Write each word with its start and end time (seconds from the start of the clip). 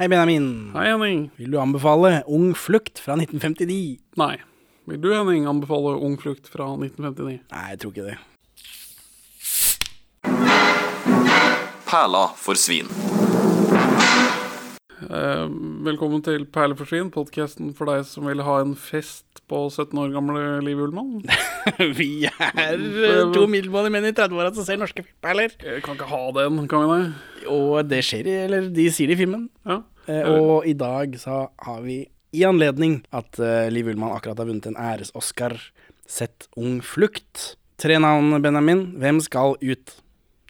Hei, 0.00 0.06
Benjamin. 0.08 0.70
Hei, 0.74 0.84
Henning. 0.92 1.30
Vil 1.36 1.50
du 1.50 1.56
anbefale 1.58 2.22
Ung 2.30 2.52
flukt 2.54 3.00
fra 3.02 3.16
1959? 3.18 3.98
Nei. 4.20 4.36
Vil 4.86 5.00
du, 5.02 5.08
Henning, 5.10 5.48
anbefale 5.50 5.96
Ung 5.98 6.14
flukt 6.22 6.46
fra 6.46 6.68
1959? 6.76 7.40
Nei, 7.50 7.64
jeg 7.72 7.80
tror 7.82 7.90
ikke 7.90 8.06
det. 8.06 8.18
Perla 11.90 12.28
for 12.38 12.54
svin. 12.54 12.86
Eh, 15.08 15.46
velkommen 15.86 16.22
til 16.22 16.42
Perleforsvin, 16.46 17.10
podkasten 17.14 17.70
for 17.74 17.90
deg 17.90 18.02
som 18.06 18.26
vil 18.30 18.42
ha 18.46 18.58
en 18.62 18.74
fest 18.78 19.42
på 19.48 19.64
17 19.70 19.98
år 19.98 20.10
gamle 20.14 20.42
Liv 20.66 20.78
Ullmann. 20.84 21.22
Vi 21.98 22.26
er 22.28 22.78
eh, 22.78 23.22
to 23.34 23.46
middelmådige 23.50 23.94
menn 23.94 24.06
i 24.10 24.14
30-åra 24.14 24.50
som 24.54 24.66
ser 24.66 24.78
norske 24.78 25.02
perler. 25.24 25.54
Jeg 25.58 25.82
kan 25.86 25.98
ikke 25.98 26.10
ha 26.10 26.22
den, 26.38 26.66
kan 26.70 26.86
vi 26.86 26.88
det? 26.92 27.06
Og 27.52 27.82
det 27.88 28.02
skjer 28.06 28.28
i 28.28 28.36
Eller 28.46 28.68
de 28.74 28.88
sier 28.94 29.10
det 29.10 29.18
i 29.18 29.22
filmen. 29.22 29.48
Ja. 29.68 29.82
Eh, 30.08 30.24
og 30.24 30.66
i 30.68 30.74
dag 30.78 31.16
så 31.20 31.46
har 31.64 31.80
vi, 31.84 32.00
i 32.32 32.44
anledning 32.48 33.00
at 33.12 33.38
eh, 33.40 33.68
Liv 33.72 33.90
Ullmann 33.92 34.14
akkurat 34.16 34.40
har 34.40 34.48
vunnet 34.48 34.68
en 34.70 34.78
æres-Oscar, 34.80 35.58
sett 36.08 36.48
Ung 36.56 36.80
flukt. 36.84 37.58
Tre 37.78 37.98
navn, 38.00 38.32
Benjamin. 38.42 38.86
Hvem 38.98 39.20
skal 39.22 39.58
ut? 39.60 39.98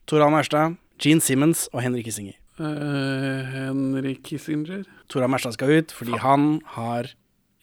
Toral 0.08 0.38
Erstad, 0.38 0.78
Gene 1.02 1.20
Simmons 1.20 1.66
og 1.74 1.82
Henrik 1.84 2.06
Kissinger. 2.08 2.38
Uh, 2.58 3.44
Henrik 3.52 4.22
Kissinger. 4.24 4.86
Toral 5.12 5.36
Erstad 5.36 5.58
skal 5.58 5.74
ut 5.78 5.92
fordi 5.94 6.16
han 6.18 6.56
har 6.78 7.12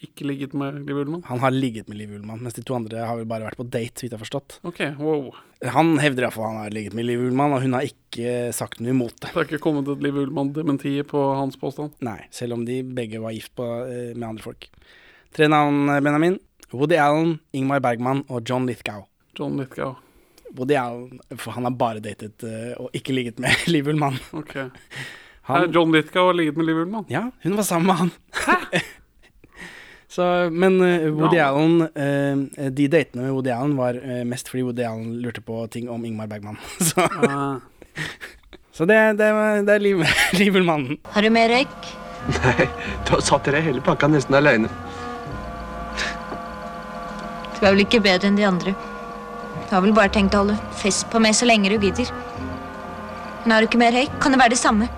Ikke 0.06 0.28
ligget 0.28 0.54
med 0.54 0.84
Liv 0.86 1.00
Ullmann. 1.02 1.24
Han 1.26 1.40
har 1.40 1.56
ligget 1.56 1.88
med 1.90 1.98
Liv 1.98 2.12
Ullmann, 2.14 2.44
mens 2.44 2.54
de 2.54 2.62
to 2.62 2.76
andre 2.76 3.08
har 3.08 3.16
vel 3.18 3.26
bare 3.26 3.48
vært 3.48 3.58
på 3.58 3.66
date, 3.66 3.96
så 3.96 4.06
vidt 4.06 4.12
jeg 4.12 4.20
har 4.20 4.22
forstått. 4.22 4.58
Ok, 4.68 4.82
wow. 5.00 5.32
Han 5.74 5.96
hevder 6.00 6.28
iallfall 6.28 6.50
han 6.52 6.58
har 6.66 6.74
ligget 6.76 6.94
med 6.94 7.06
Liv 7.08 7.22
Ullmann, 7.26 7.54
og 7.56 7.64
hun 7.64 7.74
har 7.74 7.86
ikke 7.88 8.52
sagt 8.54 8.80
noe 8.84 8.92
imot 8.94 9.16
det. 9.18 9.32
Det 9.32 9.38
har 9.38 9.48
ikke 9.48 9.62
kommet 9.64 9.88
et 9.90 10.04
Liv 10.04 10.18
Ullmann-dementi 10.22 10.96
på 11.10 11.22
hans 11.40 11.58
påstand. 11.62 11.96
Nei, 12.06 12.20
selv 12.36 12.58
om 12.58 12.66
de 12.68 12.82
begge 12.84 13.22
var 13.24 13.34
gift 13.36 13.54
på, 13.58 13.66
eh, 13.88 14.12
med 14.16 14.28
andre 14.30 14.44
folk. 14.46 14.68
Tre 15.36 15.48
navn, 15.52 15.90
eh, 15.90 16.02
Benjamin. 16.06 16.40
Woody 16.72 16.98
Allen, 17.00 17.40
Ingmar 17.54 17.80
Bergman 17.80 18.24
og 18.30 18.44
John 18.50 18.66
Lithgow. 18.68 19.06
John 19.38 19.58
Lithgow. 19.58 19.96
Woody 20.56 20.76
Allen, 20.76 21.20
for 21.38 21.52
han 21.52 21.64
har 21.68 21.72
bare 21.72 22.00
datet 22.04 22.44
eh, 22.44 22.74
og 22.80 22.90
ikke 22.94 23.14
ligget 23.16 23.40
med 23.40 23.52
Liv 23.74 23.88
Ullmann. 23.88 24.20
Ok. 24.34 24.56
Han, 25.50 25.72
John 25.72 25.92
Lithgow 25.94 26.28
har 26.28 26.34
ligget 26.34 26.58
med 26.58 26.66
Liv 26.66 26.84
Ullmann. 26.86 27.06
ja, 27.10 27.30
hun 27.44 27.56
var 27.58 27.64
sammen 27.64 27.88
med 27.88 27.96
han. 27.96 28.12
Så, 30.16 30.24
men 30.52 30.78
eh, 30.82 31.10
Woody 31.12 31.38
Ja. 31.42 31.50
Allen 31.52 31.82
eh, 31.92 32.70
De 32.72 32.88
datene 32.88 33.26
med 33.26 33.34
Woody 33.36 33.52
Allen 33.52 33.74
var 33.76 33.98
eh, 34.00 34.22
mest 34.28 34.48
fordi 34.48 34.64
Woody 34.64 34.86
Allen 34.88 35.18
lurte 35.20 35.42
på 35.44 35.66
ting 35.74 35.90
om 35.92 36.06
Ingmar 36.08 36.30
Bergman. 36.32 36.56
Så, 36.80 37.04
Ah. 37.28 37.58
så 38.76 38.86
det, 38.88 38.96
det, 39.20 39.28
det 39.68 39.76
er 39.76 39.80
Liv, 39.84 40.04
Liv 40.40 40.56
Har 41.12 41.22
du 41.22 41.30
mer 41.30 41.50
røyk? 41.52 41.92
Nei, 42.32 42.68
da 43.06 43.20
satt 43.22 43.46
dere 43.46 43.62
hele 43.62 43.84
pakka 43.84 44.08
nesten 44.10 44.36
aleine. 44.40 44.72
Du 47.56 47.62
er 47.66 47.72
vel 47.76 47.84
ikke 47.86 48.02
bedre 48.04 48.32
enn 48.32 48.40
de 48.40 48.48
andre. 48.48 48.74
Du 49.66 49.76
har 49.76 49.84
vel 49.84 49.94
bare 49.96 50.12
tenkt 50.14 50.36
å 50.36 50.44
holde 50.44 50.56
fest 50.80 51.08
på 51.12 51.22
meg 51.24 51.36
så 51.38 51.48
lenge 51.48 51.72
du 51.72 51.78
gidder. 51.80 52.10
Men 53.44 53.56
har 53.56 53.62
du 53.64 53.70
ikke 53.70 53.80
mer 53.84 53.96
røyk, 53.96 54.16
kan 54.24 54.34
det 54.34 54.42
være 54.42 54.56
det 54.56 54.62
samme. 54.64 54.90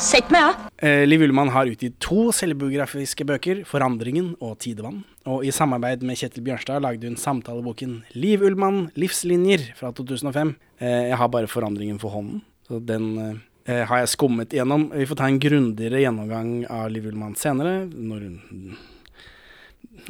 Sett 0.00 0.32
meg 0.32 0.50
av. 0.50 0.69
Eh, 0.80 1.06
Liv 1.06 1.20
Ullmann 1.22 1.50
har 1.52 1.68
utgitt 1.68 1.98
to 2.00 2.30
selvbiografiske 2.32 3.26
bøker, 3.28 3.64
'Forandringen' 3.68 4.32
og 4.40 4.56
'Tidevann'. 4.58 5.02
Og 5.26 5.44
i 5.44 5.52
samarbeid 5.52 6.00
med 6.02 6.16
Kjetil 6.16 6.42
Bjørnstad 6.42 6.80
lagde 6.80 7.04
hun 7.04 7.16
samtaleboken 7.20 8.02
'Liv 8.14 8.40
Ullmann 8.40 8.90
livslinjer' 8.96 9.76
fra 9.76 9.92
2005. 9.92 10.56
Eh, 10.80 11.08
jeg 11.12 11.16
har 11.16 11.28
bare 11.28 11.46
'Forandringen 11.46 12.00
for 12.00 12.08
hånden', 12.08 12.40
så 12.66 12.80
den 12.80 13.18
eh, 13.66 13.84
har 13.84 13.98
jeg 13.98 14.08
skummet 14.08 14.48
gjennom. 14.48 14.90
Vi 14.96 15.04
får 15.04 15.16
ta 15.16 15.26
en 15.26 15.38
grundigere 15.38 16.00
gjennomgang 16.00 16.64
av 16.70 16.90
Liv 16.90 17.04
Ullmann 17.04 17.36
senere, 17.36 17.86
når 17.86 18.20
hun 18.20 18.76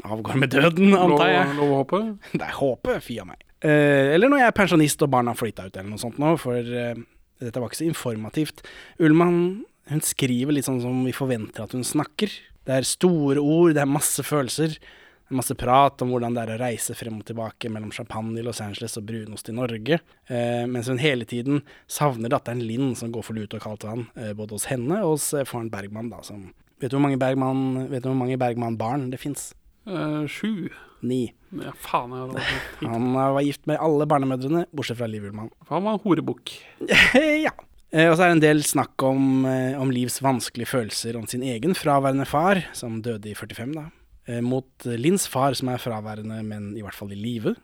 avgår 0.04 0.34
med 0.38 0.50
døden, 0.50 0.94
antar 0.94 1.28
jeg. 1.28 1.56
Lov, 1.56 1.70
å 1.70 1.82
håpe. 1.82 2.18
Det 2.32 2.46
er 2.46 2.54
håpet, 2.54 3.02
fy 3.02 3.18
a 3.18 3.24
meg. 3.24 3.42
Eh, 3.60 4.14
eller 4.14 4.28
når 4.28 4.38
jeg 4.38 4.46
er 4.46 4.52
pensjonist 4.52 5.02
og 5.02 5.10
barna 5.10 5.34
har 5.34 5.36
flytta 5.36 5.66
ut, 5.66 5.76
eller 5.76 5.90
noe 5.90 5.98
sånt 5.98 6.16
nå, 6.16 6.38
for 6.38 6.62
dette 6.62 7.58
var 7.58 7.68
ikke 7.68 7.82
så 7.82 7.90
informativt. 7.90 8.62
Ullmann 9.00 9.64
hun 9.88 10.02
skriver 10.04 10.54
litt 10.54 10.68
sånn 10.68 10.82
som 10.82 11.04
vi 11.06 11.14
forventer 11.16 11.64
at 11.64 11.74
hun 11.76 11.86
snakker. 11.86 12.32
Det 12.66 12.76
er 12.76 12.86
store 12.86 13.42
ord, 13.42 13.74
det 13.74 13.82
er 13.82 13.90
masse 13.90 14.22
følelser. 14.26 14.76
Det 14.76 15.34
er 15.34 15.38
masse 15.38 15.54
prat 15.58 16.02
om 16.04 16.12
hvordan 16.12 16.34
det 16.36 16.42
er 16.42 16.52
å 16.56 16.60
reise 16.60 16.94
frem 16.98 17.20
og 17.20 17.26
tilbake 17.28 17.70
mellom 17.72 17.92
champagne 17.94 18.38
i 18.38 18.44
Los 18.44 18.60
Angeles 18.62 18.98
og 18.98 19.06
brunost 19.08 19.50
i 19.50 19.54
Norge. 19.56 20.00
Eh, 20.26 20.64
mens 20.70 20.90
hun 20.90 21.00
hele 21.02 21.26
tiden 21.28 21.62
savner 21.90 22.32
datteren 22.32 22.62
Linn, 22.66 22.96
som 22.98 23.12
går 23.14 23.26
for 23.26 23.38
lut 23.38 23.54
og 23.54 23.62
kaldt 23.62 23.86
vann, 23.86 24.08
eh, 24.18 24.34
både 24.36 24.58
hos 24.58 24.68
henne 24.70 25.00
og 25.04 25.16
hos 25.16 25.32
eh, 25.34 25.46
faren 25.48 25.70
Bergman, 25.72 26.10
da, 26.12 26.22
som 26.26 26.50
Vet 26.80 26.88
du 26.88 26.96
hvor 26.96 27.02
mange 27.04 27.18
Bergman-barn 27.20 28.00
du 28.00 28.14
mange 28.16 28.38
Bergman-barn 28.40 29.10
det 29.12 29.18
fins? 29.20 29.50
Eh, 29.84 30.26
sju. 30.32 30.70
Ni. 31.00 31.32
Ja, 31.56 31.72
faen, 31.80 32.12
jeg 32.12 32.28
hadde 32.28 32.90
Han 32.92 33.10
eh, 33.14 33.32
var 33.36 33.44
gift 33.44 33.66
med 33.68 33.80
alle 33.80 34.06
barnemødrene, 34.08 34.66
bortsett 34.76 34.98
fra 35.00 35.08
Liv 35.10 35.26
Ullmann. 35.28 35.50
Han 35.70 35.84
var 35.84 35.96
en 35.96 36.02
horebukk. 36.04 36.52
ja. 37.46 37.52
Eh, 37.90 38.06
og 38.06 38.14
så 38.14 38.24
er 38.24 38.30
det 38.30 38.36
en 38.38 38.44
del 38.44 38.60
snakk 38.66 39.02
om, 39.02 39.44
eh, 39.46 39.74
om 39.80 39.90
Livs 39.90 40.20
vanskelige 40.22 40.70
følelser 40.70 41.16
om 41.18 41.26
sin 41.26 41.42
egen 41.42 41.74
fraværende 41.74 42.26
far, 42.26 42.62
som 42.72 43.00
døde 43.02 43.30
i 43.30 43.34
45, 43.34 43.74
da. 43.74 43.90
Eh, 44.28 44.40
mot 44.40 44.66
Linns 44.84 45.26
far, 45.26 45.54
som 45.54 45.68
er 45.68 45.82
fraværende, 45.82 46.44
men 46.46 46.76
i 46.76 46.82
hvert 46.82 46.94
fall 46.94 47.10
i 47.12 47.18
live. 47.18 47.56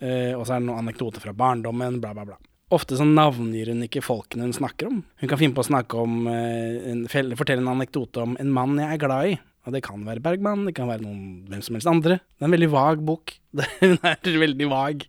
Og 0.00 0.46
så 0.46 0.54
er 0.54 0.60
det 0.60 0.68
noen 0.68 0.86
anekdoter 0.86 1.18
fra 1.18 1.32
barndommen, 1.34 2.00
bla, 2.00 2.12
bla, 2.14 2.24
bla. 2.24 2.36
Ofte 2.70 2.94
så 2.94 3.02
navngir 3.02 3.66
hun 3.72 3.82
ikke 3.82 4.02
folkene 4.04 4.44
hun 4.46 4.52
snakker 4.54 4.86
om. 4.86 5.00
Hun 5.18 5.28
kan 5.28 5.38
finne 5.40 5.56
på 5.56 5.64
å 5.64 5.66
snakke 5.66 5.98
om 5.98 6.28
en, 6.28 7.08
fortelle 7.08 7.58
en 7.58 7.72
anekdote 7.72 8.22
om 8.22 8.36
en 8.38 8.52
mann 8.52 8.78
jeg 8.78 8.94
er 8.94 9.02
glad 9.02 9.26
i. 9.26 9.38
Og 9.66 9.74
det 9.74 9.82
kan 9.82 10.04
være 10.06 10.22
Bergman, 10.22 10.66
det 10.68 10.76
kan 10.76 10.86
være 10.86 11.02
noen 11.02 11.48
hvem 11.50 11.64
som 11.66 11.74
helst 11.74 11.90
andre. 11.90 12.20
Det 12.20 12.46
er 12.46 12.46
en 12.46 12.54
veldig 12.54 12.70
vag 12.70 13.02
bok. 13.02 13.34
hun 13.82 13.98
er 14.06 14.38
veldig 14.44 14.70
vag. 14.70 15.02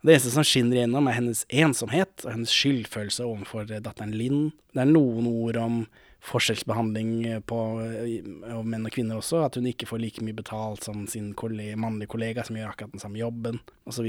Det 0.00 0.14
eneste 0.14 0.32
som 0.32 0.46
skinner 0.46 0.78
igjennom, 0.78 1.08
er 1.10 1.18
hennes 1.18 1.42
ensomhet 1.52 2.24
og 2.24 2.32
hennes 2.32 2.52
skyldfølelse 2.54 3.26
overfor 3.26 3.66
eh, 3.68 3.82
datteren 3.84 4.14
Linn. 4.16 4.46
Det 4.72 4.80
er 4.80 4.88
noen 4.88 5.26
ord 5.28 5.58
om 5.60 5.82
forskjellsbehandling 6.24 7.10
eh, 7.28 7.42
på 7.44 7.58
og 7.80 8.62
menn 8.64 8.88
og 8.88 8.94
kvinner 8.94 9.20
også, 9.20 9.42
at 9.44 9.58
hun 9.60 9.68
ikke 9.68 9.88
får 9.90 10.00
like 10.00 10.24
mye 10.24 10.36
betalt 10.36 10.88
som 10.88 11.04
sin 11.10 11.34
kollega, 11.36 11.76
mannlige 11.80 12.14
kollega 12.14 12.46
som 12.46 12.56
gjør 12.56 12.72
akkurat 12.72 12.96
den 12.96 13.04
samme 13.04 13.20
jobben, 13.20 13.60
osv. 13.88 14.08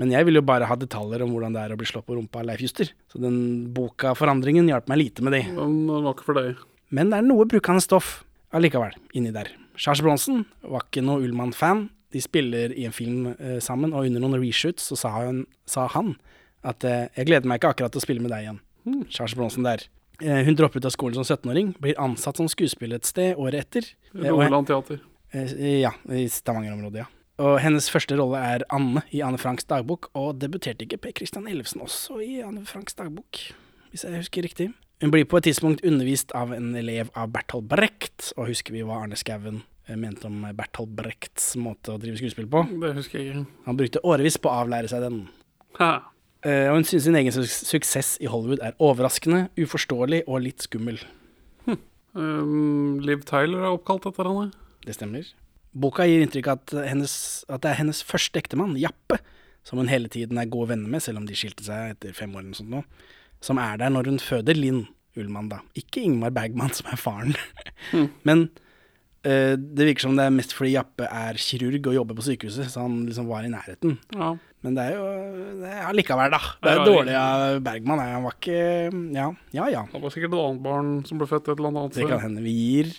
Men 0.00 0.10
jeg 0.14 0.26
vil 0.26 0.40
jo 0.40 0.44
bare 0.48 0.66
ha 0.66 0.78
detaljer 0.78 1.22
om 1.22 1.34
hvordan 1.36 1.54
det 1.54 1.62
er 1.62 1.76
å 1.76 1.78
bli 1.78 1.86
slått 1.86 2.08
på 2.08 2.18
rumpa 2.18 2.42
av 2.42 2.50
Leif 2.50 2.62
Juster. 2.64 2.90
Så 3.12 3.22
den 3.22 3.70
boka 3.76 4.16
'Forandringen' 4.18 4.70
hjalp 4.72 4.90
meg 4.90 5.04
lite 5.04 5.22
med 5.22 5.36
det. 5.38 5.44
Men 5.54 5.86
nok 5.86 6.02
var 6.02 6.14
ikke 6.16 6.30
for 6.30 6.40
deg. 6.40 6.68
Men 6.90 7.12
det 7.12 7.20
er 7.20 7.28
noe 7.30 7.46
brukende 7.46 7.84
stoff 7.84 8.24
allikevel 8.52 8.96
inni 9.14 9.30
der. 9.30 9.52
Charles 9.76 10.02
Bronsen 10.02 10.46
var 10.66 10.88
ikke 10.88 11.04
noe 11.04 11.22
Ullmann-fan. 11.22 11.90
De 12.12 12.20
spiller 12.20 12.72
i 12.76 12.84
en 12.88 12.92
film 12.92 13.32
eh, 13.38 13.58
sammen, 13.60 13.92
og 13.92 14.06
under 14.06 14.20
noen 14.20 14.38
reshoots 14.40 14.90
så 14.90 14.98
sa, 14.98 15.12
hun, 15.22 15.46
sa 15.66 15.86
han 15.94 16.14
at 16.62 16.84
eh, 16.84 17.08
'jeg 17.16 17.26
gleder 17.26 17.48
meg 17.48 17.60
ikke 17.60 17.72
akkurat 17.74 17.92
til 17.92 18.00
å 18.02 18.06
spille 18.06 18.22
med 18.22 18.30
deg 18.30 18.44
igjen'. 18.46 18.60
Charles 19.10 19.34
Bronson 19.34 19.64
der. 19.64 19.86
Eh, 20.20 20.44
hun 20.44 20.54
dropper 20.54 20.78
ut 20.78 20.86
av 20.86 20.92
skolen 20.94 21.14
som 21.14 21.24
17-åring, 21.24 21.74
blir 21.80 21.98
ansatt 21.98 22.36
som 22.36 22.48
skuespiller 22.48 22.96
et 23.00 23.06
sted 23.06 23.34
året 23.36 23.66
etter. 23.66 23.88
Eh, 24.14 24.30
og- 24.30 24.38
Rogaland 24.42 24.66
Teater. 24.66 25.00
Eh, 25.32 25.80
ja, 25.80 25.90
i 26.08 26.28
Stavanger-området, 26.28 26.96
ja. 26.96 27.06
Og 27.38 27.58
hennes 27.60 27.88
første 27.90 28.14
rolle 28.18 28.36
er 28.36 28.62
Anne 28.70 29.02
i 29.10 29.22
Anne 29.24 29.38
Franks 29.38 29.64
dagbok, 29.64 30.10
og 30.14 30.38
debuterte 30.38 30.84
ikke 30.84 31.00
Per 31.00 31.12
Christian 31.16 31.48
Ellefsen 31.48 31.80
også 31.80 32.20
i 32.22 32.40
Anne 32.44 32.66
Franks 32.66 32.94
dagbok, 32.94 33.40
hvis 33.90 34.04
jeg 34.04 34.20
husker 34.20 34.42
riktig. 34.42 34.72
Hun 35.00 35.10
blir 35.10 35.24
på 35.24 35.40
et 35.40 35.44
tidspunkt 35.48 35.82
undervist 35.84 36.30
av 36.38 36.52
en 36.52 36.76
elev 36.76 37.08
av 37.16 37.32
Bertolt 37.32 37.66
Brecht, 37.68 38.32
og 38.36 38.46
husker 38.52 38.72
vi 38.76 38.84
hva 38.86 39.00
Arne 39.02 39.16
Skouen 39.18 39.56
eh, 39.56 39.71
mente 39.98 40.28
om 40.28 40.44
Bertolt 40.56 40.92
Brechts 40.96 41.52
måte 41.58 41.94
å 41.94 42.00
drive 42.00 42.20
skuespill 42.20 42.48
på? 42.50 42.64
Det 42.82 42.92
husker 42.96 43.18
jeg 43.18 43.32
ikke. 43.32 43.46
Han 43.66 43.78
brukte 43.80 44.02
årevis 44.06 44.38
på 44.38 44.50
å 44.50 44.60
avlære 44.62 44.90
seg 44.92 45.02
den. 45.04 45.22
Ha. 45.80 45.92
Uh, 46.42 46.68
og 46.70 46.80
hun 46.80 46.86
synes 46.86 47.06
sin 47.06 47.18
egen 47.18 47.34
su 47.34 47.42
suksess 47.46 48.16
i 48.22 48.30
Hollywood 48.30 48.62
er 48.66 48.78
overraskende, 48.82 49.44
uforståelig 49.58 50.24
og 50.26 50.42
litt 50.46 50.64
skummel. 50.64 51.02
Um, 52.12 53.00
Liv 53.00 53.22
Tyler 53.28 53.62
er 53.62 53.72
oppkalt 53.72 54.06
etter 54.10 54.28
henne. 54.28 54.50
Det 54.84 54.96
stemmer. 54.96 55.28
Boka 55.72 56.04
gir 56.04 56.20
inntrykk 56.20 56.50
av 56.52 56.58
at, 56.60 56.74
hennes, 56.90 57.14
at 57.48 57.62
det 57.64 57.70
er 57.70 57.78
hennes 57.78 58.02
første 58.04 58.40
ektemann, 58.42 58.74
Jappe, 58.80 59.16
som 59.64 59.80
hun 59.80 59.88
hele 59.88 60.10
tiden 60.12 60.40
er 60.40 60.50
gode 60.50 60.74
venner 60.74 60.90
med, 60.92 61.04
selv 61.04 61.22
om 61.22 61.28
de 61.28 61.36
skilte 61.38 61.64
seg 61.64 61.94
etter 61.94 62.16
fem 62.16 62.34
år 62.34 62.42
eller 62.42 62.52
noe 62.52 62.60
sånt 62.60 62.74
nå, 62.74 62.82
som 63.42 63.60
er 63.62 63.80
der 63.80 63.94
når 63.94 64.10
hun 64.10 64.20
føder 64.20 64.58
Linn 64.58 64.84
Ullmann, 65.16 65.48
da. 65.52 65.60
Ikke 65.76 66.02
Ingmar 66.04 66.32
Bergman, 66.34 66.72
som 66.76 66.90
er 66.92 67.00
faren. 67.00 67.34
Men 68.28 68.46
eh, 68.48 68.61
det 69.22 69.86
virker 69.86 70.02
som 70.06 70.16
det 70.18 70.24
er 70.26 70.32
mest 70.34 70.52
fordi 70.56 70.72
Jappe 70.74 71.06
er 71.06 71.38
kirurg 71.38 71.86
og 71.86 71.94
jobber 71.94 72.16
på 72.18 72.24
sykehuset, 72.26 72.66
så 72.72 72.82
han 72.86 73.04
liksom 73.06 73.28
var 73.30 73.44
i 73.46 73.52
nærheten. 73.52 73.96
Ja. 74.16 74.32
Men 74.62 74.74
det 74.78 74.82
er 74.88 74.96
jo 74.98 75.06
det 75.62 75.70
er 75.70 75.86
allikevel, 75.88 76.34
da. 76.34 76.40
Det 76.62 76.72
er 76.72 76.82
dårlig 76.86 77.14
av 77.18 77.60
Bergman. 77.66 78.02
Han 78.02 78.26
var 78.26 78.36
ikke 78.38 78.58
Ja, 79.14 79.28
ja. 79.54 79.68
ja. 79.74 79.84
Det 79.92 80.02
var 80.02 80.14
sikkert 80.14 80.34
et 80.34 80.42
annet 80.42 80.62
barn 80.66 80.92
som 81.06 81.18
ble 81.22 81.26
født 81.30 81.48
et 81.50 81.56
eller 81.58 81.70
annet 81.72 81.96
Det 81.98 82.06
kan 82.10 82.22
hende. 82.22 82.42
Vi 82.46 82.52
gir 82.54 82.92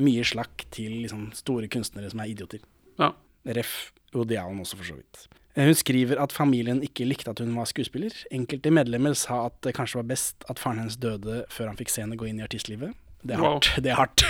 mye 0.00 0.24
slakk 0.24 0.64
til 0.72 0.94
liksom, 1.02 1.26
store 1.36 1.68
kunstnere 1.72 2.08
som 2.12 2.20
er 2.24 2.30
idioter. 2.32 2.62
Ja. 3.00 3.10
Ref. 3.56 3.92
Woody 4.14 4.34
Allen 4.40 4.58
også, 4.64 4.76
for 4.80 4.88
så 4.88 4.96
vidt. 4.96 5.26
Eh, 5.54 5.64
Hun 5.68 5.74
skriver 5.76 6.18
at 6.22 6.32
familien 6.32 6.80
ikke 6.82 7.04
likte 7.06 7.30
at 7.30 7.38
hun 7.44 7.52
var 7.54 7.68
skuespiller. 7.70 8.10
Enkelte 8.32 8.72
medlemmer 8.74 9.12
sa 9.14 9.46
at 9.50 9.60
det 9.62 9.74
kanskje 9.76 10.00
var 10.00 10.08
best 10.08 10.44
at 10.50 10.58
faren 10.58 10.80
hennes 10.82 10.96
døde 10.98 11.44
før 11.52 11.68
han 11.70 11.76
fikk 11.78 11.92
se 11.92 12.02
henne 12.02 12.16
gå 12.18 12.26
inn 12.26 12.40
i 12.40 12.46
artistlivet. 12.48 12.96
Det 13.22 13.36
er 13.36 13.44
Wow. 13.44 13.60
Det 13.84 13.92
er 13.92 14.00
hardt. 14.00 14.24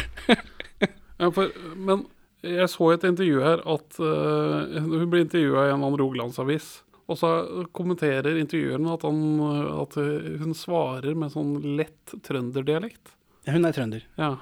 Ja, 1.21 1.31
for, 1.37 1.53
men 1.77 2.07
jeg 2.47 2.69
så 2.73 2.91
i 2.91 2.97
et 2.97 3.05
intervju 3.05 3.43
her 3.45 3.63
at 3.69 3.99
uh, 4.01 4.79
hun 4.81 5.11
ble 5.13 5.27
intervjua 5.27 5.67
i 5.67 5.75
en 5.75 5.83
annen 5.83 5.99
rogalandsavis. 6.01 6.71
Og 7.11 7.19
så 7.19 7.31
kommenterer 7.75 8.39
intervjueren 8.39 8.87
at, 8.93 9.03
han, 9.03 9.19
at 9.83 9.97
hun 9.99 10.55
svarer 10.55 11.17
med 11.19 11.33
sånn 11.35 11.57
lett 11.81 12.15
trønderdialekt. 12.23 13.17
Hun 13.51 13.67
er 13.67 13.75
trønder. 13.75 14.05
Ja, 14.21 14.37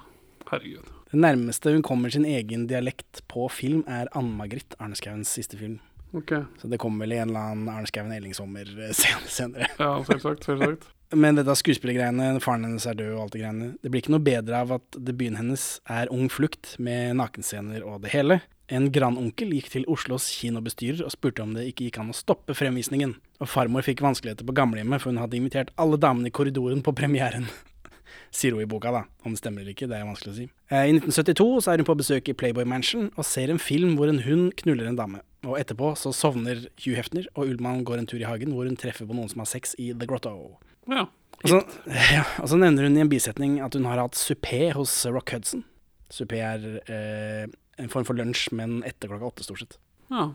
herregud. 0.51 0.91
Det 1.09 1.17
nærmeste 1.17 1.73
hun 1.73 1.83
kommer 1.87 2.13
sin 2.13 2.27
egen 2.29 2.67
dialekt 2.69 3.23
på 3.33 3.47
film, 3.49 3.81
er 3.89 4.11
Ann-Margrit, 4.13 4.77
Arne 4.77 4.99
Skauens 5.01 5.33
siste 5.33 5.57
film. 5.57 5.79
Ok. 6.13 6.35
Så 6.61 6.69
det 6.69 6.81
kommer 6.81 7.07
vel 7.07 7.17
i 7.17 7.23
en 7.23 7.33
eller 7.33 7.55
annen 7.55 7.69
Ellingsommer 7.73 8.13
Elling-sommer 8.17 8.75
eh, 8.85 8.93
senere. 9.29 9.71
Ja, 9.79 9.95
selvsagt. 10.05 10.45
selvsagt. 10.45 10.89
Men 11.17 11.39
dette 11.39 11.55
skuespillergreiene, 11.57 12.35
faren 12.45 12.67
hennes 12.67 12.85
er 12.85 12.97
død 12.99 13.15
og 13.15 13.23
alt 13.23 13.33
det 13.33 13.41
greiene, 13.41 13.69
det 13.81 13.89
blir 13.89 14.03
ikke 14.03 14.13
noe 14.13 14.25
bedre 14.27 14.59
av 14.61 14.75
at 14.77 14.99
debuten 15.01 15.39
hennes 15.41 15.63
er 15.89 16.11
Ung 16.13 16.29
flukt 16.29 16.75
med 16.83 17.17
nakenscener 17.17 17.81
og 17.81 18.03
det 18.05 18.13
hele. 18.13 18.43
En 18.69 18.91
grandonkel 18.93 19.55
gikk 19.57 19.71
til 19.73 19.87
Oslos 19.89 20.27
kinobestyrer 20.37 21.01
og 21.07 21.15
spurte 21.15 21.41
om 21.41 21.55
det 21.57 21.65
ikke 21.71 21.87
gikk 21.87 22.03
an 22.03 22.13
å 22.13 22.17
stoppe 22.17 22.53
fremvisningen. 22.53 23.15
Og 23.41 23.49
farmor 23.49 23.87
fikk 23.87 24.03
vanskeligheter 24.05 24.45
på 24.45 24.57
gamlehjemmet, 24.59 25.01
for 25.01 25.09
hun 25.09 25.23
hadde 25.23 25.39
invitert 25.39 25.73
alle 25.81 25.97
damene 25.97 26.29
i 26.29 26.35
korridoren 26.37 26.85
på 26.85 26.93
premieren. 26.99 27.49
Sier 28.37 28.53
hun 28.53 28.67
i 28.67 28.69
boka, 28.69 28.93
da. 28.93 29.07
Om 29.25 29.33
det 29.33 29.41
stemmer 29.41 29.65
eller 29.65 29.73
ikke, 29.73 29.89
det 29.89 29.97
er 29.97 30.05
vanskelig 30.05 30.35
å 30.35 30.39
si. 30.43 30.47
Eh, 30.69 30.85
I 30.91 30.93
1972 30.99 31.49
så 31.65 31.73
er 31.73 31.81
hun 31.81 31.89
på 31.89 31.97
besøk 32.03 32.29
i 32.29 32.37
Playboy 32.37 32.69
Mansion 32.69 33.09
og 33.15 33.25
ser 33.25 33.49
en 33.49 33.63
film 33.63 33.97
hvor 33.97 34.13
en 34.13 34.21
hund 34.29 34.53
knuller 34.61 34.93
en 34.93 35.01
dame. 35.01 35.25
Og 35.49 35.57
etterpå 35.57 35.95
så 35.97 36.13
sovner 36.13 36.67
Hugh 36.83 37.01
Hefner, 37.01 37.33
og 37.33 37.49
Ullmann 37.49 37.87
går 37.89 38.03
en 38.03 38.11
tur 38.11 38.21
i 38.21 38.29
hagen 38.29 38.53
hvor 38.53 38.69
hun 38.69 38.77
treffer 38.77 39.09
på 39.09 39.17
noen 39.17 39.33
som 39.33 39.41
har 39.41 39.49
sex 39.49 39.73
i 39.81 39.95
The 39.95 40.09
Grotto. 40.11 40.59
Ja. 40.89 41.07
Og 41.39 41.51
så, 41.53 41.61
ja, 42.17 42.25
og 42.43 42.51
så 42.51 42.59
nevner 42.59 42.89
hun 42.89 42.97
i 42.99 43.03
en 43.05 43.11
bisetning 43.13 43.59
at 43.65 43.77
hun 43.79 43.87
har 43.89 44.01
hatt 44.03 44.19
supé 44.19 44.73
hos 44.75 44.95
Rock 45.07 45.35
Hudson. 45.37 45.65
Supé 46.13 46.41
er 46.43 46.65
eh, 46.89 47.45
en 47.79 47.91
form 47.93 48.07
for 48.09 48.19
lunsj, 48.19 48.49
men 48.57 48.81
etter 48.89 49.11
klokka 49.13 49.33
åtte, 49.33 49.47
stort 49.49 49.65
sett. 49.65 49.81
ja. 50.13 50.31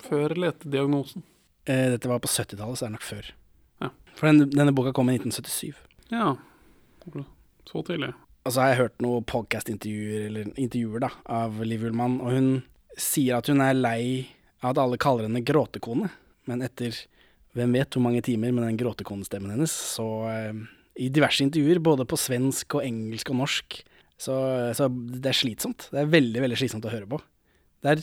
Før 0.00 0.30
eller 0.30 0.52
etter 0.52 0.70
diagnosen. 0.70 1.24
Eh, 1.68 1.88
dette 1.92 2.08
var 2.08 2.20
på 2.22 2.28
70-tallet, 2.30 2.78
så 2.78 2.86
er 2.86 2.92
det 2.92 2.94
nok 2.94 3.04
før. 3.04 3.26
Ja. 3.82 3.88
For 4.16 4.28
den, 4.30 4.52
denne 4.54 4.72
boka 4.76 4.92
kom 4.96 5.10
i 5.10 5.16
1977. 5.18 5.74
Ja. 6.14 6.36
Så 7.68 7.82
tidlig. 7.88 8.12
Og 8.46 8.54
så 8.54 8.62
har 8.62 8.70
jeg 8.70 8.78
hørt 8.80 9.02
noen 9.04 9.26
podcast-intervjuer 9.28 10.28
eller 10.28 10.52
intervjuer 10.54 11.02
da, 11.04 11.10
av 11.28 11.58
Liv 11.66 11.84
Ullmann, 11.88 12.20
og 12.22 12.32
hun 12.36 12.48
sier 13.00 13.40
at 13.40 13.50
hun 13.50 13.60
er 13.64 13.76
lei 13.76 14.30
av 14.62 14.72
at 14.72 14.80
alle 14.84 15.00
kaller 15.00 15.26
henne 15.28 15.42
gråtekone. 15.44 16.08
Men 16.48 16.64
etter 16.64 16.96
hvem 17.56 17.72
vet 17.74 17.96
hvor 17.96 18.04
mange 18.04 18.22
timer 18.22 18.52
med 18.54 18.64
den 18.68 18.78
gråtekonestemmen 18.80 19.50
hennes, 19.56 19.72
så 19.96 20.06
eh, 20.30 20.60
i 21.00 21.08
diverse 21.12 21.42
intervjuer, 21.44 21.80
både 21.82 22.04
på 22.08 22.18
svensk 22.20 22.76
og 22.78 22.84
engelsk 22.86 23.30
og 23.32 23.40
norsk, 23.40 23.78
så, 24.20 24.34
så 24.76 24.86
det 24.92 25.30
er 25.32 25.38
slitsomt. 25.38 25.86
Det 25.90 26.02
er 26.02 26.10
veldig, 26.12 26.42
veldig 26.44 26.58
slitsomt 26.60 26.84
å 26.86 26.92
høre 26.92 27.08
på. 27.08 27.20
Det 27.80 27.94
er 27.96 28.02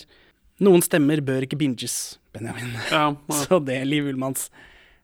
Noen 0.65 0.81
stemmer 0.81 1.19
bør 1.21 1.43
ikke 1.45 1.59
binges, 1.61 2.17
Benjamin. 2.33 2.71
Ja, 2.89 3.03
ja. 3.29 3.35
Så 3.45 3.59
det 3.61 3.75
Liv 3.85 4.07
Ullmanns 4.09 4.47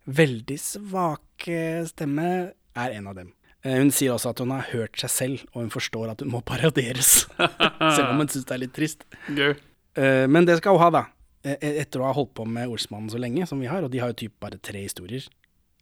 veldig 0.10 0.56
svake 0.58 1.60
stemme 1.92 2.26
er 2.74 2.96
en 2.98 3.12
av 3.12 3.20
dem. 3.20 3.30
Eh, 3.62 3.78
Hun 3.78 3.92
sier 3.94 4.16
også 4.16 4.32
at 4.34 4.42
hun 4.42 4.50
har 4.56 4.66
hørt 4.72 4.98
seg 5.00 5.12
selv, 5.14 5.44
og 5.54 5.62
hun 5.62 5.70
forstår 5.76 6.10
at 6.16 6.24
hun 6.26 6.32
må 6.34 6.42
parodieres. 6.50 7.28
Selv 7.94 8.10
om 8.10 8.24
hun 8.24 8.32
syns 8.34 8.50
det 8.50 8.56
er 8.58 8.64
litt 8.66 8.74
trist. 8.76 9.06
Gøy. 9.30 9.54
Eh, 10.02 10.26
Men 10.34 10.50
det 10.50 10.58
skal 10.64 10.74
hun 10.74 10.82
ha, 10.88 10.90
da. 10.98 11.04
Eh, 11.44 11.60
Etter 11.84 12.02
å 12.02 12.08
ha 12.08 12.16
holdt 12.16 12.34
på 12.38 12.46
med 12.48 12.72
Olsmannen 12.72 13.12
så 13.12 13.20
lenge 13.20 13.48
som 13.50 13.60
vi 13.60 13.70
har, 13.72 13.84
og 13.84 13.92
de 13.92 14.00
har 14.00 14.14
jo 14.14 14.22
typ 14.24 14.38
bare 14.44 14.62
tre 14.64 14.86
historier, 14.86 15.26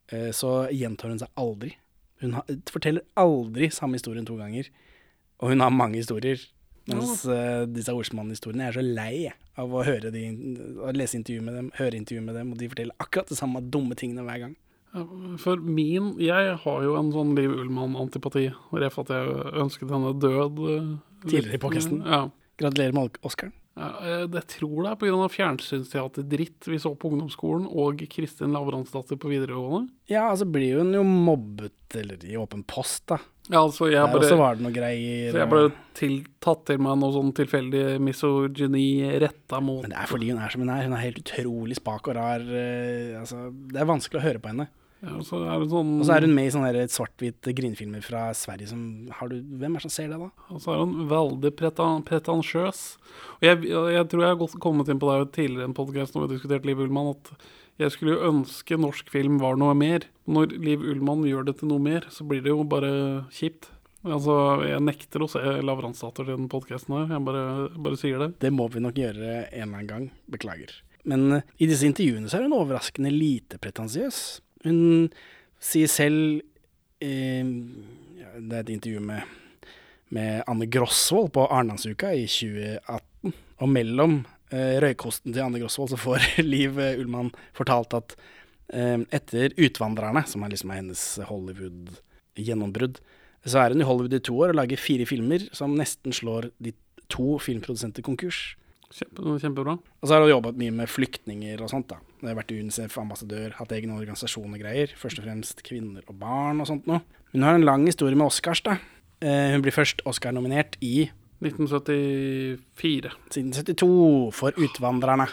eh, 0.10 0.32
så 0.34 0.66
gjentar 0.74 1.14
hun 1.14 1.22
seg 1.22 1.30
aldri. 1.38 1.76
Hun 2.22 2.38
forteller 2.70 3.06
aldri 3.18 3.70
samme 3.74 3.98
historien 3.98 4.26
to 4.26 4.38
ganger, 4.38 4.70
og 5.42 5.54
hun 5.54 5.64
har 5.64 5.74
mange 5.74 6.02
historier. 6.02 6.42
Mens 6.90 7.22
uh, 7.30 7.64
disse 7.70 7.94
Olsmann-historiene 7.94 8.66
er 8.68 8.76
så 8.76 8.82
lei 8.82 9.30
av 9.62 9.70
å 9.70 9.84
høre 9.86 10.10
de, 10.14 10.24
å 10.82 10.90
lese 10.98 11.20
intervju 11.20 11.44
med 11.46 11.56
dem, 11.58 11.70
høre 11.78 11.98
intervju 11.98 12.24
med 12.26 12.36
dem, 12.38 12.52
og 12.54 12.58
de 12.58 12.70
forteller 12.72 12.98
akkurat 13.02 13.30
de 13.30 13.38
samme 13.38 13.62
dumme 13.74 13.98
tingene 13.98 14.26
hver 14.26 14.42
gang. 14.48 14.56
For 15.40 15.62
min 15.62 16.18
Jeg 16.20 16.58
har 16.66 16.82
jo 16.84 16.98
en 17.00 17.14
sånn 17.14 17.32
Liv 17.38 17.54
Ullmann-antipati. 17.54 18.50
Ref 18.76 18.98
at 19.00 19.14
jeg 19.14 19.38
ønsket 19.64 19.94
henne 19.94 20.12
død. 20.20 20.60
Tidligere 21.24 21.48
i 21.48 21.54
litt, 21.54 21.64
podcasten. 21.64 22.02
Ja. 22.04 22.26
Gratulerer 22.60 22.98
med 22.98 23.22
Oscaren. 23.24 23.56
Eh, 23.82 24.24
jeg 24.28 24.48
tror 24.56 24.84
det 24.86 24.92
er 24.92 25.00
pga. 25.02 25.28
fjernsynsteater-dritt 25.36 26.70
vi 26.70 26.80
så 26.82 26.94
på 26.96 27.12
ungdomsskolen, 27.12 27.68
og 27.68 28.04
Kristin 28.12 28.54
Lavransdatter 28.56 29.20
på 29.20 29.32
videregående. 29.32 29.90
Ja, 30.12 30.30
altså 30.30 30.46
blir 30.50 30.82
hun 30.82 30.94
jo 30.94 31.04
mobbet, 31.08 31.74
eller 31.98 32.24
i 32.26 32.38
åpen 32.40 32.64
post, 32.68 33.08
da. 33.12 33.20
Ja, 33.50 33.64
altså, 33.66 33.90
jeg 33.90 34.00
Der 34.00 34.12
bare, 34.14 34.24
også 34.24 34.38
var 34.40 34.56
det 34.56 34.64
noe 34.64 34.76
greier. 34.76 35.32
så 35.34 35.42
jeg 35.42 35.50
ble 35.52 35.64
til, 35.98 36.18
tatt 36.40 36.66
til 36.70 36.78
meg 36.80 37.00
noe 37.02 37.12
sånn 37.16 37.34
tilfeldig 37.36 37.86
misogyni 38.00 38.86
retta 39.20 39.60
mot 39.60 39.82
Men 39.84 39.92
det 39.92 40.00
er 40.00 40.12
fordi 40.12 40.30
hun 40.32 40.40
er 40.40 40.54
som 40.54 40.62
hun 40.62 40.72
er. 40.72 40.86
Hun 40.86 40.94
er 40.96 41.04
helt 41.08 41.24
utrolig 41.24 41.80
spak 41.82 42.08
og 42.08 42.16
rar. 42.16 42.40
eh, 42.40 43.18
altså, 43.20 43.50
det 43.52 43.82
er 43.82 43.90
vanskelig 43.90 44.22
å 44.22 44.28
høre 44.28 44.44
på 44.44 44.54
henne. 44.54 44.70
Ja, 45.02 45.16
så 45.26 45.40
er 45.42 45.64
det 45.64 45.70
sånn, 45.72 45.96
Og 45.98 46.06
så 46.06 46.14
er 46.14 46.28
hun 46.28 46.36
med 46.38 46.46
i 46.50 46.54
sånne 46.54 46.84
svart-hvit 46.94 47.48
grinefilmer 47.58 48.04
fra 48.06 48.28
Sverige 48.38 48.70
som 48.70 48.84
har 49.18 49.32
du, 49.32 49.40
Hvem 49.42 49.74
er 49.74 49.82
det 49.82 49.88
som 49.88 49.94
ser 49.96 50.12
det, 50.12 50.20
da? 50.22 50.30
Og 50.54 50.62
så 50.62 50.76
er 50.76 50.84
hun 50.84 51.08
veldig 51.10 51.52
pretan 51.58 52.06
pretensiøs. 52.06 52.84
Og 53.40 53.48
jeg, 53.48 53.64
jeg 53.72 54.12
tror 54.12 54.24
jeg 54.26 54.36
har 54.36 54.40
godt 54.44 54.60
kommet 54.62 54.92
inn 54.94 55.02
på 55.02 55.10
det 55.10 55.32
tidligere 55.38 55.66
i 55.66 55.70
en 55.72 55.78
podkast 55.78 56.14
når 56.14 56.28
vi 56.28 56.36
diskuterte 56.36 56.70
Liv 56.70 56.84
Ullmann, 56.86 57.16
at 57.16 57.34
jeg 57.82 57.96
skulle 57.96 58.14
jo 58.14 58.30
ønske 58.30 58.78
norsk 58.78 59.10
film 59.10 59.40
var 59.42 59.58
noe 59.58 59.74
mer. 59.78 60.06
Når 60.30 60.54
Liv 60.62 60.84
Ullmann 60.86 61.26
gjør 61.26 61.48
det 61.50 61.58
til 61.62 61.72
noe 61.72 61.82
mer, 61.82 62.06
så 62.14 62.28
blir 62.28 62.44
det 62.46 62.54
jo 62.54 62.62
bare 62.70 62.92
kjipt. 63.34 63.72
Altså, 64.06 64.36
Jeg 64.66 64.82
nekter 64.86 65.26
å 65.26 65.30
se 65.30 65.42
Lavransdatter 65.66 66.26
til 66.30 66.38
den 66.38 66.50
podkasten 66.52 66.94
her. 66.98 67.10
Jeg 67.16 67.26
bare, 67.26 67.44
bare 67.74 67.98
sier 67.98 68.22
det. 68.22 68.32
Det 68.42 68.54
må 68.54 68.70
vi 68.74 68.82
nok 68.86 69.02
gjøre 69.02 69.26
en 69.50 69.50
eller 69.50 69.66
annen 69.66 69.90
gang. 69.90 70.08
Beklager. 70.30 70.78
Men 71.10 71.40
eh, 71.40 71.52
i 71.58 71.70
disse 71.70 71.88
intervjuene 71.90 72.30
så 72.30 72.38
er 72.38 72.46
hun 72.46 72.58
overraskende 72.58 73.14
lite 73.14 73.58
pretensiøs. 73.62 74.42
Hun 74.66 75.10
sier 75.62 75.90
selv 75.92 76.42
eh, 77.02 77.46
Det 77.46 78.58
er 78.58 78.62
et 78.64 78.74
intervju 78.76 79.02
med, 79.06 79.24
med 80.14 80.44
Anne 80.50 80.68
Grosvold 80.72 81.32
på 81.36 81.48
Arendalsuka 81.48 82.14
i 82.18 82.28
2018. 82.30 83.34
Og 83.62 83.70
mellom 83.70 84.22
eh, 84.54 84.78
røykosten 84.84 85.34
til 85.34 85.44
Anne 85.44 85.62
Grosvold 85.62 85.94
så 85.94 86.00
får 86.02 86.28
Liv 86.54 86.80
eh, 86.82 87.00
Ullmann 87.02 87.34
fortalt 87.58 87.98
at 87.98 88.16
eh, 88.74 89.00
etter 89.10 89.56
'Utvandrerne', 89.58 90.26
som 90.28 90.44
er 90.44 90.54
liksom 90.54 90.74
hennes 90.76 91.04
Hollywood-gjennombrudd, 91.30 93.02
så 93.46 93.64
er 93.64 93.74
hun 93.74 93.82
i 93.82 93.88
Hollywood 93.88 94.14
i 94.14 94.22
to 94.22 94.38
år 94.38 94.54
og 94.54 94.60
lager 94.62 94.78
fire 94.78 95.06
filmer 95.10 95.48
som 95.58 95.74
nesten 95.78 96.14
slår 96.14 96.52
de 96.62 96.76
to 97.12 97.38
filmprodusenter 97.42 98.06
konkurs. 98.06 98.54
Kjempe, 98.92 99.36
kjempebra. 99.42 99.78
Og 99.80 100.08
så 100.08 100.16
har 100.16 100.26
hun 100.26 100.32
jobbet 100.32 100.60
mye 100.60 100.74
med 100.82 100.92
flyktninger 100.92 101.62
og 101.64 101.72
sånt, 101.72 101.88
da. 101.92 102.00
Hun 102.22 102.30
har 102.30 102.38
vært 102.38 102.54
UNICEF-ambassadør, 102.54 103.56
hatt 103.58 103.72
egen 103.78 103.94
organisasjon 103.96 104.52
og 104.52 104.62
greier. 104.62 104.92
Først 105.00 105.22
og 105.22 105.28
fremst 105.28 105.64
kvinner 105.68 106.04
og 106.08 106.18
barn 106.22 106.62
og 106.62 106.70
sånt 106.70 106.90
noe. 106.90 107.02
Hun 107.32 107.48
har 107.48 107.56
en 107.56 107.68
lang 107.68 107.88
historie 107.88 108.18
med 108.20 108.28
Oscars, 108.28 108.64
da. 108.66 108.78
Eh, 109.22 109.52
hun 109.54 109.64
blir 109.64 109.76
først 109.76 110.04
Oscar-nominert 110.10 110.76
i 110.82 111.10
1974. 111.42 113.16
siden 113.30 113.54
72 113.54 114.34
for 114.34 114.52
'Utvandrerne' 114.52 115.30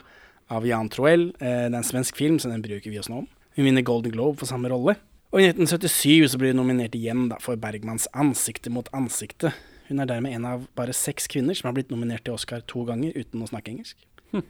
av 0.50 0.66
Jan 0.66 0.88
Troell. 0.88 1.28
Eh, 1.40 1.68
det 1.68 1.74
er 1.74 1.82
en 1.82 1.84
svensk 1.84 2.16
film, 2.16 2.38
så 2.38 2.48
den 2.48 2.62
bruker 2.62 2.90
vi 2.90 2.98
oss 2.98 3.08
nå 3.08 3.18
om. 3.18 3.28
Hun 3.56 3.64
vinner 3.64 3.82
Golden 3.82 4.12
Globe 4.12 4.38
for 4.38 4.46
samme 4.46 4.68
rolle. 4.70 4.96
Og 5.32 5.42
i 5.42 5.48
1977 5.50 6.28
så 6.32 6.38
blir 6.38 6.54
hun 6.54 6.62
nominert 6.62 6.94
igjen 6.96 7.28
da, 7.28 7.36
for 7.40 7.56
Bergmans 7.56 8.08
'Ansikte 8.14 8.70
mot 8.70 8.88
ansikte'. 8.92 9.52
Hun 9.88 10.02
er 10.02 10.08
dermed 10.10 10.36
en 10.36 10.46
av 10.48 10.68
bare 10.78 10.94
seks 10.96 11.28
kvinner 11.30 11.56
som 11.56 11.70
har 11.70 11.76
blitt 11.78 11.92
nominert 11.92 12.26
til 12.26 12.36
Oscar 12.36 12.62
to 12.68 12.84
ganger 12.88 13.16
uten 13.16 13.42
å 13.44 13.50
snakke 13.50 13.72
engelsk. 13.72 14.04
Hm. 14.34 14.44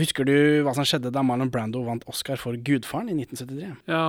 husker 0.00 0.26
du 0.26 0.34
hva 0.66 0.74
som 0.74 0.86
skjedde 0.86 1.12
da 1.14 1.22
Marlon 1.22 1.50
Brando 1.50 1.84
vant 1.86 2.04
Oscar 2.10 2.36
for 2.36 2.58
'Gudfaren' 2.58 3.10
i 3.12 3.16
1973? 3.22 3.76
Ja, 3.86 4.06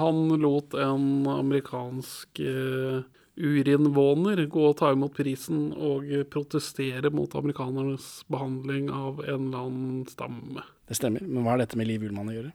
han 0.00 0.28
lot 0.40 0.74
en 0.74 1.26
amerikansk 1.28 2.40
uh, 2.40 3.04
urinnvåner 3.40 4.44
gå 4.46 4.64
og 4.68 4.78
ta 4.80 4.92
imot 4.92 5.14
prisen 5.16 5.70
og 5.72 6.08
protestere 6.32 7.12
mot 7.12 7.34
amerikanernes 7.36 8.24
behandling 8.32 8.90
av 8.92 9.22
en 9.24 9.48
eller 9.48 9.68
annen 9.68 10.02
stamme. 10.08 10.64
Det 10.88 10.98
stemmer, 10.98 11.24
men 11.24 11.44
hva 11.44 11.54
har 11.54 11.62
dette 11.62 11.78
med 11.78 11.88
Liv 11.88 12.04
Ullmann 12.08 12.32
å 12.32 12.36
gjøre? 12.36 12.52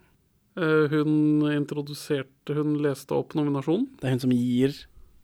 Eh, 0.56 0.86
hun 0.92 1.44
introduserte 1.52 2.56
Hun 2.56 2.78
leste 2.84 3.16
opp 3.16 3.34
nominasjonen. 3.36 3.90
Det 4.00 4.08
er 4.08 4.16
hun 4.16 4.24
som 4.24 4.36
gir 4.36 4.76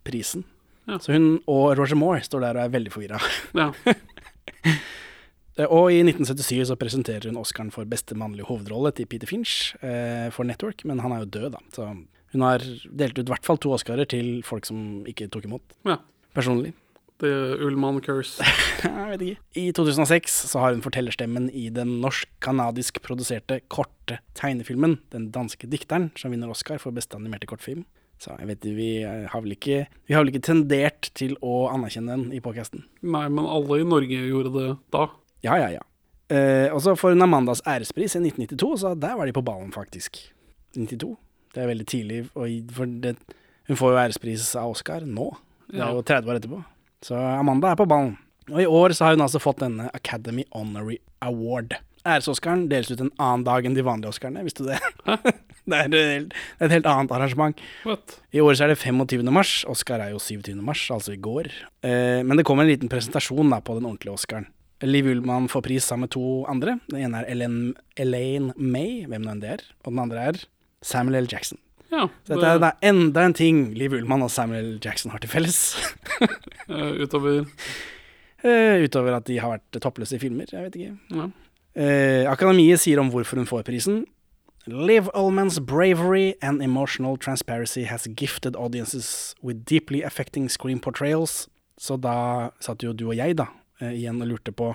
prisen. 0.03 0.43
Ja. 0.87 0.97
Så 0.99 1.13
hun 1.13 1.41
og 1.47 1.77
Roger 1.77 1.95
Moore 1.99 2.21
står 2.25 2.41
der 2.45 2.57
og 2.57 2.63
er 2.65 2.73
veldig 2.77 2.91
forvirra. 2.93 3.21
Ja. 3.57 3.71
Eh, 5.59 5.67
Og 5.67 5.89
i 5.91 5.97
1977 5.99 6.69
så 6.69 6.77
presenterer 6.79 7.25
hun 7.27 7.35
Oscaren 7.41 7.73
for 7.75 7.83
beste 7.83 8.15
mannlige 8.15 8.47
hovedrolle 8.47 8.93
til 8.95 9.03
Peter 9.11 9.27
Finch 9.27 9.73
eh, 9.83 10.29
for 10.31 10.47
Network, 10.47 10.85
men 10.87 11.01
han 11.03 11.11
er 11.11 11.25
jo 11.25 11.31
død, 11.33 11.47
da. 11.57 11.59
Så 11.75 11.89
hun 12.31 12.45
har 12.45 12.63
delt 12.87 13.19
ut 13.19 13.25
i 13.27 13.33
hvert 13.33 13.43
fall 13.43 13.59
to 13.59 13.73
Oscarer 13.75 14.07
til 14.07 14.39
folk 14.47 14.63
som 14.69 15.01
ikke 15.11 15.27
tok 15.27 15.49
imot. 15.49 15.75
ja. 15.85 15.97
Personlig. 16.31 16.71
Er 17.21 17.59
Ullmann 17.67 17.99
Curse. 18.01 18.39
Jeg 18.87 19.09
vet 19.11 19.21
ikke. 19.25 19.41
I 19.59 19.65
2006 19.75 20.37
så 20.53 20.61
har 20.63 20.71
hun 20.71 20.81
fortellerstemmen 20.81 21.49
i 21.51 21.67
den 21.69 21.97
norsk-kanadisk 22.01 23.01
produserte 23.03 23.59
korte 23.67 24.21
tegnefilmen 24.33 25.01
'Den 25.11 25.27
danske 25.35 25.67
dikteren', 25.67 26.09
som 26.17 26.31
vinner 26.31 26.49
Oscar 26.49 26.79
for 26.79 26.95
beste 26.95 27.19
animerte 27.19 27.45
kortfilm. 27.45 27.83
Så 28.21 28.35
jeg 28.37 28.49
vet 28.51 28.65
vi 28.77 28.89
har 29.01 29.41
vel 29.41 29.55
ikke 29.55 29.85
Vi 30.05 30.13
har 30.13 30.21
vel 30.21 30.29
ikke 30.29 30.45
tendert 30.45 31.09
til 31.17 31.33
å 31.41 31.71
anerkjenne 31.71 32.13
den 32.13 32.35
i 32.37 32.41
podkasten. 32.43 32.83
Nei, 33.01 33.25
men 33.33 33.47
alle 33.49 33.81
i 33.81 33.87
Norge 33.87 34.19
gjorde 34.29 34.51
det 34.53 34.67
da. 34.93 35.07
Ja, 35.41 35.57
ja, 35.57 35.71
ja. 35.79 35.85
Eh, 36.31 36.69
og 36.71 36.79
så 36.85 36.93
får 36.95 37.15
hun 37.15 37.25
Amandas 37.25 37.63
ærespris 37.67 38.13
i 38.15 38.21
1992, 38.21 38.69
så 38.83 38.93
der 38.95 39.17
var 39.17 39.27
de 39.27 39.33
på 39.35 39.43
ballen, 39.43 39.73
faktisk. 39.73 40.21
92. 40.77 41.15
Det 41.51 41.63
er 41.63 41.71
veldig 41.71 41.87
tidlig, 41.89 42.19
og 42.37 42.69
for 42.71 42.93
det, 43.03 43.15
hun 43.67 43.79
får 43.79 43.91
jo 43.91 44.01
ærespris 44.05 44.45
av 44.61 44.71
Oscar 44.71 45.03
nå. 45.03 45.31
Det 45.71 45.81
er 45.81 45.97
jo 45.97 46.05
30 46.05 46.31
år 46.31 46.39
etterpå. 46.39 46.61
Så 47.03 47.17
Amanda 47.17 47.73
er 47.73 47.79
på 47.79 47.89
ballen. 47.89 48.15
Og 48.51 48.61
i 48.61 48.69
år 48.69 48.93
så 48.95 49.07
har 49.07 49.17
hun 49.17 49.25
altså 49.25 49.41
fått 49.41 49.63
denne 49.63 49.89
Academy 49.97 50.45
Honorary 50.53 50.99
Award. 51.25 51.75
Æres-Oscaren 52.07 52.67
deles 52.71 52.89
ut 52.91 53.01
en 53.03 53.11
annen 53.21 53.43
dag 53.47 53.65
enn 53.67 53.75
de 53.77 53.83
vanlige 53.85 54.11
Oscarene, 54.13 54.43
visste 54.45 54.65
du 54.65 54.71
det? 54.71 54.79
det, 55.69 55.77
er 55.77 55.85
et, 55.85 55.95
helt- 55.95 56.33
det 56.33 56.63
er 56.63 56.69
et 56.69 56.75
helt 56.77 56.89
annet 56.89 57.13
arrangement. 57.17 57.61
What? 57.85 58.17
I 58.33 58.41
år 58.43 58.57
så 58.57 58.65
er 58.65 58.73
det 58.73 58.79
25. 58.81 59.27
mars. 59.33 59.51
Oscar 59.69 60.01
er 60.03 60.13
jo 60.15 60.19
27. 60.21 60.55
mars, 60.65 60.87
altså 60.93 61.13
i 61.13 61.19
går. 61.21 61.51
Eh, 61.85 62.21
men 62.25 62.39
det 62.39 62.45
kommer 62.47 62.65
en 62.65 62.71
liten 62.73 62.89
presentasjon 62.91 63.53
da 63.53 63.61
på 63.61 63.77
den 63.77 63.85
ordentlige 63.89 64.15
Oscaren. 64.17 64.47
Liv 64.81 65.05
Ullmann 65.11 65.45
får 65.51 65.61
pris 65.67 65.85
sammen 65.85 66.07
med 66.07 66.13
to 66.15 66.23
andre. 66.49 66.79
Den 66.89 67.03
ene 67.05 67.19
er 67.21 67.27
Elaine, 67.29 67.75
Elaine 68.01 68.55
May, 68.57 69.03
hvem 69.05 69.21
nå 69.21 69.35
enn 69.35 69.43
det 69.43 69.51
er. 69.59 69.65
Og 69.85 69.91
den 69.93 70.01
andre 70.01 70.23
er 70.31 70.39
Samuel 70.81 71.19
L. 71.21 71.29
Jackson. 71.29 71.59
Ja. 71.91 72.07
Så 72.25 72.33
dette 72.33 72.49
er 72.55 72.61
da 72.63 72.71
enda 72.87 73.27
en 73.27 73.35
ting 73.37 73.57
Liv 73.77 73.93
Ullmann 73.93 74.23
og 74.25 74.31
Samuel 74.33 74.77
Jackson 74.81 75.11
har 75.13 75.21
til 75.21 75.29
felles. 75.29 75.59
eh, 76.71 76.91
utover 77.05 77.43
Uh, 78.41 78.81
utover 78.81 79.13
at 79.13 79.27
de 79.27 79.35
har 79.37 79.51
vært 79.51 79.77
toppløse 79.83 80.15
i 80.17 80.21
filmer. 80.21 80.47
Jeg 80.49 80.63
vet 80.65 80.77
ikke. 80.79 80.93
ja. 81.13 81.27
Eh, 81.75 82.25
akademiet 82.29 82.81
sier 82.83 82.99
om 82.99 83.09
hvorfor 83.13 83.39
hun 83.39 83.47
får 83.49 83.63
prisen. 83.67 84.01
Liv 84.67 85.07
Ullmans 85.17 85.59
bravery 85.65 86.35
and 86.41 86.61
emotional 86.61 87.17
transparency 87.17 87.83
has 87.89 88.05
gifted 88.15 88.55
audiences 88.55 89.33
with 89.41 89.63
deeply 89.65 90.03
affecting 90.03 90.49
screen 90.49 90.79
portrayals. 90.79 91.47
Så 91.79 91.97
da 91.99 92.51
satt 92.61 92.83
jo 92.85 92.93
du 92.93 93.07
og 93.09 93.15
jeg 93.17 93.37
da 93.39 93.47
eh, 93.81 93.95
igjen 94.03 94.21
og 94.21 94.27
lurte 94.29 94.53
på 94.53 94.73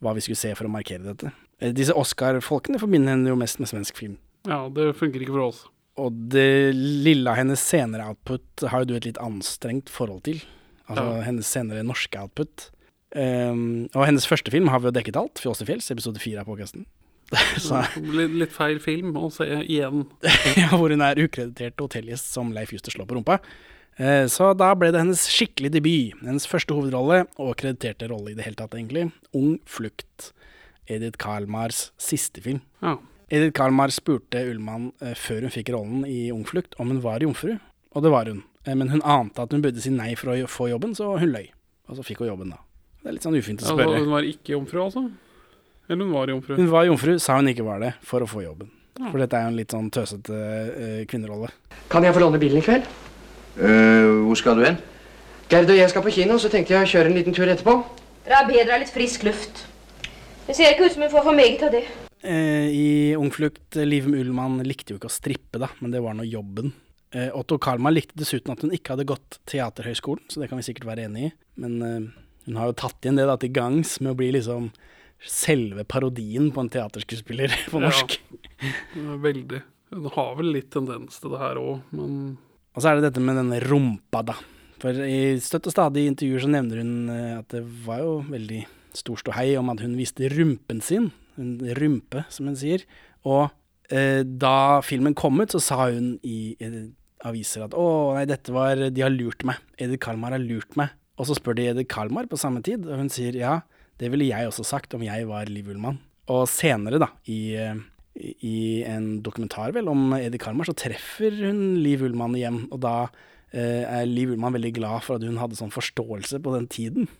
hva 0.00 0.14
vi 0.14 0.22
skulle 0.24 0.38
se 0.38 0.54
for 0.56 0.68
å 0.68 0.72
markere 0.72 1.04
dette. 1.10 1.32
Eh, 1.60 1.74
disse 1.76 1.92
Oscar-folkene 1.98 2.78
forbinder 2.80 3.12
henne 3.16 3.28
jo 3.28 3.36
mest 3.36 3.58
med 3.60 3.68
svensk 3.68 3.98
film. 3.98 4.16
ja, 4.48 4.62
det 4.72 4.94
funker 4.96 5.20
ikke 5.20 5.34
for 5.34 5.48
oss. 5.50 5.64
Og 5.98 6.14
det 6.30 6.72
lille 6.78 7.26
av 7.28 7.36
hennes 7.40 7.58
senere 7.60 8.06
output 8.06 8.62
har 8.70 8.84
jo 8.84 8.92
du 8.92 8.94
et 8.96 9.04
litt 9.10 9.18
anstrengt 9.18 9.90
forhold 9.90 10.22
til. 10.30 10.40
Altså 10.88 11.04
Ja. 11.18 11.22
hennes 11.26 11.46
senere 11.50 11.82
norske 11.84 12.16
output. 12.16 12.70
Um, 13.16 13.88
og 13.96 14.04
hennes 14.04 14.26
første 14.28 14.52
film 14.52 14.68
har 14.68 14.82
vi 14.82 14.90
jo 14.90 14.96
dekket 14.98 15.16
alt. 15.20 15.40
Fjås 15.40 15.62
til 15.62 15.70
fjells, 15.70 15.90
episode 15.94 16.20
fire 16.20 16.42
av 16.44 16.50
podkasten. 16.50 16.84
Litt 18.40 18.54
feil 18.56 18.78
film 18.80 19.16
å 19.20 19.28
se 19.32 19.46
igjen. 19.64 20.06
ja, 20.60 20.70
hvor 20.74 20.92
hun 20.92 21.04
er 21.04 21.20
ukreditert 21.20 21.80
hotellgjest 21.80 22.30
som 22.32 22.52
Leif 22.56 22.72
Juster 22.72 22.94
slår 22.94 23.08
på 23.10 23.18
rumpa. 23.18 23.38
Eh, 23.98 24.24
Så 24.30 24.52
da 24.56 24.70
ble 24.78 24.92
det 24.94 25.02
hennes 25.02 25.24
skikkelig 25.28 25.72
debut. 25.74 26.16
Hennes 26.24 26.48
første 26.48 26.76
hovedrolle, 26.76 27.24
og 27.40 27.56
krediterte 27.60 28.08
rolle 28.12 28.32
i 28.32 28.38
det 28.38 28.46
hele 28.46 28.58
tatt, 28.60 28.76
egentlig. 28.78 29.08
Ung 29.36 29.58
flukt. 29.68 30.30
Edith 30.88 31.20
Karlmars 31.20 31.90
siste 32.00 32.40
film. 32.44 32.62
Ja. 32.80 32.94
Edith 33.28 33.52
Karlmar 33.58 33.92
spurte 33.92 34.40
Ullmann 34.48 34.90
eh, 35.04 35.12
før 35.18 35.44
hun 35.44 35.52
fikk 35.52 35.72
rollen 35.74 36.06
i 36.08 36.30
Ung 36.32 36.46
flukt 36.48 36.78
om 36.80 36.88
hun 36.94 37.02
var 37.04 37.20
jomfru, 37.20 37.58
og 37.92 38.04
det 38.06 38.12
var 38.14 38.30
hun. 38.30 38.40
Eh, 38.64 38.72
men 38.78 38.88
hun 38.94 39.04
ante 39.04 39.44
at 39.44 39.52
hun 39.52 39.60
burde 39.64 39.82
si 39.84 39.92
nei 39.92 40.14
for 40.16 40.32
å 40.32 40.48
få 40.48 40.70
jobben, 40.72 40.94
så 40.96 41.10
hun 41.20 41.34
løy. 41.34 41.50
Og 41.92 41.98
så 41.98 42.06
fikk 42.08 42.22
hun 42.24 42.30
jobben, 42.30 42.54
da. 42.56 42.62
Det 43.02 43.10
er 43.10 43.16
litt 43.16 43.26
sånn 43.26 43.38
ufint 43.38 43.62
å 43.62 43.64
Altså, 43.64 43.76
spørre. 43.78 44.00
hun 44.02 44.10
var 44.12 44.26
ikke 44.28 44.54
jomfru, 44.56 44.80
altså? 44.84 45.04
Eller 45.88 46.04
hun 46.04 46.12
var 46.12 46.32
jomfru? 46.32 46.56
Hun 46.58 46.70
var 46.72 46.84
jomfru, 46.88 47.14
sa 47.22 47.36
hun 47.38 47.48
ikke 47.48 47.64
var 47.64 47.80
det, 47.80 47.94
for 48.04 48.24
å 48.24 48.28
få 48.28 48.42
jobben. 48.44 48.70
Ja. 48.98 49.10
For 49.12 49.22
dette 49.22 49.38
er 49.38 49.46
jo 49.46 49.52
en 49.52 49.56
litt 49.56 49.72
sånn 49.72 49.90
tøsete 49.94 50.34
uh, 50.34 51.04
kvinnerolle. 51.08 51.48
Kan 51.88 52.04
jeg 52.04 52.16
få 52.16 52.20
låne 52.24 52.40
bilen 52.42 52.58
i 52.58 52.64
kveld? 52.66 52.88
Uh, 53.58 54.26
hvor 54.26 54.36
skal 54.40 54.58
du 54.58 54.66
hen? 54.66 54.80
Gerd 55.48 55.70
og 55.70 55.78
jeg 55.78 55.88
skal 55.94 56.04
på 56.04 56.12
kino, 56.12 56.36
så 56.42 56.50
tenkte 56.52 56.74
jeg 56.74 56.84
å 56.84 56.90
kjøre 56.90 57.08
en 57.08 57.16
liten 57.16 57.36
tur 57.36 57.48
etterpå. 57.48 57.78
Det 58.26 58.34
er 58.36 58.50
bedre 58.50 58.74
av 58.74 58.82
litt 58.82 58.92
frisk 58.92 59.24
luft. 59.24 59.62
Det 60.48 60.56
ser 60.56 60.74
ikke 60.74 60.90
ut 60.90 60.92
som 60.96 61.06
hun 61.06 61.12
får 61.14 61.24
for 61.30 61.36
meget 61.38 61.62
av 61.64 61.72
det. 61.72 61.86
Eh, 62.20 62.66
I 62.68 62.88
Ung 63.16 63.30
flukt, 63.32 63.76
eh, 63.76 63.86
Liv 63.86 64.10
Ullmann 64.10 64.58
likte 64.66 64.92
jo 64.92 64.98
ikke 64.98 65.08
å 65.08 65.14
strippe, 65.14 65.60
da, 65.62 65.70
men 65.80 65.94
det 65.94 66.02
var 66.04 66.18
nå 66.18 66.26
jobben. 66.28 66.74
Eh, 67.14 67.30
Otto 67.32 67.56
Karlmann 67.62 67.94
likte 67.94 68.18
dessuten 68.20 68.52
at 68.52 68.60
hun 68.60 68.74
ikke 68.76 68.92
hadde 68.92 69.06
gått 69.08 69.38
Teaterhøgskolen, 69.48 70.26
så 70.28 70.42
det 70.42 70.50
kan 70.50 70.60
vi 70.60 70.66
sikkert 70.66 70.88
være 70.90 71.06
enig 71.08 71.30
i. 71.30 71.32
Men 71.62 71.78
eh, 71.86 72.08
hun 72.48 72.56
har 72.56 72.70
jo 72.70 72.78
tatt 72.80 73.04
igjen 73.04 73.18
det 73.20 73.26
da 73.28 73.36
til 73.40 73.52
gangs 73.52 73.98
med 74.00 74.14
å 74.14 74.18
bli 74.18 74.30
liksom 74.38 74.70
selve 75.28 75.84
parodien 75.84 76.48
på 76.54 76.62
en 76.64 76.70
teaterskuespiller 76.72 77.52
på 77.72 77.82
norsk. 77.82 78.14
Ja. 78.62 79.16
Veldig. 79.20 79.60
Hun 79.92 80.08
har 80.14 80.36
vel 80.38 80.52
litt 80.56 80.70
tendens 80.72 81.20
til 81.20 81.34
det 81.34 81.42
her 81.42 81.60
òg, 81.60 81.82
men 81.96 82.38
Og 82.76 82.82
så 82.82 82.90
er 82.90 82.98
det 82.98 83.08
dette 83.08 83.22
med 83.24 83.36
denne 83.40 83.58
rumpa, 83.64 84.22
da. 84.30 84.36
For 84.78 84.94
i 85.02 85.36
støtt 85.42 85.66
og 85.66 85.74
stadig 85.74 86.04
intervjuer 86.06 86.44
så 86.44 86.50
nevner 86.52 86.80
hun 86.80 87.08
eh, 87.10 87.38
at 87.40 87.48
det 87.50 87.64
var 87.84 88.04
jo 88.04 88.12
veldig 88.28 88.60
stor 88.96 89.18
ståhei 89.20 89.48
om 89.58 89.72
at 89.72 89.82
hun 89.82 89.96
viste 89.98 90.30
rumpen 90.30 90.80
sin. 90.84 91.10
En 91.38 91.56
rumpe, 91.78 92.22
som 92.32 92.46
hun 92.46 92.58
sier. 92.58 92.84
Og 93.26 93.48
eh, 93.90 94.22
da 94.22 94.78
filmen 94.86 95.16
kom 95.18 95.40
ut, 95.42 95.50
så 95.50 95.60
sa 95.62 95.88
hun 95.90 96.14
i 96.22 96.54
i 96.62 96.70
aviser 97.26 97.64
at 97.66 97.74
å 97.74 98.14
nei, 98.14 98.22
dette 98.30 98.52
var 98.54 98.78
De 98.94 99.02
har 99.02 99.10
lurt 99.10 99.42
meg. 99.48 99.58
Edith 99.74 100.04
Kalmar 100.04 100.36
har 100.36 100.42
lurt 100.42 100.78
meg. 100.78 100.94
Og 101.18 101.28
så 101.28 101.36
spør 101.36 101.58
de 101.58 101.68
Edith 101.72 101.90
Kalmar 101.90 102.28
på 102.30 102.38
samme 102.40 102.62
tid, 102.64 102.86
og 102.86 103.02
hun 103.02 103.12
sier 103.12 103.36
ja, 103.36 103.60
det 103.98 104.12
ville 104.12 104.28
jeg 104.30 104.48
også 104.48 104.64
sagt 104.66 104.94
om 104.94 105.02
jeg 105.02 105.26
var 105.28 105.50
Liv 105.50 105.70
Ullmann. 105.72 105.98
Og 106.30 106.44
senere, 106.50 107.00
da, 107.02 107.10
i 107.26 107.58
i 108.18 108.82
en 108.86 109.18
dokumentar 109.22 109.72
vel 109.76 109.88
om 109.90 110.12
Edith 110.16 110.42
Kalmar, 110.42 110.68
så 110.68 110.76
treffer 110.76 111.34
hun 111.44 111.78
Liv 111.84 112.02
Ullmann 112.06 112.36
igjen, 112.38 112.64
og 112.74 112.80
da 112.82 112.94
eh, 113.52 113.84
er 113.84 114.08
Liv 114.08 114.32
Ullmann 114.34 114.56
veldig 114.56 114.72
glad 114.78 115.04
for 115.06 115.18
at 115.18 115.26
hun 115.26 115.38
hadde 115.40 115.58
sånn 115.58 115.74
forståelse 115.74 116.40
på 116.42 116.54
den 116.56 116.68
tiden. 116.72 117.10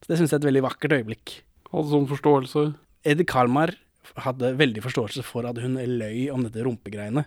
Så 0.00 0.12
det 0.12 0.20
syns 0.20 0.32
jeg 0.32 0.38
er 0.38 0.44
et 0.44 0.50
veldig 0.50 0.64
vakkert 0.66 0.96
øyeblikk. 0.98 1.34
hadde 1.72 1.92
sånn 1.92 2.08
forståelse. 2.10 2.68
Edith 3.06 3.30
Kalmar 3.32 3.74
hadde 4.24 4.54
veldig 4.56 4.84
forståelse 4.84 5.24
for 5.26 5.48
at 5.48 5.60
hun 5.60 5.76
løy 5.76 6.28
om 6.32 6.46
dette 6.46 6.64
rumpegreiene 6.64 7.26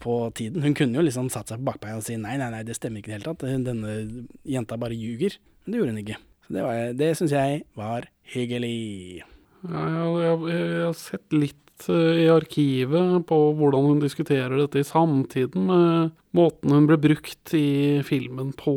på 0.00 0.16
tiden. 0.36 0.62
Hun 0.64 0.76
kunne 0.76 1.00
jo 1.00 1.06
liksom 1.06 1.30
satt 1.32 1.50
seg 1.50 1.62
på 1.62 1.70
bakbeina 1.72 2.00
og 2.00 2.06
si 2.06 2.16
nei, 2.20 2.36
nei, 2.40 2.50
nei, 2.52 2.64
det 2.66 2.76
stemmer 2.78 3.00
ikke 3.00 3.10
i 3.10 3.14
det 3.14 3.20
hele 3.20 3.30
tatt, 3.32 3.46
denne 3.66 4.26
jenta 4.48 4.78
bare 4.80 4.96
ljuger. 4.96 5.38
Men 5.70 5.76
det 5.76 5.78
gjorde 5.84 5.92
hun 5.94 6.02
ikke. 6.02 6.16
Så 6.42 6.54
det, 6.56 6.62
var- 6.66 6.94
det 6.98 7.08
syns 7.20 7.30
jeg 7.36 7.60
var 7.78 8.06
hyggelig. 8.34 9.22
Ja, 9.70 9.82
jeg, 9.86 10.14
jeg, 10.24 10.54
jeg 10.72 10.84
har 10.88 10.96
sett 10.98 11.36
litt 11.36 11.86
eh, 11.92 12.22
i 12.24 12.28
arkivet 12.32 13.26
på 13.28 13.38
hvordan 13.60 13.86
hun 13.86 14.00
diskuterer 14.02 14.56
dette 14.58 14.80
i 14.82 14.88
samtiden 14.88 15.68
med 15.68 16.10
måten 16.34 16.74
hun 16.74 16.88
ble 16.90 16.98
brukt 16.98 17.54
i 17.54 18.00
filmen 18.08 18.50
på. 18.58 18.74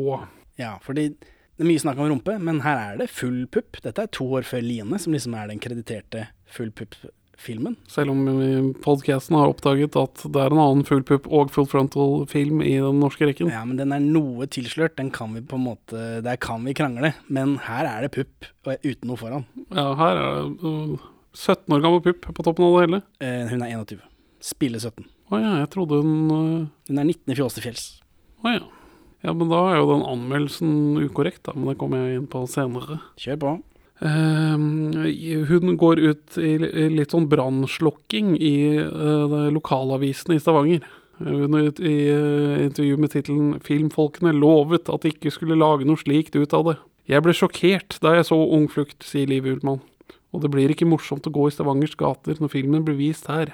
Ja, 0.60 0.76
fordi 0.84 1.08
det 1.18 1.64
er 1.64 1.70
mye 1.72 1.82
snakk 1.82 1.98
om 1.98 2.12
rumpe, 2.12 2.36
men 2.38 2.62
her 2.62 2.78
er 2.92 3.02
det 3.02 3.10
full 3.10 3.42
pupp. 3.50 3.80
Dette 3.82 4.06
er 4.06 4.12
to 4.14 4.28
år 4.38 4.46
før 4.46 4.62
Line, 4.62 4.98
som 5.02 5.14
liksom 5.16 5.34
er 5.38 5.50
den 5.50 5.58
krediterte 5.62 6.28
full 6.46 6.70
pupp-filmen. 7.34 7.76
Selv 7.86 8.10
om 8.10 8.74
podkasten 8.82 9.36
har 9.36 9.48
oppdaget 9.48 9.96
at 9.96 10.24
det 10.24 10.40
er 10.40 10.52
en 10.52 10.60
annen 10.60 10.84
full 10.84 11.02
pupp 11.02 11.26
og 11.26 11.50
full 11.50 11.66
frontal-film 11.66 12.62
i 12.62 12.76
den 12.78 13.00
norske 13.00 13.26
rekken. 13.26 13.50
Ja, 13.50 13.64
men 13.64 13.76
den 13.76 13.92
er 13.92 14.00
noe 14.00 14.46
tilslørt. 14.46 14.96
Den 14.96 15.10
kan 15.10 15.34
vi 15.34 15.42
på 15.42 15.56
en 15.56 15.66
måte 15.66 16.20
Der 16.24 16.36
kan 16.36 16.64
vi 16.64 16.74
krangle. 16.74 17.14
Men 17.28 17.58
her 17.58 17.86
er 17.86 18.02
det 18.02 18.12
pupp, 18.14 18.46
uten 18.64 19.08
noe 19.08 19.16
foran. 19.16 19.46
Ja, 19.70 19.94
her 19.94 20.16
er 20.16 20.38
det 20.42 20.62
uh, 20.62 21.10
17 21.34 21.74
år 21.74 21.82
gammel 21.82 22.02
pupp 22.04 22.30
på 22.34 22.46
toppen 22.46 22.64
av 22.64 22.76
det 22.76 22.86
hele. 22.86 23.02
Eh, 23.20 23.44
hun 23.50 23.62
er 23.62 23.74
21. 23.74 24.00
Spiller 24.44 24.78
17. 24.78 25.04
Å 25.32 25.40
ja, 25.40 25.52
jeg 25.62 25.70
trodde 25.72 26.02
hun 26.04 26.16
uh, 26.30 26.64
Hun 26.88 27.00
er 27.00 27.06
19 27.08 27.32
i 27.32 27.38
fjås 27.38 27.58
til 27.58 27.68
fjells. 27.68 27.84
Å 28.44 28.56
ja. 28.58 28.64
Ja, 29.24 29.32
men 29.32 29.48
da 29.48 29.62
er 29.70 29.78
jo 29.78 29.88
den 29.88 30.04
anmeldelsen 30.04 30.98
ukorrekt, 31.00 31.46
da. 31.48 31.54
Men 31.56 31.70
det 31.70 31.78
kommer 31.80 32.02
jeg 32.02 32.20
inn 32.20 32.26
på 32.28 32.42
senere. 32.50 33.00
Kjør 33.16 33.38
på. 33.40 33.52
Eh, 34.02 35.46
hun 35.48 35.76
går 35.78 36.02
ut 36.02 36.38
i 36.38 36.56
litt 36.90 37.14
sånn 37.14 37.28
brannslokking 37.30 38.34
i 38.36 38.56
det 38.82 39.46
lokalavisen 39.54 40.34
i 40.34 40.42
Stavanger. 40.42 40.84
Hun 41.22 41.54
er 41.54 41.68
i 41.78 41.94
eh, 42.10 42.64
intervju 42.66 42.96
med 42.98 43.12
tittelen 43.12 43.60
'Filmfolkene 43.62 44.34
lovet 44.34 44.90
at 44.90 45.04
de 45.04 45.12
ikke 45.14 45.30
skulle 45.30 45.58
lage 45.58 45.86
noe 45.86 46.00
slikt 46.00 46.34
ut 46.34 46.54
av 46.56 46.66
det'. 46.66 46.80
Jeg 47.06 47.22
ble 47.22 47.34
sjokkert 47.36 47.98
da 48.02 48.16
jeg 48.16 48.26
så 48.26 48.38
Ung 48.56 48.66
flukt, 48.68 49.04
sier 49.04 49.28
Liv 49.28 49.46
Ullmann. 49.46 49.82
Og 50.34 50.42
det 50.42 50.50
blir 50.50 50.72
ikke 50.72 50.88
morsomt 50.88 51.26
å 51.28 51.30
gå 51.34 51.46
i 51.46 51.54
Stavangers 51.54 51.94
gater 51.94 52.40
når 52.40 52.50
filmen 52.50 52.84
blir 52.84 52.98
vist 52.98 53.28
her. 53.30 53.52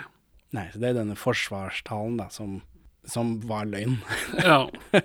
Nei, 0.57 0.71
så 0.73 0.81
det 0.81 0.89
er 0.91 1.01
denne 1.03 1.19
forsvarstalen 1.19 2.17
da, 2.17 2.31
som, 2.33 2.63
som 3.05 3.37
var 3.45 3.69
løgn. 3.69 3.99
Ja, 4.41 4.65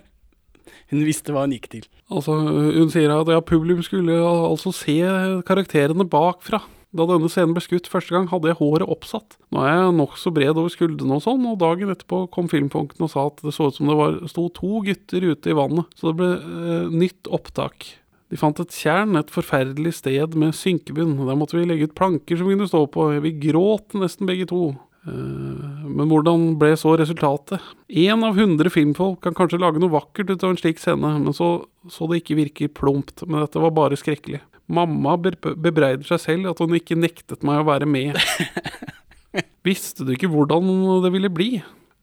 Hun 0.92 1.04
visste 1.08 1.34
hva 1.34 1.46
hun 1.46 1.56
gikk 1.56 1.70
til. 1.72 1.86
altså 2.13 2.38
Hun 2.38 2.92
sier 2.94 3.13
at 3.15 3.30
ja, 3.32 3.42
publikum 3.42 3.84
skulle 3.86 4.18
altså 4.22 4.74
se 4.75 5.00
karakterene 5.48 6.08
bakfra. 6.10 6.62
Da 6.96 7.04
denne 7.10 7.27
scenen 7.27 7.56
ble 7.56 7.63
skutt 7.63 7.89
første 7.92 8.15
gang, 8.15 8.30
hadde 8.32 8.48
jeg 8.48 8.60
håret 8.62 8.88
oppsatt. 8.88 9.36
Nå 9.51 9.65
er 9.65 9.74
jeg 9.74 9.96
nokså 9.98 10.32
bred 10.36 10.56
over 10.56 10.72
skuldrene 10.72 11.18
og 11.18 11.25
sånn, 11.25 11.44
og 11.50 11.60
dagen 11.60 11.92
etterpå 11.92 12.22
kom 12.32 12.48
filmpunkten 12.51 13.04
og 13.04 13.12
sa 13.12 13.25
at 13.27 13.44
det 13.44 13.51
så 13.56 13.68
ut 13.68 13.75
som 13.75 13.92
det 13.92 13.98
var, 14.00 14.22
sto 14.32 14.48
to 14.56 14.80
gutter 14.86 15.27
ute 15.27 15.51
i 15.51 15.58
vannet, 15.58 15.92
så 16.00 16.12
det 16.12 16.18
ble 16.22 16.32
eh, 16.39 16.96
nytt 17.04 17.27
opptak. 17.36 17.89
De 18.32 18.39
fant 18.39 18.58
et 18.63 18.77
tjern, 18.80 19.18
et 19.20 19.34
forferdelig 19.34 19.98
sted 20.00 20.38
med 20.39 20.56
synkebunn. 20.58 21.18
Der 21.27 21.38
måtte 21.38 21.60
vi 21.60 21.68
legge 21.68 21.89
ut 21.89 21.98
planker 22.00 22.39
som 22.39 22.48
kunne 22.50 22.68
stå 22.70 22.82
på. 22.92 23.10
Vi 23.22 23.36
gråt 23.44 23.94
nesten 24.00 24.30
begge 24.30 24.48
to. 24.50 24.72
Eh, 25.05 25.85
Men 25.95 26.09
hvordan 26.09 26.47
ble 26.59 26.74
så 26.79 26.95
resultatet? 27.00 27.62
Én 27.89 28.24
av 28.25 28.35
hundre 28.39 28.71
filmfolk 28.74 29.21
kan 29.24 29.35
kanskje 29.38 29.59
lage 29.62 29.79
noe 29.79 29.93
vakkert 29.93 30.31
ut 30.33 30.43
av 30.43 30.51
en 30.55 30.59
slik 30.59 30.81
scene, 30.81 31.13
men 31.21 31.33
så, 31.38 31.65
så 31.89 32.07
det 32.12 32.24
ikke 32.24 32.39
virker 32.41 32.74
plumpt. 32.74 33.24
Men 33.29 33.43
dette 33.45 33.62
var 33.62 33.71
bare 33.77 34.00
skrekkelig. 34.00 34.41
Mamma 34.67 35.13
be- 35.21 35.35
bebreider 35.62 36.03
seg 36.09 36.19
selv 36.24 36.50
at 36.50 36.59
hun 36.63 36.74
ikke 36.74 36.97
nektet 36.97 37.43
meg 37.45 37.62
å 37.62 37.67
være 37.69 37.85
med. 37.85 38.17
Visste 39.65 40.05
du 40.05 40.13
ikke 40.15 40.29
hvordan 40.31 40.67
det 41.03 41.12
ville 41.13 41.29
bli? 41.33 41.50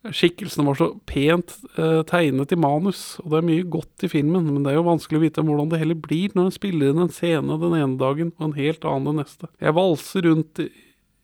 Skikkelsene 0.02 0.64
var 0.66 0.74
så 0.78 0.88
pent 1.06 1.52
eh, 1.78 2.00
tegnet 2.10 2.50
i 2.54 2.58
manus, 2.58 3.02
og 3.22 3.30
det 3.30 3.38
er 3.38 3.46
mye 3.46 3.66
godt 3.70 4.02
i 4.02 4.10
filmen, 4.10 4.48
men 4.50 4.64
det 4.64 4.72
er 4.72 4.80
jo 4.80 4.86
vanskelig 4.88 5.20
å 5.20 5.22
vite 5.22 5.44
hvordan 5.46 5.70
det 5.70 5.78
heller 5.78 5.98
blir 6.02 6.34
når 6.34 6.48
en 6.48 6.56
spiller 6.56 6.90
inn 6.90 7.04
en 7.04 7.12
scene 7.14 7.58
den 7.62 7.76
ene 7.78 8.00
dagen 8.00 8.32
og 8.34 8.48
en 8.48 8.56
helt 8.58 8.82
annen 8.88 9.12
den 9.12 9.20
neste. 9.22 9.46
Jeg 9.62 9.76
valser 9.78 10.26
rundt 10.26 10.58
i, 10.64 10.66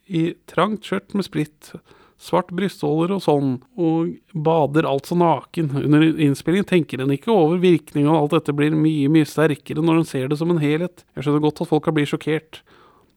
i 0.09 0.33
trangt 0.50 0.88
skjørt 0.88 1.15
med 1.17 1.27
splitt, 1.27 1.73
svart 2.19 2.50
brystholder 2.55 3.12
og 3.15 3.23
sånn, 3.23 3.53
og 3.79 4.17
bader 4.35 4.88
altså 4.88 5.17
naken. 5.19 5.71
Under 5.85 6.09
innspillingen 6.09 6.67
tenker 6.69 7.05
en 7.05 7.15
ikke 7.15 7.31
over 7.35 7.61
virkningen 7.62 8.11
av 8.11 8.25
alt 8.25 8.38
dette 8.38 8.57
blir 8.57 8.75
mye, 8.75 9.11
mye 9.12 9.29
sterkere 9.29 9.85
når 9.85 10.03
en 10.03 10.09
ser 10.09 10.33
det 10.33 10.41
som 10.41 10.50
en 10.53 10.62
helhet. 10.62 11.05
Jeg 11.15 11.27
skjønner 11.27 11.45
godt 11.47 11.62
at 11.62 11.71
folk 11.71 11.87
kan 11.87 11.97
bli 11.97 12.09
sjokkert. 12.09 12.62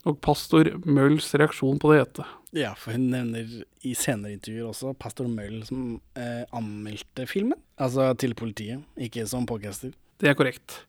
Og 0.09 0.17
pastor 0.25 0.65
Mølls 0.89 1.27
reaksjon 1.37 1.77
på 1.81 1.91
det 1.91 1.99
hete. 2.01 2.23
Ja, 2.57 2.73
for 2.75 2.97
hun 2.97 3.11
nevner 3.13 3.47
i 3.87 3.93
senere 3.95 4.33
intervjuer 4.35 4.71
også 4.71 4.95
pastor 4.99 5.29
Møll 5.31 5.61
som 5.67 5.99
eh, 6.17 6.43
anmeldte 6.57 7.27
filmen. 7.29 7.59
Altså 7.81 8.09
til 8.19 8.33
politiet, 8.37 8.81
ikke 8.99 9.27
som 9.29 9.45
podcaster. 9.49 9.93
Det 10.21 10.29
er 10.29 10.37
korrekt. 10.37 10.81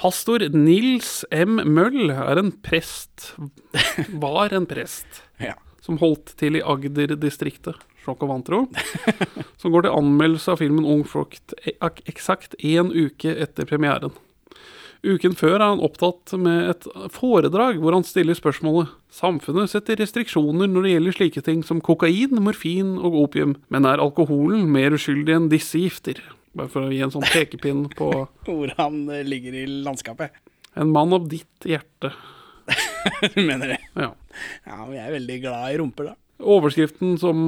Pastor 0.00 0.42
Nils 0.50 1.24
M. 1.30 1.60
Møll 1.70 2.10
er 2.10 2.40
en 2.40 2.50
prest, 2.64 3.34
var 4.18 4.54
en 4.56 4.66
prest, 4.70 5.22
Ja. 5.42 5.54
som 5.84 5.98
holdt 6.02 6.34
til 6.40 6.58
i 6.58 6.62
Agder-distriktet, 6.64 7.78
sjokk 8.04 8.24
og 8.26 8.32
vantro, 8.32 8.60
som 9.60 9.72
går 9.74 9.86
til 9.86 9.94
anmeldelse 10.00 10.50
av 10.54 10.60
filmen 10.62 10.86
Ung 10.88 11.04
frukt 11.08 11.54
eksakt 12.10 12.56
én 12.58 12.90
uke 12.90 13.36
etter 13.38 13.68
premieren. 13.70 14.14
Uken 15.04 15.34
før 15.36 15.58
er 15.58 15.66
han 15.68 15.82
opptatt 15.84 16.32
med 16.40 16.70
et 16.72 16.86
foredrag 17.12 17.76
hvor 17.82 17.92
han 17.92 18.06
stiller 18.08 18.32
spørsmålet 18.38 18.88
Samfunnet 19.12 19.68
setter 19.68 19.98
restriksjoner 20.00 20.64
når 20.72 20.86
det 20.86 20.92
gjelder 20.94 21.16
slike 21.18 21.42
ting 21.44 21.60
som 21.66 21.82
kokain, 21.84 22.32
morfin 22.40 22.94
og 22.96 23.18
opium, 23.20 23.52
men 23.68 23.84
er 23.84 24.00
alkoholen 24.00 24.64
mer 24.72 24.96
uskyldig 24.96 25.36
enn 25.36 25.50
disse 25.52 25.76
gifter? 25.82 26.22
Bare 26.54 26.70
for 26.70 26.86
å 26.86 26.90
gi 26.94 27.00
en 27.02 27.10
sånn 27.14 27.26
pekepinn 27.26 27.86
på 27.98 28.10
Hvor 28.46 28.72
han 28.78 29.00
eh, 29.10 29.24
ligger 29.26 29.54
i 29.58 29.64
landskapet. 29.66 30.30
en 30.74 30.90
mann 30.94 31.12
av 31.12 31.28
ditt 31.30 31.66
hjerte. 31.68 32.12
Du 33.34 33.40
mener 33.44 33.74
det? 33.74 33.80
Ja. 33.94 34.12
Ja, 34.64 34.76
men 34.86 34.94
jeg 34.96 35.04
er 35.06 35.12
veldig 35.18 35.34
glad 35.42 35.74
i 35.74 35.78
rumper, 35.78 36.04
da. 36.08 36.14
Overskriften 36.44 37.18
som 37.20 37.38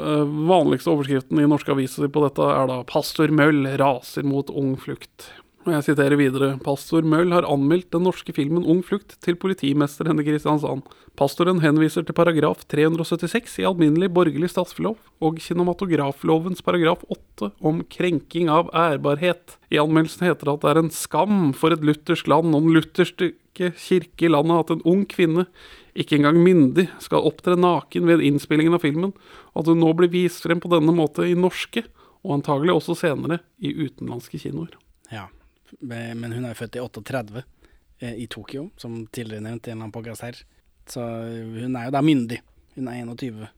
eh, 0.00 0.22
Vanligste 0.48 0.92
overskriften 0.92 1.40
i 1.42 1.48
norske 1.50 1.74
aviser 1.74 2.08
på 2.08 2.22
dette 2.24 2.46
er 2.46 2.68
da 2.70 2.78
'Pastor 2.88 3.28
Møll 3.34 3.66
raser 3.80 4.22
mot 4.24 4.48
ung 4.54 4.76
flukt'. 4.80 5.26
Og 5.64 5.72
jeg 5.72 5.84
siterer 5.86 6.18
videre. 6.20 6.50
Pastor 6.60 7.06
Møll 7.08 7.30
har 7.32 7.46
anmeldt 7.48 7.88
den 7.94 8.02
norske 8.04 8.34
filmen 8.36 8.66
'Ung 8.68 8.82
flukt' 8.84 9.16
til 9.24 9.34
politimester 9.40 10.04
Henne 10.04 10.20
Kristiansand. 10.20 10.82
Pastoren 11.16 11.62
henviser 11.62 12.04
til 12.04 12.12
paragraf 12.12 12.66
376 12.68 13.62
i 13.62 13.64
alminnelig 13.64 14.10
borgerlig 14.12 14.50
statslov 14.52 14.98
og 15.24 15.38
kinematograflovens 15.40 16.60
paragraf 16.60 17.00
8 17.08 17.52
om 17.62 17.80
krenking 17.88 18.50
av 18.52 18.68
ærbarhet. 18.74 19.56
I 19.72 19.80
anmeldelsen 19.80 20.28
heter 20.28 20.44
det 20.44 20.52
at 20.52 20.60
det 20.60 20.70
er 20.74 20.80
en 20.82 20.90
skam 20.90 21.54
for 21.54 21.72
et 21.72 21.80
luthersk 21.80 22.28
land 22.28 22.52
og 22.52 22.60
den 22.60 22.74
lutherske 22.76 23.32
kirke 23.56 24.28
i 24.28 24.28
landet 24.28 24.66
at 24.66 24.70
en 24.70 24.84
ung 24.84 25.06
kvinne, 25.08 25.46
ikke 25.96 26.18
engang 26.18 26.44
myndig, 26.44 26.90
skal 27.00 27.24
opptre 27.24 27.56
naken 27.56 28.04
ved 28.04 28.20
innspillingen 28.20 28.74
av 28.74 28.84
filmen, 28.84 29.14
og 29.54 29.62
at 29.64 29.72
hun 29.72 29.80
nå 29.80 29.94
blir 29.96 30.12
vist 30.12 30.42
frem 30.42 30.60
på 30.60 30.68
denne 30.68 30.92
måte 30.92 31.24
i 31.24 31.32
norske, 31.32 31.86
og 32.20 32.42
antagelig 32.42 32.74
også 32.74 32.98
senere 32.98 33.40
i 33.62 33.72
utenlandske 33.72 34.36
kinoer. 34.36 34.76
Ja, 35.12 35.30
men 35.80 36.32
hun 36.32 36.44
er 36.48 36.58
født 36.58 36.76
i 36.78 36.82
38 36.82 37.42
eh, 38.00 38.14
i 38.24 38.26
Tokyo, 38.30 38.68
som 38.80 39.04
tidligere 39.06 39.44
nevnt 39.44 39.66
i 39.66 39.72
en 39.72 39.76
eller 39.76 39.88
annen 39.88 39.94
podcast 39.94 40.26
her. 40.26 40.38
Så 40.90 41.00
hun 41.00 41.76
er 41.76 41.88
jo 41.88 41.94
da 41.94 42.02
myndig. 42.04 42.40
Hun 42.76 42.88
er 42.90 43.00
21. 43.00 43.48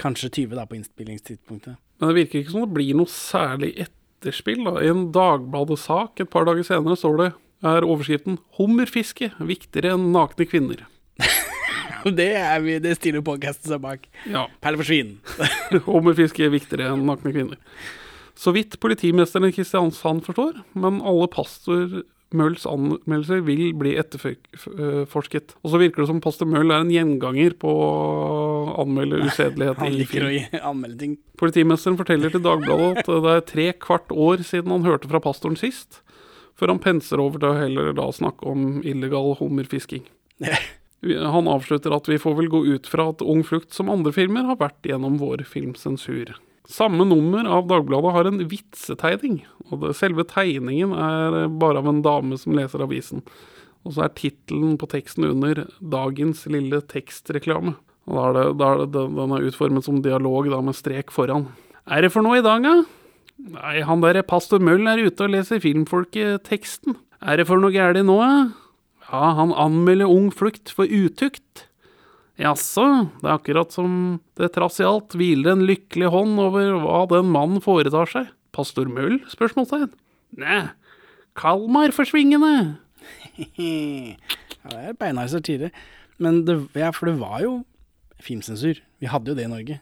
Kanskje 0.00 0.30
20 0.42 0.58
da 0.58 0.66
på 0.68 0.76
innspillingstidspunktet. 0.76 1.78
Men 2.00 2.10
det 2.10 2.18
virker 2.18 2.42
ikke 2.42 2.52
som 2.52 2.66
det 2.66 2.76
blir 2.76 2.98
noe 2.98 3.10
særlig 3.10 3.72
etterspill. 3.86 4.64
Da. 4.66 4.82
I 4.84 4.92
en 4.92 5.08
Dagbladet-sak 5.14 6.20
et 6.20 6.32
par 6.32 6.48
dager 6.48 6.66
senere 6.66 6.98
står 6.98 7.20
det 7.22 7.30
er 7.64 7.86
overskriften 7.86 8.36
'Hummerfiske 8.58 9.30
viktigere 9.40 9.94
enn 9.96 10.10
nakne 10.12 10.48
kvinner'. 10.48 10.84
Det, 12.06 12.36
er 12.38 12.60
vi, 12.62 12.76
det 12.78 12.92
stiller 13.00 13.24
podcasten 13.24 13.66
seg 13.66 13.80
bak. 13.82 14.04
Ja, 14.30 14.44
Perle 14.62 14.78
for 14.78 14.86
svin. 14.86 15.16
Hummerfiske 15.88 16.44
er 16.46 16.52
viktigere 16.52 16.92
enn 16.92 17.02
nakne 17.08 17.32
kvinner. 17.34 17.58
Så 18.36 18.52
vidt 18.52 18.76
politimesteren 18.82 19.48
i 19.48 19.54
Kristiansand 19.56 20.24
forstår, 20.26 20.60
men 20.76 21.00
alle 21.00 21.28
pastor 21.32 22.02
Mølls 22.34 22.64
anmeldelser 22.66 23.42
vil 23.46 23.68
bli 23.78 23.92
etterforsket. 24.00 25.54
Og 25.62 25.70
så 25.72 25.78
virker 25.80 26.02
det 26.02 26.08
som 26.10 26.20
pastor 26.22 26.48
Møll 26.50 26.72
er 26.74 26.82
en 26.82 26.90
gjenganger 26.90 27.54
på 27.60 27.70
å 27.70 27.90
anmelde 28.82 29.22
usedelighet 29.24 29.78
i 29.86 30.08
film. 30.10 31.14
Politimesteren 31.38 31.98
forteller 32.00 32.34
til 32.34 32.42
Dagbladet 32.44 33.04
at 33.04 33.12
det 33.12 33.36
er 33.36 33.46
tre 33.52 33.68
kvart 33.86 34.10
år 34.10 34.42
siden 34.46 34.74
han 34.74 34.88
hørte 34.88 35.10
fra 35.12 35.22
pastoren 35.22 35.58
sist, 35.60 36.02
før 36.58 36.74
han 36.74 36.82
penser 36.82 37.22
over 37.22 37.40
til 37.40 37.52
å 37.52 37.60
heller 37.60 37.94
da 37.96 38.08
snakke 38.12 38.48
om 38.50 38.82
illegal 38.84 39.36
hummerfisking. 39.40 40.04
Han 41.06 41.46
avslutter 41.46 41.92
at 41.92 42.08
vi 42.08 42.16
får 42.18 42.34
vel 42.38 42.48
gå 42.50 42.60
ut 42.66 42.88
fra 42.90 43.04
at 43.12 43.20
Ung 43.22 43.44
flukt 43.46 43.76
som 43.76 43.92
andre 43.92 44.10
filmer 44.16 44.48
har 44.48 44.56
vært 44.58 44.88
gjennom 44.88 45.20
vår 45.20 45.44
filmsensur. 45.46 46.32
Samme 46.66 47.06
nummer 47.06 47.46
av 47.46 47.68
Dagbladet 47.70 48.12
har 48.16 48.28
en 48.28 48.42
vitsetegning, 48.50 49.40
og 49.70 49.84
det, 49.84 49.92
selve 49.98 50.26
tegningen 50.26 50.94
er 50.98 51.46
bare 51.62 51.78
av 51.78 51.90
en 51.90 52.02
dame 52.02 52.38
som 52.40 52.56
leser 52.58 52.82
avisen. 52.82 53.22
Og 53.86 53.94
så 53.94 54.06
er 54.06 54.16
tittelen 54.18 54.74
på 54.80 54.88
teksten 54.90 55.28
under 55.28 55.66
'Dagens 55.78 56.42
lille 56.50 56.82
tekstreklame'. 56.82 57.76
Og 58.06 58.14
da 58.14 58.26
er 58.26 58.34
det, 58.34 58.58
da 58.58 58.66
er 58.72 58.78
det, 58.86 58.92
Den 59.14 59.32
er 59.34 59.46
utformet 59.46 59.84
som 59.84 60.02
dialog 60.02 60.50
da 60.50 60.60
med 60.60 60.74
strek 60.74 61.10
foran. 61.10 61.48
Er 61.86 62.02
det 62.02 62.12
for 62.12 62.22
noe 62.22 62.38
i 62.38 62.42
dag, 62.42 62.62
da? 62.62 62.84
Nei, 63.38 63.82
han 63.82 64.00
der 64.00 64.22
pastor 64.22 64.58
Møll 64.58 64.86
er 64.88 65.06
ute 65.06 65.26
og 65.26 65.30
leser 65.30 65.60
filmfolketeksten. 65.60 66.96
Er 67.22 67.36
det 67.36 67.46
for 67.46 67.58
noe 67.58 67.70
gærent 67.70 68.06
nå, 68.06 68.18
da? 68.18 68.50
Ja, 69.06 69.34
han 69.38 69.52
anmelder 69.54 70.10
Ung 70.10 70.32
flukt 70.34 70.72
for 70.74 70.86
utukt. 70.86 71.65
Jaså, 72.36 72.84
det 73.22 73.30
er 73.30 73.36
akkurat 73.38 73.72
som 73.72 73.92
det 74.36 74.50
trass 74.52 74.76
i 74.82 74.84
alt 74.84 75.14
hviler 75.16 75.54
en 75.54 75.64
lykkelig 75.68 76.10
hånd 76.12 76.40
over 76.42 76.74
hva 76.82 77.04
den 77.08 77.30
mannen 77.32 77.62
foretar 77.64 78.10
seg. 78.10 78.32
Pastor 78.56 78.88
Møll? 78.92 79.22
spørsmålstegn. 79.32 79.92
Næ, 80.40 80.66
Kalmar-forsvingende. 81.36 82.76
Ja, 84.66 84.80
det 84.80 84.88
er 84.90 84.96
beinhard 84.98 85.30
satire. 85.30 85.68
Men 86.18 86.40
det, 86.42 86.56
ja, 86.74 86.88
for 86.90 87.06
det 87.06 87.20
var 87.20 87.38
jo 87.44 87.52
filmsensur. 88.18 88.80
Vi 88.98 89.06
hadde 89.06 89.30
jo 89.30 89.36
det 89.38 89.44
i 89.46 89.52
Norge. 89.52 89.76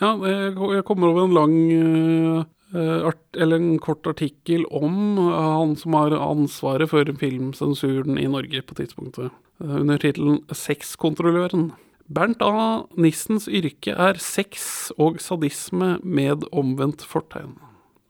Ja, 0.00 0.14
jeg 0.16 0.84
kommer 0.88 1.10
over 1.10 1.26
en 1.26 1.34
lang 1.36 1.56
eh, 1.74 2.46
eh, 2.72 3.02
art, 3.10 3.20
eller 3.36 3.60
en 3.60 3.74
kort 3.84 4.08
artikkel 4.08 4.64
om 4.72 5.18
eh, 5.20 5.36
han 5.58 5.74
som 5.76 5.98
har 5.98 6.16
ansvaret 6.16 6.88
for 6.88 7.04
filmsensuren 7.20 8.16
i 8.16 8.24
Norge 8.32 8.62
på 8.64 8.78
tidspunktet, 8.78 9.28
under 9.60 10.00
tittelen 10.00 10.40
'Sexkontrolløren'. 10.48 11.68
Bernt 12.10 12.42
A. 12.42 12.88
Nissens 12.98 13.46
yrke 13.46 13.94
er 13.94 14.18
sex 14.18 14.90
og 14.98 15.20
sadisme 15.22 15.98
med 16.02 16.42
omvendt 16.50 17.04
fortegn. 17.06 17.54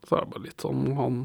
Så 0.09 0.17
er 0.17 0.25
det 0.25 0.33
bare 0.33 0.47
litt 0.47 0.65
sånn 0.65 0.87
han 0.97 1.21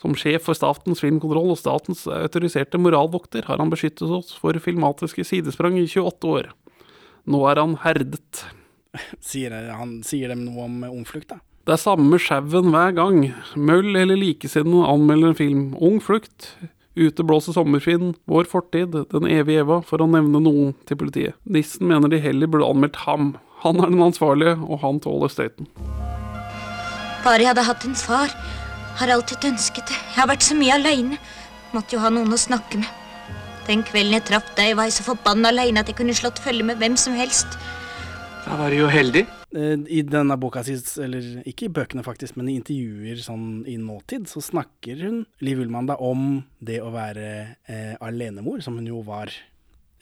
som 0.00 0.14
sjef 0.16 0.46
for 0.46 0.56
Statens 0.56 1.02
filmkontroll 1.02 1.50
og 1.52 1.58
statens 1.60 2.06
autoriserte 2.08 2.78
moralvokter 2.80 3.44
har 3.50 3.60
han 3.60 3.72
beskyttet 3.72 4.08
oss 4.08 4.32
for 4.32 4.56
filmatiske 4.62 5.26
sidesprang 5.28 5.76
i 5.76 5.84
28 5.84 6.30
år. 6.30 6.48
Nå 7.28 7.42
er 7.50 7.60
han 7.60 7.76
herdet. 7.82 8.46
Sier, 9.30 9.52
han, 9.76 9.98
sier 10.06 10.32
dem 10.32 10.46
noe 10.46 10.64
om 10.64 10.80
ungflukt, 10.88 11.28
da? 11.34 11.42
Det 11.68 11.74
er 11.76 11.82
samme 11.82 12.16
sjauen 12.18 12.72
hver 12.72 12.94
gang. 12.96 13.18
Møll 13.60 13.92
eller 13.92 14.18
likesinnede 14.18 14.88
anmelder 14.88 15.34
en 15.34 15.38
film. 15.38 15.66
Ung 15.76 16.00
flukt, 16.02 16.54
Ute 16.98 17.22
blåser 17.22 17.54
sommerfinn, 17.54 18.14
Vår 18.26 18.48
fortid, 18.50 18.96
Den 19.12 19.28
evige 19.30 19.62
Eva, 19.62 19.80
for 19.86 20.02
å 20.02 20.08
nevne 20.10 20.40
noen 20.42 20.74
til 20.88 20.98
politiet. 20.98 21.36
Nissen 21.46 21.86
mener 21.86 22.10
de 22.10 22.18
heller 22.18 22.50
burde 22.50 22.66
anmeldt 22.66 23.04
ham. 23.06 23.36
Han 23.62 23.78
er 23.78 23.92
den 23.92 24.02
ansvarlige, 24.02 24.56
og 24.66 24.80
han 24.82 24.98
tåler 25.00 25.30
støyten. 25.30 25.68
Bare 27.22 27.42
jeg 27.44 27.52
hadde 27.52 27.66
hatt 27.68 27.84
en 27.86 27.94
far. 27.94 28.32
Har 28.98 29.12
alltid 29.14 29.44
ønsket 29.52 29.86
det. 29.86 29.98
Jeg 30.10 30.18
har 30.18 30.30
vært 30.32 30.44
så 30.44 30.56
mye 30.58 30.74
aleine. 30.74 31.18
Måtte 31.72 31.94
jo 31.94 32.02
ha 32.02 32.10
noen 32.10 32.34
å 32.34 32.40
snakke 32.40 32.80
med. 32.80 32.88
Den 33.68 33.84
kvelden 33.86 34.16
jeg 34.16 34.26
traff 34.26 34.48
deg, 34.56 34.74
var 34.74 34.88
jeg 34.88 34.98
så 34.98 35.06
forbanna 35.12 35.52
aleine 35.52 35.84
at 35.84 35.90
jeg 35.90 36.00
kunne 36.00 36.16
slått 36.16 36.40
følge 36.42 36.66
med 36.66 36.80
hvem 36.80 36.96
som 36.98 37.14
helst. 37.14 37.54
Da 38.46 38.56
var 38.58 38.72
du 38.74 38.80
jo 38.80 38.90
heldig. 38.90 39.28
Eh, 39.56 39.76
I 39.90 40.02
denne 40.06 40.36
boka 40.40 40.62
si, 40.66 40.76
eller 41.02 41.42
ikke 41.48 41.66
i 41.66 41.72
bøkene 41.74 42.04
faktisk, 42.06 42.36
men 42.38 42.50
i 42.50 42.56
intervjuer 42.60 43.22
sånn 43.24 43.64
i 43.70 43.76
nåtid, 43.80 44.28
så 44.30 44.42
snakker 44.44 45.02
hun, 45.02 45.24
Liv 45.42 45.62
Ullmann, 45.64 45.88
da 45.90 45.96
om 45.98 46.44
det 46.62 46.78
å 46.84 46.92
være 46.94 47.30
eh, 47.66 47.96
alenemor, 48.04 48.62
som 48.64 48.78
hun 48.78 48.86
jo 48.90 49.02
var 49.06 49.32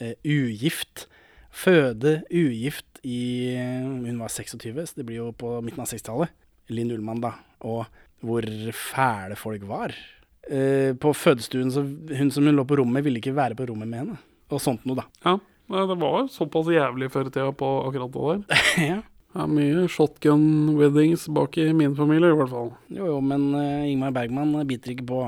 eh, 0.00 0.14
ugift. 0.24 1.06
føde 1.50 2.22
ugift 2.30 3.00
i 3.02 3.56
Hun 3.56 4.18
var 4.20 4.28
26, 4.28 4.84
så 4.90 4.98
det 4.98 5.06
blir 5.06 5.22
jo 5.22 5.32
på 5.32 5.56
midten 5.64 5.80
av 5.80 5.88
60-tallet. 5.88 6.34
Linn 6.68 6.92
Ullmann, 6.92 7.22
da. 7.24 7.32
Og 7.64 7.86
hvor 8.20 8.44
fæle 8.74 9.36
folk 9.38 9.64
var. 9.68 9.94
Eh, 10.48 10.94
på 10.96 11.12
fødestuen 11.12 11.70
så 11.72 11.82
Hun 11.84 12.30
som 12.32 12.46
hun 12.46 12.56
lå 12.56 12.64
på 12.64 12.78
rommet 12.80 13.04
ville 13.04 13.20
ikke 13.20 13.36
være 13.36 13.56
på 13.56 13.66
rommet 13.68 13.88
med 13.88 14.02
henne. 14.02 14.18
Og 14.50 14.60
sånt 14.60 14.84
noe, 14.88 15.02
da. 15.02 15.06
Ja, 15.24 15.36
det 15.88 15.98
var 16.00 16.28
såpass 16.32 16.70
jævlig 16.72 17.10
før 17.12 17.28
i 17.28 17.32
tida 17.32 17.52
på 17.52 17.68
akkurat 17.88 18.12
det 18.12 18.28
der. 18.28 18.62
ja. 18.92 19.00
Det 19.28 19.42
er 19.44 19.50
mye 19.52 19.82
shotgun 19.92 20.44
weddings 20.78 21.26
bak 21.36 21.58
i 21.60 21.66
min 21.76 21.92
familie, 21.96 22.30
i 22.32 22.36
hvert 22.38 22.48
fall. 22.48 22.70
Jo, 22.88 23.10
jo, 23.10 23.18
men 23.20 23.50
uh, 23.52 23.84
Ingmar 23.84 24.14
Bergman 24.16 24.54
biter 24.66 24.94
ikke 24.94 25.04
på. 25.10 25.18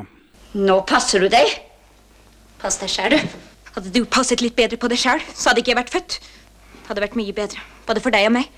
Nå 0.57 0.79
passer 0.89 1.21
du 1.21 1.29
deg. 1.29 1.53
Pass 2.63 2.81
deg 2.81 2.89
sjæl, 2.93 3.19
du. 3.19 3.35
Hadde 3.75 3.93
du 3.93 4.01
passet 4.09 4.41
litt 4.43 4.57
bedre 4.57 4.81
på 4.81 4.89
deg 4.91 4.99
sjæl, 5.03 5.21
så 5.37 5.51
hadde 5.51 5.63
ikke 5.63 5.75
jeg 5.75 5.79
vært 5.83 5.93
født. 5.93 6.17
Det 6.81 6.89
hadde 6.89 7.05
vært 7.05 7.19
mye 7.21 7.35
bedre. 7.37 7.67
Både 7.87 8.03
for 8.03 8.17
deg 8.17 8.31
og 8.31 8.35
meg. 8.39 8.49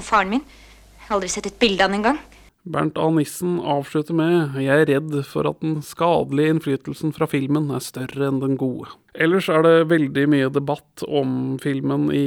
Og 0.00 0.08
faren 0.08 0.32
min. 0.32 0.42
Jeg 0.96 1.04
har 1.04 1.18
aldri 1.18 1.30
sett 1.36 1.50
et 1.52 1.60
bilde 1.60 1.84
av 1.84 1.92
han 1.92 1.98
engang. 2.00 2.22
Bernt 2.66 2.96
A. 2.98 3.10
Nissen 3.14 3.60
avslutter 3.62 4.16
med 4.18 4.56
Jeg 4.58 4.72
er 4.72 4.88
redd 4.88 5.12
for 5.28 5.46
at 5.46 5.60
den 5.62 5.76
skadelige 5.86 6.56
innflytelsen 6.56 7.12
fra 7.14 7.28
filmen 7.30 7.68
er 7.76 7.84
større 7.84 8.32
enn 8.32 8.40
den 8.42 8.56
gode. 8.58 8.88
Ellers 9.14 9.46
er 9.52 9.62
det 9.68 9.90
veldig 9.92 10.26
mye 10.32 10.50
debatt 10.50 11.04
om 11.06 11.60
filmen 11.62 12.08
i 12.10 12.26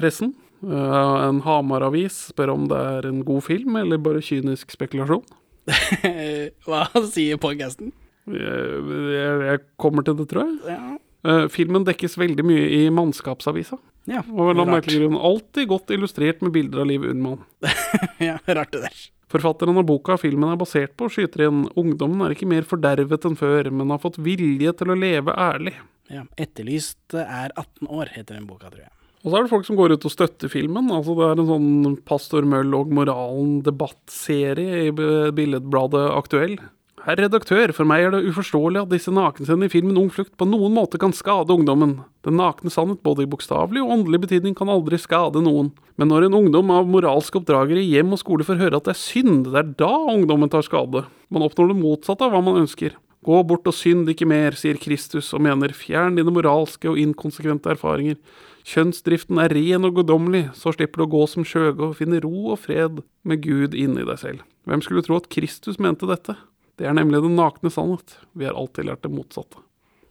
pressen. 0.00 0.34
Eh, 0.64 1.16
En 1.28 1.40
Hamar-avis 1.44 2.28
spør 2.32 2.54
om 2.54 2.68
det 2.70 2.78
er 2.78 3.08
en 3.10 3.22
god 3.26 3.44
film, 3.46 3.76
eller 3.82 3.98
bare 4.02 4.22
kynisk 4.24 4.70
spekulasjon. 4.74 5.24
Hva 6.66 6.84
sier 7.10 7.40
podcasten? 7.42 7.92
Jeg, 8.26 8.78
jeg, 9.12 9.42
jeg 9.50 9.60
kommer 9.80 10.06
til 10.06 10.16
det, 10.18 10.28
tror 10.30 10.46
jeg. 10.46 10.76
Ja. 10.76 10.96
Eh, 11.26 11.44
Filmen 11.52 11.84
dekkes 11.86 12.16
veldig 12.20 12.44
mye 12.46 12.64
i 12.78 12.80
Mannskapsavisa. 12.94 13.78
Ja, 14.06 14.20
Og 14.30 14.52
la 14.54 14.62
merkelig 14.68 15.00
grunn 15.02 15.18
alltid 15.18 15.66
godt 15.72 15.90
illustrert 15.94 16.42
med 16.44 16.52
bilder 16.54 16.84
av 16.84 16.90
Liv 16.90 17.02
Ullmann. 17.08 17.40
ja, 18.22 18.36
rart 18.46 18.70
det 18.76 18.84
der. 18.86 18.98
Forfatteren 19.34 19.80
av 19.80 19.86
boka 19.88 20.14
filmen 20.22 20.52
er 20.52 20.58
basert 20.60 20.92
på, 20.98 21.08
skyter 21.10 21.48
inn 21.48 21.64
ungdommen 21.74 22.22
er 22.22 22.36
ikke 22.36 22.46
mer 22.46 22.62
fordervet 22.68 23.26
enn 23.26 23.34
før, 23.38 23.72
men 23.74 23.90
har 23.90 23.98
fått 24.02 24.20
vilje 24.22 24.70
til 24.78 24.92
å 24.94 24.98
leve 24.98 25.34
ærlig. 25.34 25.74
Ja. 26.06 26.22
Etterlyst 26.38 27.16
er 27.18 27.50
18 27.58 27.90
år, 27.90 28.12
heter 28.14 28.38
den 28.38 28.46
boka, 28.46 28.70
tror 28.70 28.84
jeg. 28.84 28.92
Og 29.26 29.32
så 29.32 29.40
er 29.40 29.42
det 29.42 29.50
folk 29.50 29.66
som 29.66 29.74
går 29.74 29.96
ut 29.96 30.04
og 30.06 30.12
støtter 30.14 30.46
filmen. 30.46 30.86
altså 30.94 31.16
Det 31.18 31.26
er 31.26 31.40
en 31.42 31.48
sånn 31.50 31.96
Pastor 32.06 32.46
Møll 32.46 32.70
og 32.78 32.92
moralen-debattserie 32.94 34.84
i 34.86 34.92
billedbladet 34.94 36.04
Aktuell. 36.14 36.54
Herr 37.02 37.18
redaktør, 37.18 37.70
for 37.74 37.86
meg 37.86 38.02
er 38.02 38.14
det 38.14 38.26
uforståelig 38.30 38.80
at 38.80 38.90
disse 38.90 39.12
nakenscenene 39.14 39.66
i 39.66 39.70
filmen 39.70 39.98
Ung 39.98 40.12
flukt 40.14 40.32
på 40.38 40.46
noen 40.46 40.72
måte 40.74 40.98
kan 41.02 41.14
skade 41.14 41.54
ungdommen. 41.54 42.00
Den 42.26 42.38
nakne 42.38 42.70
sannhet, 42.70 43.02
både 43.06 43.22
i 43.22 43.30
bokstavelig 43.30 43.82
og 43.82 43.92
åndelig 43.96 44.24
betydning, 44.24 44.54
kan 44.58 44.70
aldri 44.70 44.98
skade 44.98 45.42
noen. 45.42 45.72
Men 45.98 46.10
når 46.10 46.26
en 46.26 46.38
ungdom 46.40 46.70
av 46.74 46.86
moralske 46.90 47.38
oppdragere 47.38 47.82
i 47.82 47.92
hjem 47.94 48.14
og 48.14 48.22
skole 48.22 48.46
får 48.46 48.58
høre 48.62 48.78
at 48.78 48.86
det 48.86 48.94
er 48.94 49.02
synd, 49.02 49.50
det 49.50 49.58
er 49.58 49.74
da 49.82 49.92
ungdommen 50.14 50.50
tar 50.50 50.66
skade. 50.66 51.02
Man 51.30 51.46
oppnår 51.46 51.70
det 51.70 51.78
motsatte 51.82 52.26
av 52.26 52.34
hva 52.34 52.42
man 52.46 52.62
ønsker. 52.62 52.94
Gå 53.26 53.40
bort 53.42 53.66
og 53.66 53.74
synd 53.74 54.06
ikke 54.12 54.28
mer, 54.28 54.54
sier 54.54 54.78
Kristus 54.78 55.32
og 55.34 55.42
mener, 55.42 55.74
fjern 55.74 56.14
dine 56.18 56.30
moralske 56.30 56.92
og 56.92 57.00
inkonsekvente 57.02 57.72
erfaringer. 57.72 58.20
Kjønnsdriften 58.66 59.40
er 59.42 59.54
ren 59.54 59.86
og 59.86 59.98
guddommelig, 59.98 60.44
så 60.58 60.72
slipper 60.74 61.02
du 61.02 61.06
å 61.06 61.12
gå 61.16 61.24
som 61.30 61.46
skjøge 61.46 61.88
og 61.88 61.96
finne 61.98 62.22
ro 62.22 62.52
og 62.54 62.60
fred 62.62 63.02
med 63.26 63.42
Gud 63.42 63.74
inni 63.78 64.06
deg 64.06 64.18
selv. 64.22 64.46
Hvem 64.66 64.82
skulle 64.82 65.02
tro 65.06 65.18
at 65.18 65.30
Kristus 65.30 65.78
mente 65.82 66.06
dette? 66.10 66.34
Det 66.78 66.86
er 66.86 66.94
nemlig 66.94 67.22
den 67.24 67.38
nakne 67.38 67.70
sannhet. 67.72 68.18
Vi 68.36 68.46
har 68.46 68.58
alltid 68.58 68.90
lært 68.90 69.06
det 69.06 69.14
motsatte. 69.14 69.62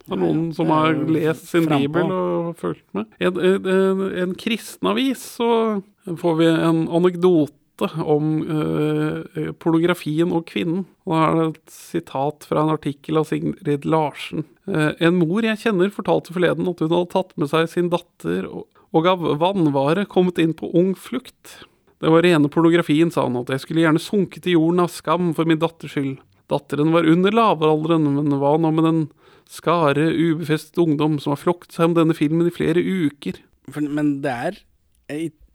Det 0.05 0.13
er 0.13 0.21
noen 0.21 0.47
som 0.53 0.69
har 0.69 0.95
lest 1.09 1.47
sin 1.49 1.65
bibel 1.69 2.11
og 2.13 2.55
fulgt 2.59 2.85
med. 2.93 3.09
En, 3.17 3.39
en, 3.41 4.03
en, 4.23 4.33
kristenavis, 4.37 5.23
så 5.39 5.49
får 6.05 6.35
vi 6.41 6.49
en 6.51 6.83
anekdote 6.93 7.55
om 7.83 8.29
uh, 8.47 9.51
pornografien 9.59 10.31
og 10.31 10.47
kvinnen. 10.51 10.85
Og 11.05 11.11
Da 11.13 11.23
er 11.25 11.35
det 11.35 11.47
et 11.49 11.75
sitat 11.75 12.47
fra 12.47 12.63
en 12.63 12.73
artikkel 12.75 13.19
av 13.19 13.27
Sigrid 13.29 13.85
Larsen. 13.85 14.45
Uh, 14.69 14.93
en 14.99 15.19
mor 15.19 15.45
jeg 15.45 15.61
kjenner 15.63 15.93
fortalte 15.93 16.35
forleden 16.35 16.69
at 16.71 16.83
hun 16.83 16.93
hadde 16.93 17.11
tatt 17.13 17.35
med 17.35 17.51
seg 17.51 17.67
sin 17.71 17.91
datter 17.93 18.47
og, 18.47 18.67
og 18.95 19.09
av 19.11 19.25
vannvare 19.41 20.07
kommet 20.07 20.39
inn 20.39 20.55
på 20.55 20.71
ung 20.77 20.93
flukt. 20.95 21.59
Det 21.99 22.11
var 22.11 22.25
rene 22.25 22.51
pornografien, 22.51 23.11
sa 23.11 23.25
han, 23.25 23.37
at 23.39 23.51
jeg 23.53 23.63
skulle 23.63 23.83
gjerne 23.85 24.03
sunket 24.03 24.47
i 24.47 24.55
jorden 24.55 24.83
av 24.83 24.91
skam 24.93 25.33
for 25.35 25.47
min 25.47 25.61
datters 25.61 25.95
skyld. 25.95 26.17
Datteren 26.51 26.91
var 26.93 27.07
under 27.09 27.33
lavalderen, 27.33 28.05
men 28.17 28.35
hva 28.39 28.55
nå 28.61 28.71
med 28.75 28.85
den 28.85 28.99
skare 29.49 30.09
ubefestet 30.13 30.77
ungdom 30.81 31.17
som 31.21 31.33
har 31.33 31.41
flokt 31.41 31.73
seg 31.73 31.89
om 31.89 31.97
denne 31.97 32.15
filmen 32.17 32.49
i 32.49 32.53
flere 32.53 32.81
uker? 32.81 33.39
Men 33.73 34.19
det 34.21 34.33
er, 34.33 34.59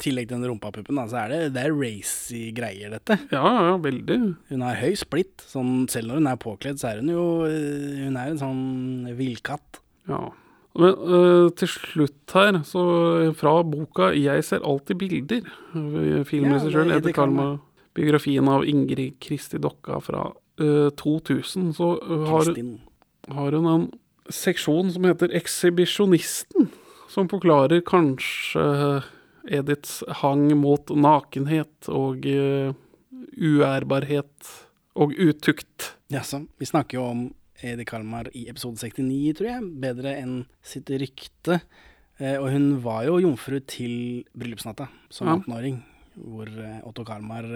tillegg 0.00 0.28
til 0.28 0.38
den 0.38 0.50
rumpapuppen, 0.50 0.98
da, 0.98 1.06
så 1.10 1.22
er 1.22 1.32
det, 1.32 1.40
det 1.56 1.64
er 1.66 1.76
racy 1.76 2.42
greier, 2.56 2.92
dette. 2.96 3.18
Ja, 3.32 3.44
ja, 3.70 3.78
veldig. 3.80 4.18
Hun 4.50 4.66
har 4.66 4.80
høy 4.80 4.94
splitt. 4.98 5.44
Sånn, 5.50 5.86
selv 5.92 6.10
når 6.10 6.20
hun 6.20 6.30
er 6.32 6.42
påkledd, 6.42 6.80
så 6.82 6.92
er 6.92 7.02
hun 7.02 7.12
jo 7.12 7.26
øh, 7.46 8.04
Hun 8.06 8.20
er 8.20 8.32
en 8.32 8.40
sånn 8.40 8.62
villkatt. 9.18 9.82
Ja. 10.10 10.28
Men 10.80 10.94
øh, 10.94 11.50
til 11.58 11.68
slutt 11.68 12.34
her, 12.34 12.60
så 12.64 12.82
fra 13.36 13.56
boka 13.66 14.12
'Jeg 14.14 14.44
ser 14.44 14.62
alltid 14.62 14.96
bilder', 15.00 15.48
filmregissøren 16.24 16.94
Ja, 16.94 16.96
er 16.96 17.12
Kalmar. 17.12 17.14
Kalmar, 17.14 17.58
biografien 17.94 18.48
av 18.48 18.64
Ingrid 18.64 19.18
Kristi 19.20 19.58
Dokka 19.58 19.98
fra 20.00 20.30
øh, 20.60 20.90
2000, 20.90 21.74
så 21.74 21.98
øh, 21.98 22.26
har, 22.28 22.54
har 23.34 23.56
hun 23.56 23.66
en 23.66 23.90
seksjon 24.30 24.92
som 24.92 25.04
heter 25.04 25.28
'Ekshibisjonisten', 25.28 26.68
som 27.08 27.28
forklarer 27.28 27.80
kanskje 27.80 29.02
Ediths 29.48 30.00
hang 30.20 30.48
mot 30.58 30.90
nakenhet 30.92 31.88
og 31.88 32.26
uh, 32.26 32.72
uærbarhet 33.40 34.50
og 35.00 35.14
utukt. 35.16 35.94
Jaså. 36.10 36.42
Vi 36.58 36.68
snakker 36.68 36.98
jo 36.98 37.06
om 37.06 37.22
Edi 37.62 37.84
Kalmar 37.88 38.30
i 38.36 38.46
episode 38.50 38.80
69, 38.80 39.36
tror 39.38 39.50
jeg. 39.50 39.68
Bedre 39.82 40.14
enn 40.18 40.36
sitt 40.66 40.90
rykte. 40.90 41.60
Eh, 42.20 42.36
og 42.36 42.50
hun 42.52 42.72
var 42.84 43.04
jo 43.08 43.18
jomfru 43.22 43.60
til 43.64 44.24
bryllupsnatta 44.36 44.88
som 45.12 45.28
Ja. 45.28 45.36
18-åring, 45.38 45.82
hvor 46.16 46.48
eh, 46.48 46.80
Otto 46.88 47.04
Kalmar 47.04 47.46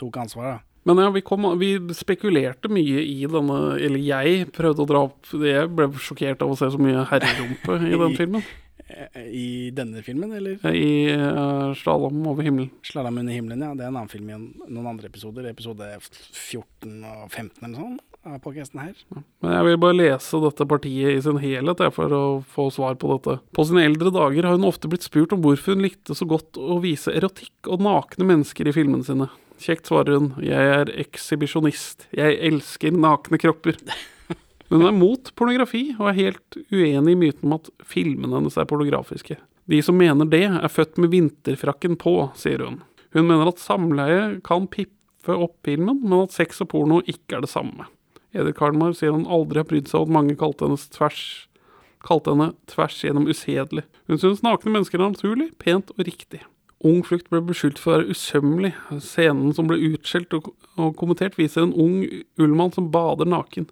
tok 0.00 0.16
ansvar. 0.16 0.62
Men 0.84 0.98
ja, 0.98 1.10
vi, 1.14 1.20
kom, 1.22 1.46
vi 1.60 1.76
spekulerte 1.94 2.66
mye 2.72 3.04
i 3.06 3.20
denne 3.30 3.58
Eller 3.78 4.00
jeg 4.02 4.48
prøvde 4.50 4.82
å 4.82 4.88
dra 4.90 5.02
opp 5.06 5.28
Jeg 5.38 5.68
ble 5.70 5.86
sjokkert 5.94 6.42
av 6.42 6.50
å 6.50 6.56
se 6.58 6.66
så 6.74 6.80
mye 6.82 7.04
herrerumpe 7.06 7.76
i 7.86 7.92
den 7.94 8.16
filmen. 8.18 8.42
Eh, 8.92 9.22
I 9.32 9.70
denne 9.74 10.02
filmen, 10.04 10.32
eller? 10.36 10.58
I 10.74 11.14
uh, 11.16 11.72
'Slalåm 11.74 12.22
over 12.28 12.42
himmelen'. 12.46 12.70
'Slalåm 12.84 13.18
under 13.18 13.32
himmelen', 13.32 13.62
ja. 13.64 13.74
Det 13.74 13.84
er 13.84 13.88
en 13.92 13.96
annen 13.96 14.08
film 14.12 14.30
i 14.30 14.34
en- 14.36 14.54
noen 14.68 14.86
andre 14.94 15.08
episoder. 15.08 15.48
Episode 15.50 15.88
14 16.32 17.04
og 17.04 17.30
15 17.30 17.64
eller 17.64 17.78
sånn 17.78 17.98
av 18.24 18.38
podcasten 18.44 18.78
her. 18.78 18.94
Men 19.42 19.52
jeg 19.56 19.64
vil 19.66 19.78
bare 19.82 19.96
lese 19.98 20.38
dette 20.44 20.66
partiet 20.70 21.16
i 21.16 21.22
sin 21.24 21.40
helhet 21.42 21.80
jeg, 21.82 21.92
for 21.96 22.08
å 22.14 22.22
få 22.46 22.68
svar 22.70 22.94
på 22.94 23.10
dette. 23.16 23.40
På 23.52 23.64
sine 23.66 23.82
eldre 23.88 24.12
dager 24.14 24.46
har 24.46 24.54
hun 24.58 24.68
ofte 24.68 24.86
blitt 24.92 25.02
spurt 25.02 25.32
om 25.34 25.42
hvorfor 25.42 25.74
hun 25.74 25.82
likte 25.82 26.14
så 26.14 26.28
godt 26.30 26.54
å 26.60 26.78
vise 26.84 27.10
erotikk 27.10 27.66
og 27.66 27.82
nakne 27.82 28.28
mennesker 28.28 28.68
i 28.70 28.72
filmene 28.76 29.02
sine. 29.08 29.26
Kjekt 29.62 29.86
svarer 29.90 30.18
hun, 30.18 30.32
jeg 30.42 30.70
er 30.78 30.90
ekshibisjonist, 31.02 32.06
jeg 32.14 32.38
elsker 32.50 32.94
nakne 32.94 33.38
kropper. 33.42 33.74
Men 34.72 34.80
hun 34.80 34.88
er 34.88 34.94
mot 34.96 35.30
pornografi, 35.36 35.82
og 35.98 36.06
er 36.08 36.16
helt 36.16 36.56
uenig 36.72 37.12
i 37.12 37.18
myten 37.20 37.50
om 37.50 37.58
at 37.58 37.68
filmene 37.84 38.38
hennes 38.38 38.54
er 38.56 38.64
pornografiske. 38.70 39.36
De 39.68 39.80
som 39.84 39.98
mener 40.00 40.30
det, 40.32 40.46
er 40.48 40.72
født 40.72 40.96
med 40.96 41.12
vinterfrakken 41.12 41.98
på, 42.00 42.14
sier 42.40 42.64
hun. 42.64 42.78
Hun 43.12 43.28
mener 43.28 43.50
at 43.50 43.60
samleie 43.60 44.38
kan 44.46 44.64
piffe 44.72 45.36
opp 45.36 45.58
filmen, 45.68 46.00
men 46.00 46.24
at 46.24 46.32
sex 46.32 46.64
og 46.64 46.70
porno 46.72 47.02
ikke 47.04 47.36
er 47.36 47.44
det 47.44 47.52
samme. 47.52 47.84
Edith 48.32 48.56
Karlmar 48.56 48.96
sier 48.96 49.12
hun 49.12 49.28
aldri 49.28 49.60
har 49.60 49.68
brydd 49.68 49.92
seg 49.92 50.00
om 50.00 50.08
at 50.08 50.16
mange 50.16 50.38
kalte 50.40 50.64
henne 50.64 50.80
tvers, 50.96 51.20
kalte 52.00 52.32
henne 52.32 52.48
tvers 52.72 52.96
gjennom 53.04 53.28
usedelig. 53.28 53.84
Hun 54.08 54.24
synes 54.24 54.40
nakne 54.40 54.72
mennesker 54.72 54.96
er 55.02 55.12
naturlig, 55.12 55.50
pent 55.60 55.92
og 55.98 56.06
riktig. 56.08 56.40
Ung 56.82 57.02
flukt 57.06 57.28
ble 57.30 57.38
beskyldt 57.46 57.78
for 57.78 57.92
å 57.92 57.98
være 58.00 58.14
usømmelig. 58.16 58.72
Scenen 59.04 59.54
som 59.54 59.68
ble 59.70 59.78
utskjelt 59.92 60.34
og, 60.34 60.50
og 60.74 60.96
kommentert, 60.98 61.36
viser 61.38 61.62
en 61.62 61.74
ung 61.78 62.00
ullmann 62.42 62.74
som 62.74 62.88
bader 62.94 63.28
naken. 63.30 63.68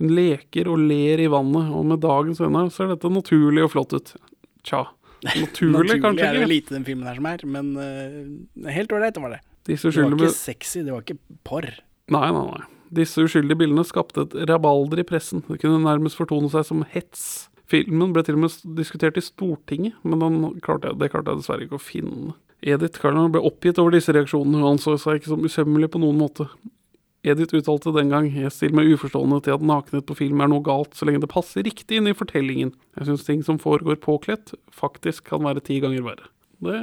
Hun 0.00 0.14
leker 0.16 0.70
og 0.72 0.80
ler 0.80 1.20
i 1.20 1.28
vannet, 1.32 1.68
og 1.76 1.84
med 1.90 2.00
dagens 2.04 2.40
øyne 2.40 2.66
ser 2.72 2.88
dette 2.94 3.10
naturlig 3.12 3.66
og 3.66 3.74
flott 3.74 3.92
ut. 3.96 4.14
Tja. 4.64 4.86
Naturlig, 5.24 6.00
kanskje 6.02 6.26
er 6.26 6.36
det 6.36 6.44
ikke. 6.44 6.52
lite 6.52 6.76
den 6.76 6.86
filmen 6.88 7.08
her 7.08 7.18
som 7.20 7.28
er, 7.28 7.44
men 7.48 7.70
uh, 7.80 8.70
helt 8.72 8.92
ålreit 8.92 9.20
var 9.20 9.36
det. 9.36 9.42
Disse 9.68 9.92
Det 9.92 10.04
var 10.04 10.16
ikke 10.18 10.36
sexy, 10.36 10.82
det 10.84 10.92
var 10.92 11.04
ikke 11.04 11.20
porr. 11.44 11.68
Nei, 12.12 12.28
nei, 12.28 12.44
nei. 12.50 12.64
Disse 12.94 13.24
uskyldige 13.24 13.58
bildene 13.62 13.84
skapte 13.88 14.26
et 14.26 14.36
rabalder 14.50 15.00
i 15.00 15.06
pressen. 15.08 15.42
Det 15.48 15.58
kunne 15.62 15.80
nærmest 15.84 16.20
fortone 16.20 16.50
seg 16.52 16.66
som 16.68 16.84
hets. 16.92 17.48
Filmen 17.70 18.12
ble 18.12 18.22
til 18.26 18.36
og 18.36 18.44
med 18.44 18.56
diskutert 18.76 19.16
i 19.16 19.24
Stortinget, 19.24 19.96
men 20.04 20.52
klarte 20.64 20.90
jeg, 20.90 21.00
det 21.00 21.08
klarte 21.12 21.32
jeg 21.32 21.40
dessverre 21.40 21.64
ikke 21.64 21.80
å 21.80 21.82
finne. 21.82 22.34
Edith 22.64 23.00
Karlner 23.00 23.28
ble 23.32 23.42
oppgitt 23.44 23.78
over 23.80 23.92
disse 23.94 24.12
reaksjonene. 24.14 24.62
Hun 24.62 24.74
anså 24.74 24.96
seg 25.00 25.20
ikke 25.20 25.32
som 25.34 25.44
usømmelig 25.44 25.90
på 25.92 26.00
noen 26.00 26.16
måte. 26.20 26.48
Edith 27.24 27.56
uttalte 27.56 27.92
den 27.96 28.10
gang 28.12 28.26
jeg 28.28 28.52
stiller 28.52 28.76
meg 28.76 28.90
uforstående 28.92 29.38
til 29.44 29.54
at 29.56 29.64
nakenhet 29.64 30.04
på 30.08 30.16
film 30.18 30.42
er 30.44 30.50
noe 30.52 30.64
galt 30.64 30.96
så 30.96 31.08
lenge 31.08 31.22
det 31.22 31.32
passer 31.32 31.64
riktig 31.64 32.00
inn 32.00 32.10
i 32.10 32.16
fortellingen. 32.16 32.74
Jeg 32.98 33.08
syns 33.08 33.24
ting 33.24 33.40
som 33.46 33.60
foregår 33.60 33.96
påkledt, 34.04 34.52
faktisk 34.72 35.30
kan 35.30 35.44
være 35.44 35.64
ti 35.64 35.78
ganger 35.84 36.04
verre. 36.04 36.28
Det 36.64 36.80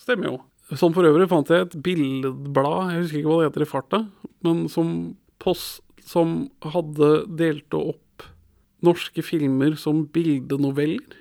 stemmer 0.00 0.30
jo. 0.30 0.38
Som 0.72 0.94
for 0.96 1.04
øvrig 1.04 1.28
fant 1.28 1.52
jeg 1.52 1.66
et 1.66 1.76
billedblad, 1.84 2.94
jeg 2.94 3.02
husker 3.02 3.20
ikke 3.20 3.28
hva 3.28 3.40
det 3.42 3.50
heter 3.50 3.66
i 3.66 3.68
farta, 3.68 4.00
men 4.46 4.64
som, 4.72 4.94
post, 5.42 5.82
som 6.08 6.46
hadde 6.64 7.10
delt 7.36 7.76
opp 7.76 8.00
norske 8.84 9.24
filmer 9.24 9.76
som 9.80 10.06
bildenoveller 10.12 11.20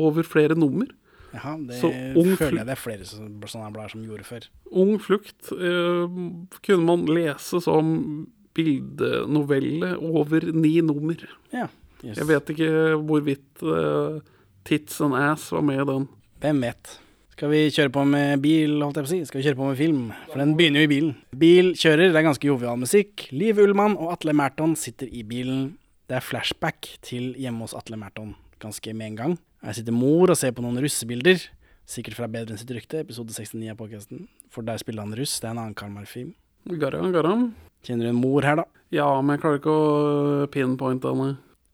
over 0.00 0.28
flere 0.28 0.56
nummer. 0.58 0.88
Jaha, 1.34 1.56
det 1.66 1.80
Så 1.80 1.90
ung 2.16 2.36
føler 2.38 2.60
jeg 2.62 2.66
det 2.68 2.74
er 2.76 2.80
flere 2.80 3.04
så- 3.08 3.18
sånne 3.50 3.72
blader 3.74 3.90
som 3.90 4.04
gjorde 4.06 4.24
før. 4.28 4.46
Ung 4.72 4.98
flukt 5.02 5.50
eh, 5.52 6.18
kunne 6.62 6.84
man 6.86 7.06
lese 7.10 7.60
som 7.64 8.26
bildenovelle 8.54 9.94
over 9.98 10.52
ni 10.52 10.80
nummer. 10.80 11.16
Ja, 11.52 11.68
yes. 12.04 12.18
Jeg 12.20 12.28
vet 12.30 12.52
ikke 12.54 12.70
hvorvidt 13.02 13.64
eh, 13.66 14.20
Tits 14.64 15.00
and 15.04 15.16
Ass 15.18 15.50
var 15.52 15.62
med 15.66 15.82
i 15.82 15.88
den. 15.90 16.06
Hvem 16.44 16.60
vet? 16.64 16.98
Skal 17.34 17.50
vi 17.50 17.64
kjøre 17.74 17.90
på 17.90 18.04
med 18.06 18.38
bil, 18.44 18.76
holdt 18.84 19.00
jeg 19.00 19.04
på 19.04 19.08
å 19.08 19.10
si? 19.10 19.20
Skal 19.26 19.40
vi 19.40 19.46
kjøre 19.48 19.58
på 19.58 19.66
med 19.72 19.78
film? 19.80 20.02
For 20.30 20.38
den 20.38 20.52
begynner 20.56 20.84
jo 20.84 20.86
i 20.86 20.92
bilen. 20.92 21.14
Bil 21.36 21.72
kjører, 21.74 22.12
det 22.14 22.20
er 22.20 22.28
ganske 22.28 22.46
jovial 22.46 22.78
musikk. 22.78 23.24
Liv 23.34 23.58
Ullmann 23.58 23.96
og 23.98 24.12
Atle 24.14 24.32
Merton 24.38 24.76
sitter 24.78 25.10
i 25.10 25.24
bilen. 25.26 25.72
Det 26.06 26.20
er 26.20 26.22
flashback 26.24 26.92
til 27.02 27.32
hjemme 27.40 27.64
hos 27.66 27.74
Atle 27.74 27.98
Merton 27.98 28.36
ganske 28.62 28.94
med 28.94 29.10
en 29.12 29.16
gang. 29.18 29.34
Her 29.64 29.72
sitter 29.72 29.96
mor 29.96 30.28
og 30.28 30.36
ser 30.36 30.52
på 30.52 30.60
noen 30.64 30.76
russebilder. 30.84 31.40
Sikkert 31.88 32.18
fra 32.18 32.28
Bedre 32.28 32.52
enn 32.52 32.60
sitt 32.60 32.72
rykte, 32.72 33.00
episode 33.00 33.32
69 33.32 33.70
av 33.72 33.78
podcasten. 33.78 34.26
For 34.52 34.64
der 34.66 34.80
spiller 34.80 35.06
han 35.06 35.16
russ. 35.16 35.38
Det 35.40 35.48
er 35.48 35.54
en 35.54 35.62
annen 35.62 35.76
Karmar-film. 35.78 36.34
Garam, 36.80 37.08
garam. 37.12 37.46
Kjenner 37.84 38.08
du 38.08 38.12
en 38.12 38.20
mor 38.20 38.44
her, 38.44 38.60
da? 38.60 38.64
Ja, 38.92 39.08
men 39.20 39.36
jeg 39.36 39.42
klarer 39.42 39.60
ikke 39.60 39.72
å 39.72 40.46
pinpointe 40.52 41.12
henne. 41.12 41.30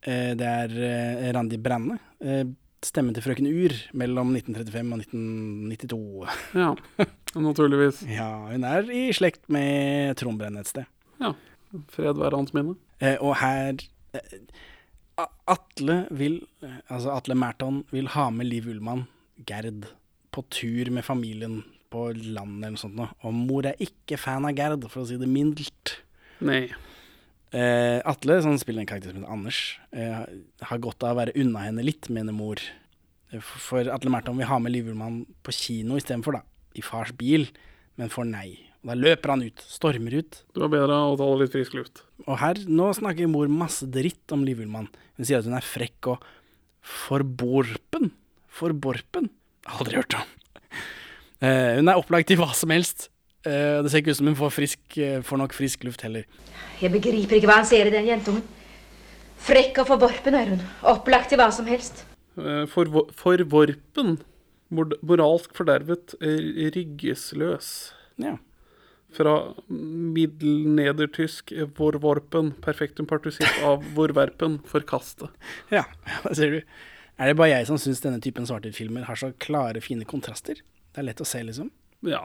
Eh, 0.07 0.31
det 0.39 0.47
er 0.47 0.75
eh, 0.87 1.27
Randi 1.35 1.59
Branne. 1.59 1.99
Eh, 2.23 2.45
stemmen 2.83 3.15
til 3.15 3.23
Frøken 3.27 3.51
Ur 3.51 3.75
mellom 3.99 4.31
1935 4.39 4.95
og 4.95 5.03
1992. 5.03 5.99
Ja, 6.63 6.71
naturligvis. 7.39 8.01
Ja, 8.11 8.31
hun 8.51 8.67
er 8.67 8.87
i 8.91 9.05
slekt 9.15 9.51
med 9.51 10.15
Trond 10.19 10.39
Brenne 10.39 10.63
et 10.63 10.71
sted. 10.71 10.87
Ja. 11.19 11.35
Fred 11.91 12.19
være 12.19 12.39
hans 12.39 12.55
minne. 12.55 12.79
Eh, 13.03 13.15
og 13.19 13.35
her 13.43 13.79
Atle 15.19 16.05
vil 16.15 16.39
eh, 16.63 16.77
Altså 16.89 17.11
Atle 17.15 17.35
Mærton 17.35 17.83
vil 17.91 18.07
ha 18.15 18.29
med 18.33 18.47
Liv 18.47 18.69
Ullmann, 18.71 19.07
Gerd, 19.47 19.85
på 20.31 20.43
tur 20.53 20.91
med 20.93 21.03
familien 21.03 21.61
på 21.91 22.05
landet 22.15 22.63
eller 22.63 22.75
noe 22.77 22.79
sånt 22.79 22.95
noe. 22.95 23.09
Og 23.27 23.33
mor 23.35 23.67
er 23.67 23.81
ikke 23.83 24.19
fan 24.21 24.47
av 24.47 24.55
Gerd, 24.55 24.85
for 24.89 25.03
å 25.03 25.09
si 25.09 25.17
det 25.19 25.27
mildt. 25.27 25.97
Nei. 26.39 26.69
Eh, 27.51 27.99
Atle, 28.07 28.37
som 28.45 28.55
spiller 28.59 28.85
en 28.85 28.87
karakter 28.87 29.11
som 29.11 29.19
heter 29.19 29.33
Anders, 29.33 29.77
eh, 29.91 30.23
har 30.69 30.79
godt 30.79 31.03
av 31.03 31.17
å 31.17 31.19
være 31.19 31.35
unna 31.35 31.65
henne 31.65 31.83
litt, 31.83 32.07
mener 32.09 32.31
mor. 32.31 32.61
Eh, 33.33 33.39
For 33.43 33.59
for 33.59 33.91
Atle 33.91 34.13
Merton 34.13 34.37
vil 34.39 34.47
ha 34.47 34.59
med 34.59 34.71
Liv 34.71 34.87
Ullmann 34.87 35.25
på 35.43 35.51
kino 35.51 35.99
istedenfor, 35.99 36.39
da. 36.39 36.41
I 36.79 36.81
fars 36.81 37.11
bil, 37.11 37.49
men 37.99 38.07
får 38.09 38.29
nei. 38.31 38.70
Og 38.81 38.89
da 38.89 38.95
løper 38.97 39.29
han 39.35 39.43
ut, 39.45 39.61
stormer 39.69 40.15
ut. 40.23 40.39
Det 40.55 40.61
var 40.63 40.71
bedre 40.73 40.95
å 41.11 41.17
ta 41.19 41.27
litt 41.37 41.53
frisk 41.53 41.75
luft. 41.77 42.01
Og 42.25 42.39
her, 42.41 42.57
nå 42.65 42.87
snakker 42.97 43.29
mor 43.29 43.49
masse 43.53 43.85
dritt 43.93 44.33
om 44.33 44.41
Liv 44.47 44.63
Ullmann. 44.63 44.87
Hun 45.19 45.27
sier 45.27 45.37
at 45.41 45.45
hun 45.45 45.53
er 45.57 45.65
frekk 45.65 46.09
og 46.15 46.23
forborpen. 46.81 48.09
Forborpen? 48.51 49.29
Aldri 49.69 49.99
hørt 49.99 50.17
om. 50.17 50.25
Uh, 51.41 51.77
hun 51.77 51.89
er 51.89 51.97
opplagt 52.01 52.29
til 52.31 52.39
hva 52.41 52.49
som 52.57 52.73
helst. 52.73 53.07
Uh, 53.45 53.81
det 53.85 53.91
ser 53.93 54.01
ikke 54.01 54.13
ut 54.15 54.19
som 54.19 54.29
hun 54.31 54.37
får, 54.37 54.53
frisk, 54.57 54.81
uh, 54.97 55.21
får 55.25 55.41
nok 55.41 55.53
frisk 55.57 55.85
luft 55.85 56.01
heller. 56.05 56.25
Jeg 56.81 56.93
begriper 56.93 57.37
ikke 57.37 57.49
hva 57.49 57.59
han 57.61 57.69
ser 57.69 57.89
i 57.89 57.93
den 57.93 58.09
jentungen. 58.09 58.43
Frekk 59.41 59.79
og 59.81 59.89
forborpen 59.89 60.37
er 60.37 60.51
hun. 60.55 60.65
Opplagt 60.89 61.31
til 61.33 61.39
hva 61.41 61.47
som 61.53 61.65
helst. 61.69 62.03
Eh, 62.37 62.67
For, 62.69 62.85
forvorpen. 63.17 64.19
Mor- 64.71 64.93
Moralsk 65.01 65.55
fordervet, 65.57 66.13
ryggesløs. 66.21 67.71
Ja. 68.21 68.35
Fra 69.11 69.33
middelnedertysk 69.67 71.51
vorvorpen, 71.77 72.53
perfektum 72.63 73.07
partisipp 73.09 73.63
av 73.67 73.83
vorverpen, 73.97 74.59
forkaste. 74.67 75.27
ja, 75.77 75.83
hva 76.23 76.33
ser 76.37 76.55
du? 76.55 76.59
Er 77.21 77.29
det 77.29 77.37
bare 77.37 77.51
jeg 77.51 77.67
som 77.69 77.77
syns 77.81 78.01
denne 78.01 78.21
typen 78.23 78.47
svart-hvitt-filmer 78.47 79.03
har 79.09 79.19
så 79.19 79.33
klare, 79.43 79.81
fine 79.83 80.07
kontraster? 80.09 80.61
Det 80.91 81.03
er 81.03 81.09
lett 81.09 81.21
å 81.21 81.27
se, 81.27 81.43
liksom. 81.45 81.69
Ja, 82.07 82.23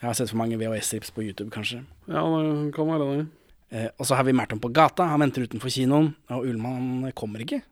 Jeg 0.00 0.06
har 0.10 0.14
sett 0.16 0.30
for 0.30 0.38
mange 0.40 0.56
VHS-strips 0.60 1.10
på 1.16 1.24
YouTube, 1.24 1.50
kanskje. 1.54 1.82
ja 2.06 2.22
det 2.22 2.72
kan 2.76 2.88
være 2.88 3.10
det. 3.10 3.26
Eh, 3.74 3.88
og 3.98 4.06
så 4.06 4.14
har 4.18 4.24
vi 4.28 4.34
Merton 4.36 4.60
på 4.62 4.70
gata, 4.72 5.06
han 5.10 5.20
venter 5.24 5.44
utenfor 5.48 5.72
kinoen, 5.72 6.12
og 6.30 6.46
Ullmann 6.46 7.10
kommer 7.16 7.42
ikke. 7.42 7.62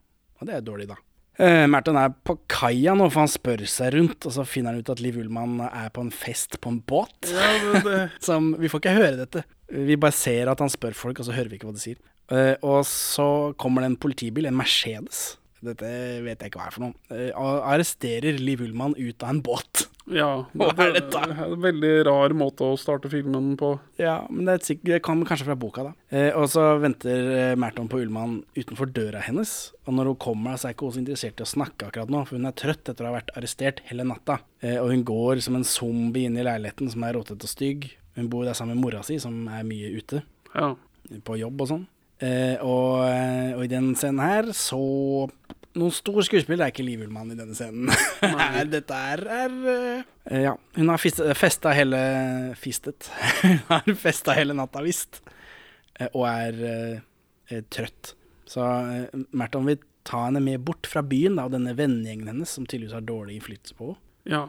Og 0.41 0.49
det 0.49 0.57
er 0.57 0.65
dårlig, 0.67 0.89
da. 0.91 0.97
Eh, 1.35 1.65
Merton 1.67 1.99
er 1.99 2.13
på 2.27 2.37
kaia 2.51 2.95
nå, 2.95 3.09
for 3.11 3.25
han 3.25 3.31
spør 3.31 3.65
seg 3.71 3.97
rundt, 3.97 4.27
og 4.29 4.35
så 4.37 4.45
finner 4.47 4.75
han 4.75 4.85
ut 4.85 4.93
at 4.93 5.03
Liv 5.03 5.19
Ullmann 5.19 5.59
er 5.67 5.91
på 5.95 6.05
en 6.05 6.13
fest 6.15 6.61
på 6.63 6.71
en 6.71 6.81
båt. 6.87 7.31
Ja, 7.33 7.53
det, 7.65 7.85
det. 7.87 8.03
Som, 8.27 8.53
vi 8.61 8.71
får 8.71 8.85
ikke 8.85 8.99
høre 9.01 9.21
dette. 9.25 9.45
Vi 9.75 9.99
bare 9.99 10.15
ser 10.15 10.51
at 10.53 10.63
han 10.63 10.71
spør 10.73 10.95
folk, 10.97 11.19
og 11.19 11.27
så 11.27 11.35
hører 11.35 11.51
vi 11.51 11.59
ikke 11.59 11.71
hva 11.71 11.77
de 11.77 11.83
sier. 11.83 11.99
Uh, 12.33 12.55
og 12.65 12.85
så 12.89 13.27
kommer 13.61 13.83
det 13.83 13.91
en 13.91 14.01
politibil, 14.01 14.47
en 14.49 14.57
Mercedes. 14.57 15.35
Dette 15.65 15.89
vet 16.25 16.41
jeg 16.45 16.51
ikke 16.53 16.61
hva 16.61 16.69
er 16.69 16.75
for 16.77 16.85
noe. 16.87 16.95
Eh, 17.15 17.33
arresterer 17.73 18.39
Liv 18.41 18.63
Ullmann 18.67 18.95
ut 18.99 19.23
av 19.25 19.31
en 19.35 19.43
båt. 19.45 19.87
Ja, 20.13 20.45
Hva 20.53 20.67
er 20.85 20.91
det, 20.93 21.01
dette? 21.07 21.21
det 21.25 21.33
er 21.33 21.47
en 21.55 21.63
veldig 21.65 21.91
rar 22.05 22.35
måte 22.37 22.67
å 22.69 22.75
starte 22.77 23.09
filmen 23.09 23.55
på. 23.57 23.71
Ja, 23.97 24.19
men 24.29 24.45
det, 24.51 24.59
sikkert, 24.67 24.91
det 24.93 24.99
kommer 25.07 25.25
kanskje 25.31 25.47
fra 25.49 25.57
boka, 25.57 25.87
da. 25.87 25.93
Eh, 26.13 26.29
og 26.37 26.45
så 26.53 26.67
venter 26.83 27.31
eh, 27.33 27.55
Merton 27.57 27.89
på 27.89 28.03
Ullmann 28.03 28.35
utenfor 28.59 28.93
døra 28.93 29.23
hennes. 29.25 29.55
Og 29.89 29.97
når 29.97 30.11
hun 30.13 30.19
kommer, 30.27 30.59
så 30.61 30.69
er 30.69 30.77
ikke 30.77 30.91
hun 30.91 30.97
så 30.99 31.01
interessert 31.01 31.41
i 31.41 31.47
å 31.47 31.49
snakke 31.55 31.89
akkurat 31.89 32.13
nå, 32.13 32.21
for 32.29 32.37
hun 32.37 32.51
er 32.51 32.59
trøtt 32.61 32.93
etter 32.93 33.07
å 33.07 33.15
ha 33.15 33.17
vært 33.17 33.33
arrestert 33.41 33.81
hele 33.89 34.05
natta. 34.11 34.43
Eh, 34.61 34.77
og 34.83 34.93
hun 34.93 35.07
går 35.09 35.41
som 35.47 35.57
en 35.57 35.65
zombie 35.65 36.29
inn 36.29 36.37
i 36.37 36.45
leiligheten, 36.45 36.93
som 36.93 37.09
er 37.09 37.17
rotete 37.17 37.49
og 37.49 37.55
stygg. 37.57 37.89
Hun 38.21 38.29
bor 38.31 38.45
der 38.45 38.55
sammen 38.61 38.77
med 38.77 38.85
mora 38.85 39.01
si, 39.09 39.17
som 39.25 39.41
er 39.49 39.65
mye 39.67 39.89
ute, 39.97 40.21
Ja. 40.53 40.75
på 41.25 41.41
jobb 41.41 41.65
og 41.65 41.73
sånn. 41.73 41.89
Eh, 42.23 42.61
og, 42.63 43.01
eh, 43.09 43.57
og 43.57 43.65
i 43.65 43.73
den 43.73 43.89
scenen 43.99 44.21
her, 44.23 44.53
så 44.55 44.79
Noen 45.75 45.91
stor 45.95 46.23
skuespill 46.23 46.61
er 46.63 46.71
ikke 46.71 46.85
Liv 46.87 47.01
Ullmann 47.03 47.33
i 47.35 47.39
denne 47.39 47.57
scenen. 47.59 47.89
Nei, 48.23 48.65
Dette 48.75 48.99
er, 49.15 49.23
er 49.43 49.57
uh, 49.65 50.05
Ja. 50.31 50.53
Hun 50.77 50.93
har 50.93 51.01
fist, 51.03 51.19
festa 51.39 51.73
hele 51.75 51.99
Fistet. 52.61 53.09
Hun 53.43 53.59
har 53.73 53.89
festa 53.99 54.37
hele 54.39 54.55
natta, 54.55 54.85
visst. 54.87 55.19
Eh, 55.99 56.07
og 56.13 56.29
er 56.31 56.61
eh, 57.51 57.65
trøtt. 57.75 58.15
Så 58.47 58.63
Merton 59.35 59.67
vil 59.67 59.83
ta 60.07 60.27
henne 60.27 60.43
med 60.45 60.63
bort 60.67 60.87
fra 60.91 61.03
byen, 61.07 61.41
da, 61.41 61.49
og 61.49 61.55
denne 61.57 61.75
vennegjengen 61.79 62.31
hennes, 62.31 62.55
som 62.55 62.67
tydeligvis 62.69 62.95
har 62.95 63.07
dårlig 63.09 63.41
innflytelse 63.41 63.79
på 63.81 63.95
henne. 63.95 64.03
ja. 64.37 64.47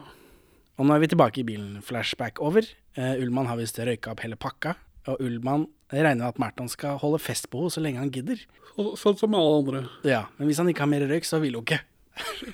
Og 0.76 0.84
nå 0.84 0.92
er 0.92 1.00
vi 1.00 1.06
tilbake 1.08 1.40
i 1.40 1.44
bilen. 1.48 1.78
Flashback 1.80 2.36
over. 2.44 2.66
Ullmann 3.00 3.46
har 3.48 3.56
visst 3.56 3.78
røyka 3.80 4.10
opp 4.12 4.20
hele 4.20 4.36
pakka. 4.36 4.74
Og 5.06 5.20
Ullmann 5.22 5.66
regner 5.92 6.18
med 6.24 6.28
at 6.32 6.40
Merton 6.42 6.70
skal 6.70 6.98
holde 7.02 7.20
fest 7.22 7.50
på 7.52 7.62
henne 7.62 7.74
så 7.74 7.82
lenge 7.84 8.02
han 8.02 8.12
gidder. 8.14 8.40
Så, 8.72 8.88
sånn 9.00 9.18
som 9.20 9.36
alle 9.38 9.60
andre. 9.60 9.84
Ja, 10.06 10.26
Men 10.38 10.50
hvis 10.50 10.58
han 10.60 10.70
ikke 10.72 10.84
har 10.84 10.90
mer 10.90 11.06
røyk, 11.08 11.26
så 11.28 11.40
vil 11.42 11.58
hun 11.58 11.64
ikke. 11.66 11.80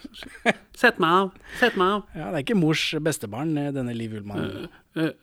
Sett 0.83 0.99
meg 1.03 1.19
av! 1.19 1.35
Sett 1.61 1.79
meg 1.81 1.97
av! 1.97 2.07
Ja, 2.19 2.31
Det 2.31 2.41
er 2.41 2.45
ikke 2.45 2.59
mors 2.59 2.85
bestebarn, 3.03 3.55
eh, 3.59 3.73
denne 3.75 3.95
Liv 3.97 4.15
Ullmann. 4.19 4.69
Eh, 4.99 5.15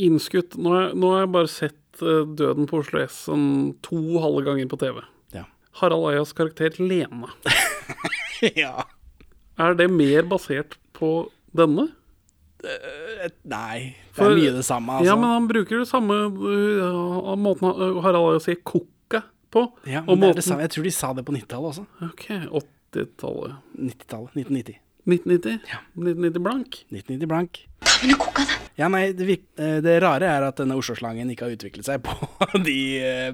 innskutt. 0.00 0.56
Nå 0.60 0.74
har, 0.74 0.94
nå 0.96 1.12
har 1.14 1.24
jeg 1.24 1.32
bare 1.34 1.52
sett 1.52 2.02
uh, 2.02 2.24
Døden 2.38 2.68
på 2.70 2.80
Oslo 2.82 3.02
S 3.02 3.24
en 3.32 3.48
to 3.84 3.98
halve 4.22 4.44
ganger 4.46 4.70
på 4.70 4.78
TV. 4.80 5.02
Ja. 5.36 5.44
Harald 5.80 6.08
Eias 6.12 6.32
karakter 6.36 6.78
Lena. 6.80 7.32
ja. 8.62 8.86
Er 9.58 9.74
det 9.78 9.90
mer 9.90 10.28
basert 10.30 10.78
på 10.96 11.28
denne? 11.56 11.88
Eh, 12.64 13.28
Nei, 13.44 13.94
det 13.94 14.16
For- 14.18 14.32
er 14.32 14.36
mye 14.40 14.54
det 14.56 14.64
samme, 14.66 14.96
altså. 14.98 15.06
Ja, 15.06 15.14
men 15.16 15.30
han 15.30 15.46
bruker 15.50 15.78
det 15.84 15.88
samme 15.90 16.16
uh, 16.26 17.34
måten 17.38 17.70
uh, 17.70 18.00
Harald 18.02 18.38
å 18.38 18.42
si 18.42 18.56
'kokka' 18.58 19.22
på. 19.54 19.62
Ja, 19.86 20.02
og 20.06 20.16
men 20.18 20.26
det 20.26 20.30
er 20.30 20.40
det 20.40 20.44
samme. 20.48 20.66
Jeg 20.66 20.74
tror 20.74 20.88
de 20.88 20.90
sa 20.96 21.12
det 21.14 21.24
på 21.28 21.32
90-tallet 21.36 21.70
også. 21.70 21.86
Ok, 22.08 22.26
80-tallet. 22.92 23.54
90-tallet. 23.78 24.34
1990. 24.36 24.80
1990? 25.08 25.60
Ja. 25.70 25.78
1990 25.96 26.42
blank? 26.44 26.82
1990 26.92 27.30
blank. 27.30 27.62
Men 28.02 28.14
å 28.14 28.18
koke 28.26 28.44
det. 28.44 28.58
Ja, 28.78 28.90
nei, 28.92 29.06
det, 29.16 29.38
eh, 29.58 29.78
det 29.82 29.94
rare 30.04 30.28
er 30.28 30.44
at 30.50 30.60
denne 30.60 30.76
Oslo-slangen 30.78 31.30
ikke 31.32 31.46
har 31.48 31.54
utviklet 31.56 31.86
seg 31.88 32.02
på 32.04 32.12
de 32.68 32.76
eh, 33.00 33.32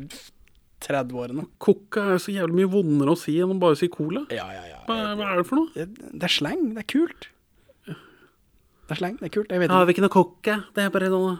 30 0.84 1.18
årene. 1.18 1.46
Kokka 1.58 2.06
er 2.14 2.22
så 2.22 2.32
jævlig 2.32 2.60
mye 2.62 2.70
vondere 2.76 3.16
å 3.16 3.18
si 3.18 3.34
enn 3.42 3.56
å 3.56 3.58
bare 3.60 3.76
si 3.80 3.88
cola. 3.92 4.22
Ja, 4.32 4.46
ja, 4.54 4.62
ja. 4.70 4.78
Hva, 4.86 5.00
hva 5.18 5.32
er 5.32 5.40
det 5.42 5.46
for 5.48 5.60
noe? 5.64 5.72
Det 5.74 6.12
det 6.14 6.28
er 6.28 6.32
slang. 6.32 6.62
Det 6.76 6.84
er 6.84 6.88
kult. 6.94 7.28
Det 8.84 8.96
er 8.96 9.00
sleng, 9.00 9.18
Det 9.20 9.30
er 9.30 9.34
kult. 9.38 9.50
Jeg 9.52 9.62
vet 9.62 9.70
ikke. 9.70 9.80
Ja, 9.80 9.88
vi 9.88 9.94
ikke 9.96 10.04
noe 10.04 10.12
kokke, 10.12 10.56
Det 10.76 10.84
er 10.84 10.94
bare 10.94 11.10
noe 11.12 11.34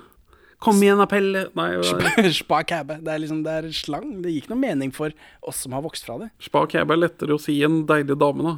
Kom 0.64 0.78
igjen, 0.80 1.00
Appelle. 1.02 1.48
Nei, 1.59 1.66
ikke. 1.76 2.30
Spa 2.42 2.62
cabbe. 2.64 2.96
Det 3.04 3.11
er 3.12 3.20
liksom, 3.20 3.42
det 3.44 3.52
er 3.59 3.66
slang. 3.76 4.22
Det 4.24 4.30
gir 4.33 4.44
ikke 4.44 4.54
noe 4.54 4.62
mening 4.62 4.94
for 4.96 5.12
oss 5.44 5.61
som 5.64 5.74
har 5.76 5.83
vokst 5.85 6.07
fra 6.07 6.16
det. 6.22 6.30
Spa 6.46 6.62
cabbe 6.70 6.94
er 6.94 7.02
lettere 7.02 7.37
å 7.37 7.42
si 7.42 7.59
enn 7.66 7.83
deilig 7.90 8.16
dame, 8.22 8.46
da. 8.46 8.54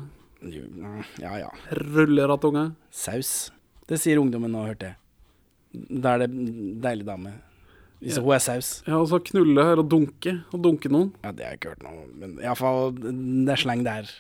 Jo, 0.53 0.63
Ja, 1.19 1.33
ja. 1.41 1.51
Ruller. 1.81 2.37
Saus. 2.95 3.33
Det 3.91 3.99
sier 4.03 4.21
ungdommen 4.23 4.55
nå, 4.55 4.63
hørte 4.69 4.93
jeg. 4.93 5.01
Da 6.03 6.15
er 6.15 6.27
det 6.27 6.31
deilig 6.85 7.09
dame. 7.09 7.35
Hvis 8.05 8.21
hun 8.21 8.35
er 8.37 8.43
saus. 8.45 8.71
Ja, 8.87 9.01
og 9.01 9.09
så 9.11 9.19
knulle 9.25 9.65
her 9.65 9.81
og 9.81 9.89
dunke. 9.91 10.37
Og 10.55 10.63
dunke 10.63 10.91
noen. 10.93 11.11
Ja, 11.25 11.33
det 11.33 11.47
har 11.47 11.55
jeg 11.57 11.63
ikke 11.63 11.75
hørt 11.75 11.85
noe 11.87 12.05
om, 12.05 12.11
men 12.21 12.37
iallfall 12.45 12.93
det 13.01 13.55
er 13.57 13.63
slang 13.63 13.83
der. 13.87 14.11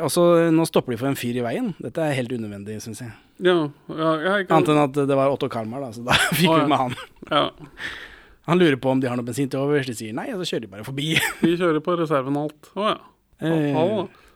Og 0.00 0.08
så 0.10 0.22
nå 0.54 0.64
stopper 0.66 0.94
de 0.94 1.00
for 1.00 1.10
en 1.10 1.18
fyr 1.18 1.36
i 1.36 1.44
veien. 1.44 1.72
Dette 1.82 2.00
er 2.02 2.16
helt 2.16 2.32
unødvendig, 2.32 2.78
syns 2.82 3.02
jeg. 3.04 3.12
Ja, 3.44 3.58
ja 3.92 4.12
jeg 4.24 4.48
kan 4.48 4.60
Annet 4.60 4.72
enn 4.72 4.80
at 4.86 4.96
det 5.10 5.18
var 5.18 5.34
Otto 5.34 5.50
Kalmar, 5.52 5.84
da, 5.84 5.92
så 5.94 6.04
da 6.06 6.16
fikk 6.38 6.48
vi 6.48 6.62
ja. 6.62 6.66
med 6.70 6.80
han. 6.80 6.96
Ja. 7.28 7.44
Han 8.48 8.58
lurer 8.58 8.78
på 8.82 8.90
om 8.90 9.02
de 9.02 9.10
har 9.10 9.18
noe 9.18 9.26
bensin 9.26 9.50
til 9.52 9.62
overs. 9.62 9.86
De 9.86 9.94
sier 9.98 10.16
nei, 10.16 10.30
og 10.34 10.42
så 10.42 10.54
kjører 10.54 10.64
de 10.64 10.72
bare 10.72 10.86
forbi. 10.86 11.12
Vi 11.44 11.52
kjører 11.54 11.82
på 11.84 11.94
reserven 12.00 12.38
alt. 12.40 12.72
Å 12.74 12.88
ja. 12.88 12.96
Eh, 13.42 13.76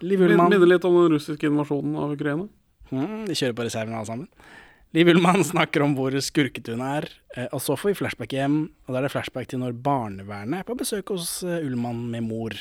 Minner 0.03 0.67
litt 0.67 0.87
om 0.87 0.95
den 0.99 1.13
russiske 1.15 1.47
invasjonen 1.49 1.97
av 2.03 2.15
Ukraina. 2.15 2.47
mm, 2.91 3.27
De 3.27 3.35
kjører 3.39 3.57
på 3.59 3.67
reserven 3.67 3.95
alle 3.97 4.07
sammen. 4.07 4.55
Liv 4.95 5.11
Ullmann 5.11 5.45
snakker 5.53 5.83
om 5.83 5.97
hvor 5.99 6.15
skurkete 6.23 6.77
hun 6.77 6.85
er, 6.87 7.09
eh, 7.35 7.49
og 7.51 7.63
så 7.63 7.75
får 7.79 7.93
vi 7.93 7.99
flashback 8.03 8.35
hjem. 8.37 8.61
Og 8.87 8.95
da 8.95 9.01
er 9.01 9.09
det 9.09 9.13
flashback 9.15 9.51
til 9.51 9.63
når 9.63 9.75
barnevernet 9.83 10.63
er 10.63 10.69
på 10.69 10.79
besøk 10.79 11.11
hos 11.15 11.41
eh, 11.47 11.63
Ullmann 11.67 12.07
med 12.13 12.27
mor. 12.29 12.55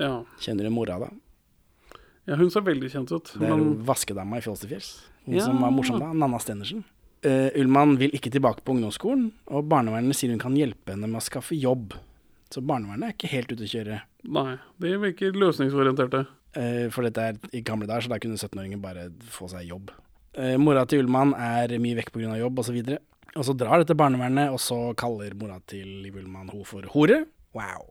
Ja. 0.00 0.22
Kjenner 0.40 0.68
du 0.68 0.72
mora, 0.72 1.00
da? 1.04 1.12
Ja, 2.28 2.36
hun 2.36 2.50
ser 2.52 2.64
veldig 2.66 2.90
kjent 2.92 3.12
ut. 3.14 3.32
Det 3.34 3.48
er 3.48 3.56
Men 3.56 3.78
vaskedama 3.88 4.38
i 4.38 4.44
Fjols 4.44 4.60
til 4.62 4.74
fjells. 4.74 4.92
Hun 5.26 5.38
Ja. 5.38 5.44
som 5.48 5.60
var 5.60 5.72
morsom 5.74 5.98
da, 6.00 6.12
Nanna 6.12 6.38
Stenersen. 6.40 6.84
Uh, 7.26 7.48
Ullmann 7.58 7.96
vil 7.98 8.12
ikke 8.14 8.30
tilbake 8.30 8.62
på 8.62 8.76
ungdomsskolen, 8.76 9.32
og 9.50 9.66
barnevernet 9.68 10.14
sier 10.14 10.30
hun 10.30 10.38
kan 10.38 10.54
hjelpe 10.54 10.92
henne 10.94 11.08
med 11.10 11.18
å 11.18 11.24
skaffe 11.24 11.56
jobb. 11.58 11.96
Så 12.52 12.62
barnevernet 12.64 13.08
er 13.08 13.16
ikke 13.16 13.32
helt 13.32 13.50
ute 13.52 13.66
å 13.66 13.72
kjøre. 13.72 14.02
nei, 14.24 14.58
de 14.78 14.92
virker 15.02 15.32
løsningsorienterte. 15.32 16.26
Uh, 16.56 16.88
for 16.94 17.02
dette 17.02 17.18
er 17.18 17.34
i 17.52 17.60
gamle 17.60 17.86
dager, 17.86 18.06
så 18.06 18.08
da 18.14 18.18
kunne 18.22 18.38
17-åringer 18.38 18.80
bare 18.80 19.08
få 19.20 19.48
seg 19.50 19.66
jobb. 19.68 19.90
Uh, 20.38 20.56
mora 20.56 20.86
til 20.86 21.02
Ullmann 21.02 21.34
er 21.34 21.74
mye 21.82 21.98
vekk 21.98 22.12
pga. 22.14 22.38
jobb 22.38 22.58
osv. 22.62 22.78
Og, 22.78 22.86
så 22.86 22.98
og 23.36 23.44
så 23.44 23.56
drar 23.58 23.82
dette 23.82 23.96
barnevernet, 23.98 24.52
og 24.54 24.60
så 24.62 24.94
kaller 24.96 25.34
mora 25.34 25.58
til 25.66 26.06
Ullmann 26.12 26.48
henne 26.54 26.64
for 26.64 26.82
hore. 26.94 27.24
Wow. 27.58 27.82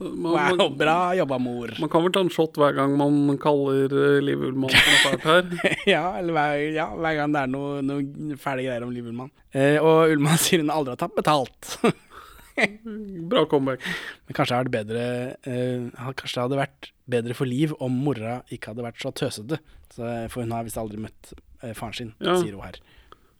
Man, 0.00 0.32
wow, 0.58 0.68
bra 0.74 0.96
jobba, 1.14 1.36
mor. 1.38 1.70
man 1.78 1.90
kan 1.92 2.02
vel 2.02 2.12
ta 2.16 2.22
en 2.24 2.30
shot 2.32 2.56
hver 2.58 2.74
gang 2.74 2.94
man 2.98 3.36
kaller 3.42 3.92
eh, 3.92 4.18
Liv 4.24 4.42
Ullmann 4.48 4.72
for 4.74 4.90
noe 4.90 5.00
fælt 5.04 5.26
her. 5.28 5.74
ja, 5.94 6.04
eller 6.18 6.34
hver, 6.34 6.62
ja, 6.74 6.86
hver 6.98 7.18
gang 7.20 7.34
det 7.36 7.42
er 7.44 7.52
noe, 7.52 7.80
noe 7.86 8.38
fæle 8.40 8.64
greier 8.66 8.86
om 8.86 8.94
Liv 8.94 9.06
Ullmann. 9.12 9.30
Eh, 9.54 9.76
og 9.78 10.10
Ullmann 10.14 10.40
sier 10.42 10.64
hun 10.64 10.72
aldri 10.74 10.96
har 10.96 11.02
tatt 11.04 11.14
betalt. 11.18 11.74
Bra 13.30 13.44
comeback. 13.48 13.84
Men 14.28 14.36
kanskje, 14.36 14.58
det 14.66 14.72
bedre, 14.74 15.04
eh, 15.48 15.86
kanskje 16.18 16.34
det 16.34 16.42
hadde 16.44 16.58
vært 16.60 16.90
bedre 17.10 17.36
for 17.38 17.48
Liv 17.48 17.72
om 17.80 17.94
mora 18.04 18.40
ikke 18.52 18.72
hadde 18.74 18.84
vært 18.84 19.00
så 19.00 19.12
tøsete. 19.16 19.60
Så, 19.94 20.04
for 20.32 20.42
hun 20.44 20.52
har 20.54 20.66
visst 20.66 20.78
aldri 20.80 21.00
møtt 21.00 21.32
eh, 21.62 21.72
faren 21.76 21.96
sin, 21.96 22.10
Ja. 22.20 22.36
sier 22.42 22.56
hun 22.58 22.66
her. 22.66 22.80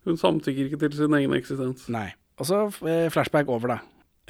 Hun 0.09 0.17
samtykker 0.17 0.71
ikke 0.71 0.81
til 0.87 0.97
sin 1.03 1.17
egen 1.19 1.35
eksistens. 1.37 1.85
Nei. 1.93 2.09
Og 2.41 2.49
så 2.49 2.63
eh, 2.89 3.09
flashback 3.13 3.51
over, 3.53 3.75
da. 3.75 3.81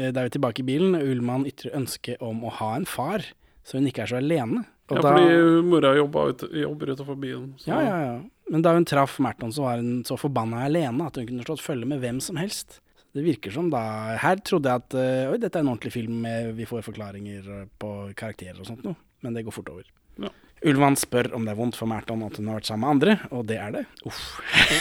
Eh, 0.01 0.11
Da 0.13 0.23
er 0.23 0.31
vi 0.31 0.37
tilbake 0.39 0.63
i 0.65 0.67
bilen. 0.67 0.97
Ullmann 0.97 1.47
ytrer 1.49 1.77
ønske 1.77 2.17
om 2.25 2.43
å 2.49 2.53
ha 2.61 2.75
en 2.79 2.89
far, 2.89 3.25
så 3.65 3.77
hun 3.79 3.89
ikke 3.91 4.07
er 4.07 4.13
så 4.15 4.21
alene. 4.21 4.65
Og 4.91 4.97
Ja, 4.97 5.03
da, 5.05 5.13
fordi 5.15 5.63
mora 5.69 5.93
ut, 5.95 6.43
jobber 6.51 6.95
utafor 6.97 7.19
byen. 7.21 7.55
Så. 7.59 7.69
ja, 7.69 7.81
ja, 7.85 7.99
ja. 8.09 8.21
Men 8.51 8.63
da 8.63 8.73
hun 8.75 8.85
traff 8.85 9.21
Merton, 9.23 9.53
så 9.55 9.63
var 9.63 9.77
hun 9.79 10.03
så 10.03 10.17
forbanna 10.19 10.65
alene 10.67 11.07
at 11.07 11.17
hun 11.21 11.27
kunne 11.29 11.45
slått 11.47 11.63
følge 11.63 11.87
med 11.87 12.01
hvem 12.03 12.19
som 12.21 12.37
helst. 12.41 12.81
Det 13.15 13.23
virker 13.23 13.51
som 13.55 13.71
da 13.71 14.17
Her 14.23 14.37
trodde 14.47 14.71
jeg 14.71 14.83
at 14.83 14.95
eh, 14.95 15.31
oi, 15.31 15.39
dette 15.39 15.59
er 15.59 15.65
en 15.65 15.71
ordentlig 15.73 15.93
film, 15.95 16.21
med, 16.23 16.55
vi 16.59 16.67
får 16.67 16.83
forklaringer 16.87 17.47
eh, 17.61 17.65
på 17.79 17.91
karakterer 18.19 18.59
og 18.59 18.67
sånt 18.67 18.85
noe. 18.87 18.97
Men 19.23 19.35
det 19.35 19.45
går 19.47 19.55
fort 19.55 19.71
over. 19.71 19.87
Ja. 20.19 20.31
Ulvan 20.67 20.97
spør 20.99 21.31
om 21.35 21.47
det 21.47 21.55
er 21.55 21.59
vondt 21.59 21.79
for 21.79 21.89
Merton 21.91 22.23
at 22.27 22.37
hun 22.39 22.51
har 22.51 22.59
vært 22.59 22.69
sammen 22.71 22.85
med 22.87 22.91
andre, 22.97 23.17
og 23.31 23.47
det 23.49 23.59
er 23.59 23.71
det. 23.79 23.85
Uff. 24.07 24.41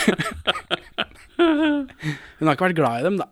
hun 1.40 2.48
har 2.48 2.56
ikke 2.56 2.68
vært 2.70 2.80
glad 2.80 3.00
i 3.00 3.06
dem, 3.08 3.20
da. 3.22 3.30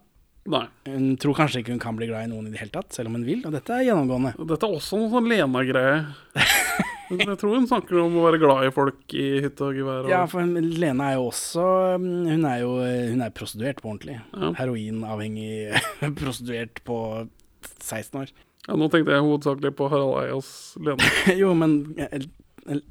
Nei. 0.47 0.63
Hun 0.87 1.07
tror 1.19 1.35
kanskje 1.35 1.59
ikke 1.61 1.73
hun 1.75 1.81
kan 1.83 1.97
bli 1.99 2.07
glad 2.07 2.27
i 2.27 2.31
noen 2.31 2.45
i 2.47 2.53
det 2.53 2.61
hele 2.61 2.71
tatt, 2.71 2.93
selv 2.95 3.09
om 3.11 3.17
hun 3.19 3.25
vil, 3.27 3.41
og 3.47 3.51
dette 3.51 3.73
er 3.75 3.83
gjennomgående. 3.89 4.31
Dette 4.47 4.63
er 4.69 4.75
også 4.77 4.99
noe 5.01 5.09
sånn 5.11 5.27
Lena-greie. 5.27 5.97
Jeg 7.07 7.37
tror 7.39 7.53
hun 7.55 7.67
snakker 7.69 8.01
om 8.01 8.15
å 8.19 8.23
være 8.25 8.39
glad 8.41 8.65
i 8.67 8.71
folk 8.75 9.13
i 9.15 9.25
hytte 9.45 9.63
og 9.69 9.77
gevær. 9.79 10.01
Og, 10.03 10.09
Ja, 10.11 10.25
for 10.27 10.43
Lena 10.43 11.05
er 11.13 11.13
jo 11.15 11.29
også 11.29 11.63
Hun 12.03 12.43
er 12.49 12.57
jo 12.65 12.73
hun 12.83 13.21
er 13.23 13.31
prostituert 13.31 13.79
på 13.79 13.93
ordentlig. 13.93 14.17
Ja. 14.35 14.49
Heroinavhengig 14.59 15.79
prostituert 16.19 16.81
på 16.87 16.97
16 17.79 18.19
år. 18.25 18.33
Ja, 18.67 18.75
nå 18.75 18.89
tenkte 18.91 19.15
jeg 19.15 19.23
hovedsakelig 19.23 19.71
på 19.79 19.87
Harald 19.91 20.17
Eias 20.25 20.49
Lene. 20.83 21.11
jo, 21.41 21.53
men 21.55 21.77
eh, 21.95 22.27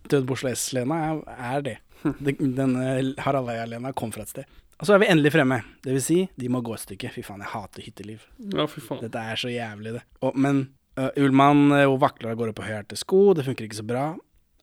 Død 0.09 0.25
Borselés-Lena 0.31 1.03
er, 1.37 1.61
det. 1.67 1.77
Det- 2.25 2.39
Denne 2.57 2.87
Harald 3.21 3.53
Eia-Lena 3.53 3.93
kom 3.97 4.13
fra 4.17 4.25
et 4.25 4.33
sted. 4.33 4.49
Og 4.77 4.89
så 4.89 4.97
er 4.97 5.01
vi 5.01 5.09
endelig 5.09 5.33
fremme. 5.33 5.63
Det 5.85 5.95
vil 5.95 6.03
si, 6.05 6.19
de 6.37 6.49
må 6.53 6.61
gå 6.65 6.75
et 6.77 6.83
stykke. 6.83 7.11
Fy 7.15 7.23
faen, 7.25 7.41
jeg 7.45 7.53
hater 7.55 7.85
hytteliv. 7.87 8.25
Ja, 8.53 8.67
fy 8.69 8.83
faen. 8.85 9.01
Dette 9.07 9.23
er 9.33 9.41
så 9.41 9.53
jævlig, 9.53 9.95
det. 9.97 10.03
Og, 10.21 10.37
men 10.37 10.67
uh, 11.01 11.09
Ullmann 11.23 11.71
uh, 11.73 11.95
vakler 12.01 12.35
av 12.35 12.41
gårde 12.41 12.57
på 12.57 12.67
høyhælte 12.67 12.99
sko, 13.01 13.23
det 13.37 13.47
funker 13.47 13.69
ikke 13.69 13.81
så 13.81 13.87
bra. 13.89 14.11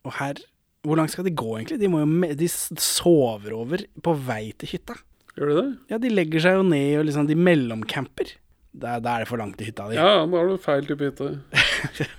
Og 0.03 0.17
her 0.19 0.41
Hvor 0.83 0.99
langt 0.99 1.13
skal 1.13 1.23
de 1.23 1.31
gå, 1.31 1.47
egentlig? 1.57 1.79
De, 1.79 1.87
må 1.87 2.03
jo 2.03 2.35
de 2.37 2.47
sover 2.51 3.53
over 3.55 3.85
på 4.03 4.13
vei 4.27 4.51
til 4.59 4.75
hytta. 4.75 4.97
Gjør 5.33 5.49
de 5.49 5.55
det? 5.57 5.67
Ja, 5.89 5.99
de 6.03 6.11
legger 6.11 6.43
seg 6.43 6.57
jo 6.59 6.65
ned 6.67 6.99
og 6.99 7.05
liksom 7.07 7.29
De 7.29 7.37
mellomcamper. 7.39 8.35
Da, 8.73 8.97
da 9.01 9.15
er 9.15 9.23
det 9.23 9.29
for 9.29 9.41
langt 9.41 9.55
til 9.57 9.69
hytta 9.69 9.87
di. 9.89 9.97
Ja, 9.97 10.25
da 10.25 10.37
har 10.37 10.49
du 10.49 10.57
feil 10.61 10.85
type 10.89 11.09
hytte. 11.09 11.29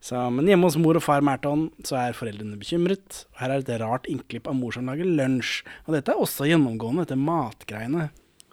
Så, 0.00 0.16
men 0.32 0.48
hjemme 0.48 0.64
hos 0.64 0.78
mor 0.80 0.96
og 0.96 1.04
far 1.04 1.20
Merton 1.24 1.66
så 1.84 1.98
er 2.00 2.16
foreldrene 2.16 2.56
bekymret. 2.60 3.24
Og 3.34 3.42
her 3.42 3.52
er 3.52 3.60
et 3.64 3.72
rart 3.82 4.08
innklipp 4.08 4.48
av 4.48 4.56
mor 4.56 4.72
som 4.72 4.88
lager 4.88 5.04
lunsj. 5.04 5.60
Og 5.84 5.92
dette 5.96 6.14
er 6.14 6.22
også 6.22 6.48
gjennomgående, 6.48 7.04
dette 7.04 7.20
matgreiene. 7.20 8.06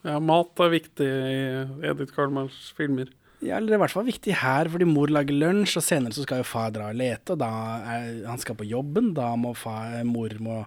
Ja, 0.03 0.17
mat 0.23 0.59
er 0.63 0.73
viktig 0.75 1.07
i 1.07 1.37
Edith 1.87 2.13
Karlmanns 2.15 2.73
filmer. 2.77 3.09
Ja, 3.39 3.57
eller 3.59 3.69
det 3.69 3.75
er 3.75 3.79
i 3.79 3.83
hvert 3.85 3.93
fall 3.93 4.07
viktig 4.07 4.35
her, 4.41 4.69
fordi 4.73 4.87
mor 4.89 5.11
lager 5.13 5.35
lunsj, 5.37 5.77
og 5.79 5.85
senere 5.85 6.15
så 6.15 6.23
skal 6.25 6.41
jo 6.41 6.47
far 6.49 6.71
dra 6.73 6.87
og 6.89 6.97
lete, 6.97 7.35
og 7.35 7.41
da 7.43 7.49
er 7.95 8.07
han 8.25 8.41
skal 8.41 8.57
på 8.57 8.65
jobben. 8.67 9.11
Da 9.17 9.31
må 9.39 9.53
far, 9.57 9.99
mor 10.09 10.33
må 10.43 10.61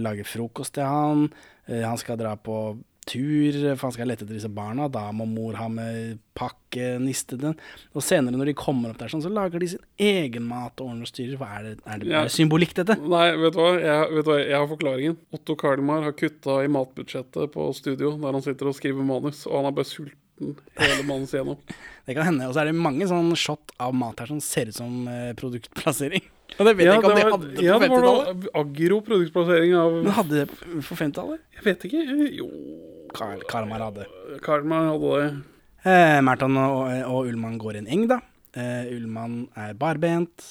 lage 0.00 0.24
frokost 0.24 0.76
til 0.78 0.88
han. 0.88 1.26
Eh, 1.68 1.82
Han 1.84 1.98
skal 2.00 2.16
dra 2.20 2.34
på 2.36 2.78
tur, 3.08 3.56
Faen, 3.80 3.92
skal 3.94 4.04
jeg 4.04 4.10
lete 4.12 4.24
etter 4.26 4.36
disse 4.38 4.50
barna. 4.52 4.86
Da 4.92 5.06
må 5.16 5.26
mor 5.28 5.54
ha 5.60 5.66
med 5.72 6.18
pakke, 6.38 6.94
niste 7.02 7.38
den. 7.40 7.54
Og 7.94 8.02
senere 8.04 8.34
når 8.36 8.50
de 8.50 8.56
kommer 8.58 8.90
opp 8.94 8.98
der 9.02 9.12
sånn, 9.12 9.22
så 9.24 9.30
lager 9.32 9.62
de 9.62 9.68
sin 9.74 9.84
egen 10.00 10.46
mat 10.50 10.80
og 10.82 10.90
ordner 10.92 11.06
og 11.06 11.12
styrer. 11.12 11.36
Hva 11.40 11.50
er 11.58 11.68
det, 11.68 11.74
er 11.84 12.02
det, 12.02 12.10
Ja. 12.10 12.24
det 12.26 12.34
symbolikk, 12.34 12.74
dette? 12.80 12.96
Nei, 13.00 13.28
vet 13.40 13.54
du? 13.54 13.62
Jeg, 13.84 14.10
vet 14.16 14.24
du 14.26 14.32
hva? 14.32 14.40
jeg 14.42 14.58
har 14.58 14.68
forklaringen. 14.72 15.16
Otto 15.36 15.56
Karlmar 15.60 16.02
har 16.08 16.12
kutta 16.18 16.60
i 16.64 16.68
matbudsjettet 16.74 17.52
på 17.54 17.70
studio, 17.78 18.16
der 18.18 18.32
han 18.38 18.42
sitter 18.44 18.68
og 18.72 18.76
skriver 18.78 19.06
manus, 19.06 19.46
og 19.46 19.60
han 19.60 19.70
er 19.70 19.76
bare 19.78 19.88
sulten 19.88 20.56
hele 20.80 21.02
manus 21.06 21.32
igjennom. 21.36 21.58
Det 22.04 22.12
kan 22.18 22.26
hende. 22.26 22.44
Og 22.50 22.52
så 22.52 22.60
er 22.60 22.68
det 22.68 22.74
mange 22.76 23.06
sånn 23.08 23.30
shot 23.38 23.70
av 23.80 23.94
mat 23.96 24.18
her 24.20 24.28
som 24.28 24.40
ser 24.44 24.68
ut 24.68 24.76
som 24.76 25.06
eh, 25.08 25.30
produktplassering. 25.40 26.20
Og 26.60 26.66
det 26.68 26.74
vet 26.76 26.84
jeg 26.86 26.98
ikke 27.00 27.08
om 27.08 27.16
de 27.16 27.22
hadde 27.24 27.46
på 27.56 27.62
ja, 27.64 27.78
det 27.80 27.86
var 27.88 28.02
50-tallet. 28.04 28.42
noe 28.44 28.50
agro-produktplassering 28.60 29.72
av 29.80 29.94
Men 30.04 30.12
hadde 30.18 30.42
det 30.42 30.44
på 30.84 30.98
50-tallet? 31.00 31.40
Jeg 31.56 31.64
vet 31.64 31.86
ikke. 31.88 32.02
Jo, 32.36 32.48
Karl 33.14 33.42
Karmar 33.48 33.82
hadde. 33.84 34.06
Karlmar 34.42 34.88
hadde 34.90 35.10
det. 35.20 35.26
Eh, 35.84 36.20
Merton 36.24 36.56
og, 36.58 36.88
og 37.06 37.28
Ullmann 37.28 37.58
går 37.60 37.76
i 37.76 37.82
en 37.84 37.90
eng, 37.96 38.06
da. 38.10 38.18
Eh, 38.56 38.90
Ullmann 38.94 39.44
er 39.58 39.74
barbent. 39.78 40.46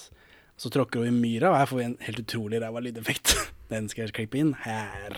Så 0.56 0.69
tråkker 0.71 1.02
hun 1.04 1.10
i 1.10 1.15
myra, 1.15 1.49
og 1.52 1.58
her 1.60 1.67
får 1.67 1.80
vi 1.80 1.86
en 1.89 1.97
helt 2.06 2.21
utrolig 2.23 2.62
ræva 2.63 2.84
lydeffekt. 2.86 3.34
Den 3.73 3.89
skal 3.91 4.06
jeg 4.06 4.15
klippe 4.15 4.39
inn 4.39 4.54
her. 4.63 5.17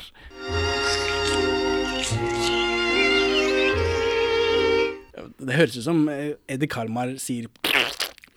Det 5.35 5.57
høres 5.59 5.75
ut 5.77 5.85
som 5.85 6.05
eh, 6.09 6.33
Eddie 6.49 6.71
Karmar 6.71 7.13
sier 7.21 7.49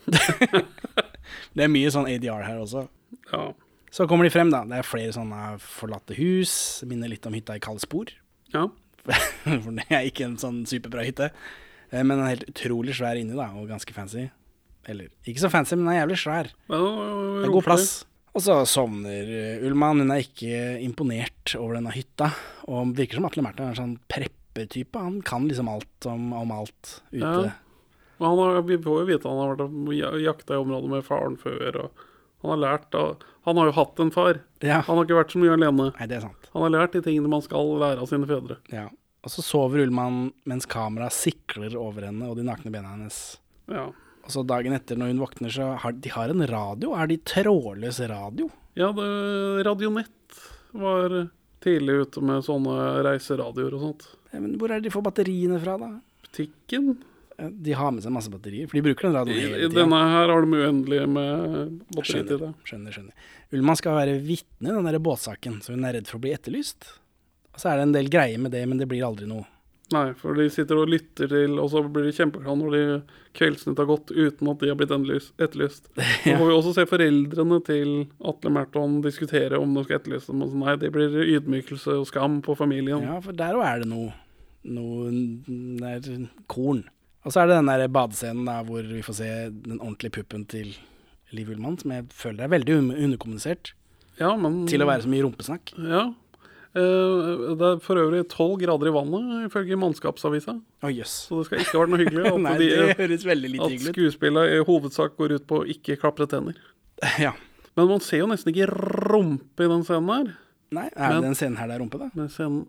Det 1.54 1.64
er 1.64 1.70
mye 1.70 1.90
sånn 1.92 2.08
ADR 2.08 2.44
her 2.44 2.60
også. 2.62 2.86
Ja. 3.30 3.46
Så 3.92 4.06
kommer 4.08 4.26
de 4.26 4.32
frem, 4.32 4.50
da. 4.52 4.64
Det 4.68 4.80
er 4.80 4.86
flere 4.86 5.14
sånne 5.16 5.56
forlatte 5.62 6.16
hus. 6.18 6.52
Minner 6.88 7.10
litt 7.12 7.24
om 7.28 7.36
hytta 7.36 7.56
i 7.56 7.62
Kaldspor. 7.62 8.12
Ja. 8.52 8.66
For 9.64 9.72
det 9.78 9.86
er 9.88 10.08
ikke 10.08 10.26
en 10.28 10.38
sånn 10.40 10.62
superbra 10.68 11.06
hytte. 11.06 11.30
Men 11.92 12.10
Men 12.10 12.20
en 12.20 12.30
helt 12.30 12.48
utrolig 12.50 12.96
svær 12.98 13.16
inni, 13.16 13.36
da, 13.36 13.48
og 13.56 13.70
ganske 13.70 13.94
fancy. 13.96 14.26
Eller 14.88 15.08
ikke 15.28 15.42
så 15.42 15.50
fancy, 15.52 15.76
men 15.76 15.86
den 15.86 15.94
er 15.94 16.02
jævlig 16.02 16.18
svær. 16.20 16.50
Det 16.68 16.78
Det 16.80 17.48
er 17.48 17.54
god 17.54 17.66
plass. 17.66 17.88
Og 18.36 18.44
så 18.44 18.58
sovner 18.68 19.30
eh, 19.34 19.64
Ullmann. 19.66 20.02
Hun 20.04 20.12
er 20.14 20.22
ikke 20.22 20.78
imponert 20.84 21.54
over 21.58 21.78
denne 21.78 21.92
hytta. 21.94 22.30
Og 22.68 22.92
det 22.92 23.02
virker 23.04 23.18
som 23.18 23.26
Atle 23.28 23.42
Märtha 23.44 23.64
er 23.64 23.72
en 23.72 23.78
sånn 23.80 23.96
prepper-type. 24.12 25.00
Han 25.00 25.22
kan 25.26 25.48
liksom 25.48 25.70
alt 25.72 26.06
om, 26.06 26.28
om 26.36 26.52
alt 26.54 27.00
ute. 27.10 27.24
Ja. 27.24 27.56
Men 28.18 28.32
han 28.32 28.38
har, 28.42 28.60
vi 28.68 28.78
får 28.82 29.00
jo 29.02 29.08
vite 29.08 29.24
at 29.24 29.30
han 29.30 29.40
har 29.42 29.56
vært 29.56 30.12
og 30.12 30.22
jakta 30.22 30.54
i 30.56 30.62
området 30.62 30.92
med 30.92 31.06
faren 31.06 31.38
før. 31.40 31.80
Og 31.86 32.06
han 32.44 32.54
har 32.54 32.62
lært 32.62 32.94
av 32.94 33.26
Han 33.48 33.56
har 33.56 33.70
jo 33.70 33.76
hatt 33.78 34.00
en 34.04 34.10
far. 34.12 34.42
Ja. 34.60 34.82
Han 34.84 34.98
har 34.98 35.06
ikke 35.06 35.16
vært 35.16 35.32
så 35.32 35.40
mye 35.40 35.54
alene. 35.56 35.86
Nei, 35.96 36.06
det 36.10 36.18
er 36.18 36.26
sant. 36.26 36.48
Han 36.52 36.66
har 36.66 36.74
lært 36.74 36.92
de 36.92 37.00
tingene 37.06 37.30
man 37.32 37.40
skal 37.40 37.70
lære 37.80 38.02
av 38.04 38.10
sine 38.10 38.28
fedre. 38.28 38.58
Ja. 38.68 38.90
Og 39.26 39.32
så 39.34 39.42
sover 39.42 39.82
Ullmann 39.82 40.28
mens 40.48 40.68
kameraet 40.70 41.16
sikler 41.16 41.74
over 41.78 42.06
henne 42.06 42.28
og 42.30 42.38
de 42.38 42.46
nakne 42.46 42.70
bena 42.72 42.92
hennes. 42.94 43.38
Ja. 43.70 43.88
Og 44.24 44.30
så 44.34 44.44
dagen 44.46 44.76
etter, 44.76 44.98
når 45.00 45.12
hun 45.12 45.22
våkner, 45.24 45.52
så 45.52 45.72
har 45.82 45.96
de 45.96 46.12
har 46.12 46.32
en 46.32 46.44
radio. 46.46 46.92
Er 46.94 47.10
de 47.10 47.18
trådløs 47.26 48.00
radio? 48.10 48.50
Ja, 48.78 48.92
det, 48.94 49.08
Radionett 49.66 50.42
var 50.76 51.14
tidlig 51.64 52.02
ute 52.04 52.22
med 52.22 52.44
sånne 52.46 52.74
reiseradioer 53.06 53.74
og 53.78 53.86
sånt. 53.86 54.04
Ja, 54.30 54.42
men 54.42 54.58
hvor 54.60 54.70
er 54.70 54.78
det 54.78 54.90
de 54.90 54.94
får 54.94 55.06
batteriene 55.08 55.58
fra, 55.62 55.78
da? 55.80 55.88
Butikken? 56.26 56.98
De 57.38 57.74
har 57.78 57.92
med 57.94 58.02
seg 58.02 58.14
masse 58.14 58.30
batterier, 58.30 58.68
for 58.68 58.78
de 58.78 58.84
bruker 58.84 59.08
den 59.08 59.16
radioen 59.16 59.40
hele 59.40 59.58
tida. 59.62 59.74
denne 59.80 59.98
her 60.12 60.30
har 60.34 60.44
de 60.44 60.60
uendelig 60.60 61.02
med 61.08 61.82
batteritid. 61.94 62.32
Skjønner, 62.38 62.54
skjønner, 62.68 62.96
skjønner. 62.96 63.34
Ullmann 63.54 63.78
skal 63.78 63.98
være 63.98 64.16
vitne 64.22 64.72
i 64.72 64.74
den 64.76 64.88
der 64.90 64.98
båtsaken, 65.02 65.60
så 65.64 65.74
hun 65.74 65.86
er 65.86 65.96
redd 65.98 66.10
for 66.10 66.18
å 66.18 66.24
bli 66.26 66.34
etterlyst. 66.36 66.90
Og 67.58 67.62
så 67.62 67.72
er 67.72 67.80
det 67.80 67.88
en 67.88 67.94
del 67.96 68.06
greier 68.06 68.38
med 68.38 68.52
det, 68.54 68.60
men 68.70 68.78
det 68.78 68.86
blir 68.86 69.02
aldri 69.02 69.26
noe. 69.26 69.42
Nei, 69.90 70.12
for 70.14 70.36
de 70.36 70.44
sitter 70.52 70.78
og 70.78 70.90
lytter 70.92 71.26
til, 71.32 71.56
og 71.58 71.70
så 71.72 71.80
blir 71.82 72.04
de 72.06 72.12
kjempeglade 72.12 72.60
når 72.60 72.74
de 72.76 72.82
Kveldsnytt 73.38 73.80
har 73.80 73.88
gått 73.88 74.12
uten 74.12 74.50
at 74.52 74.60
de 74.60 74.68
har 74.70 74.76
blitt 74.78 74.92
etterlyst. 74.94 75.88
Så 76.22 76.34
får 76.36 76.44
vi 76.44 76.54
også 76.54 76.74
se 76.76 76.84
foreldrene 76.90 77.58
til 77.64 77.90
Atle 78.30 78.52
Merton 78.52 78.98
diskutere 79.02 79.58
om 79.58 79.72
de 79.74 79.82
skal 79.86 79.96
etterlyse 79.98 80.30
dem. 80.30 80.44
Og 80.44 80.52
så, 80.52 80.60
nei, 80.60 80.76
det 80.82 80.92
blir 80.92 81.16
ydmykelse 81.24 81.96
og 82.02 82.06
skam 82.10 82.38
på 82.44 82.54
familien. 82.58 83.08
Ja, 83.08 83.16
for 83.24 83.34
der 83.38 83.58
òg 83.58 83.64
er 83.66 83.82
det 83.84 83.90
noe 83.90 84.14
Noe 84.68 85.08
der 85.80 86.26
korn. 86.50 86.82
Og 87.24 87.32
så 87.32 87.40
er 87.40 87.48
det 87.48 87.56
den 87.60 87.70
der 87.70 87.90
badescenen 87.94 88.46
da, 88.48 88.58
hvor 88.66 88.84
vi 88.84 89.00
får 89.06 89.16
se 89.20 89.28
den 89.54 89.78
ordentlige 89.78 90.18
puppen 90.18 90.44
til 90.50 90.74
Liv 91.32 91.48
Ullmann, 91.54 91.78
som 91.80 91.94
jeg 91.94 92.08
føler 92.12 92.44
er 92.44 92.52
veldig 92.52 92.76
underkommunisert 92.82 93.72
Ja, 94.18 94.34
men 94.36 94.66
til 94.68 94.82
å 94.82 94.88
være 94.90 95.06
så 95.06 95.12
mye 95.12 95.24
rumpesnakk. 95.24 95.72
Ja. 95.78 96.08
Eh, 96.76 97.54
det 97.58 97.68
er 97.72 97.78
for 97.84 97.96
øvrig 98.00 98.24
tolv 98.28 98.58
grader 98.60 98.90
i 98.90 98.94
vannet, 98.94 99.46
ifølge 99.48 99.78
Mannskapsavisa. 99.80 100.58
Oh, 100.84 100.90
yes. 100.92 101.14
Så 101.30 101.38
det 101.40 101.46
skal 101.48 101.62
ikke 101.64 101.76
ha 101.78 101.84
vært 101.84 101.94
noe 101.94 102.02
hyggelig. 102.02 102.26
At, 102.32 102.42
Nei, 102.44 102.56
de, 102.60 103.60
at 103.64 103.86
skuespillet 103.88 104.52
i 104.58 104.60
hovedsak 104.68 105.16
går 105.18 105.38
ut 105.38 105.46
på 105.48 105.62
å 105.62 105.68
ikke 105.76 105.98
klapre 106.00 106.28
tenner. 106.30 106.58
Ja. 107.22 107.32
Men 107.78 107.86
man 107.92 108.00
ser 108.02 108.24
jo 108.24 108.26
nesten 108.26 108.50
ikke 108.50 108.66
rumpe 108.74 109.62
i 109.62 109.70
den 109.70 109.84
scenen 109.86 110.08
her. 110.10 110.30
Nei, 110.74 110.88
er 110.98 111.12
Men- 111.14 111.28
den 111.30 111.36
scenen 111.38 111.60
her 111.60 111.68
det 111.70 111.76
er 111.76 111.82
rumpe, 111.84 112.00
da? 112.00 112.08
Men 112.18 112.26
scenen 112.34 112.64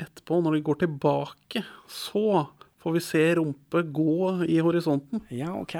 etterpå, 0.00 0.42
når 0.44 0.58
de 0.58 0.60
går 0.66 0.78
tilbake, 0.82 1.62
så 1.88 2.46
får 2.80 2.92
vi 2.96 3.00
se 3.04 3.22
rumpe 3.36 3.82
gå 3.92 4.12
i 4.48 4.58
horisonten. 4.64 5.20
Ja, 5.32 5.50
OK. 5.56 5.74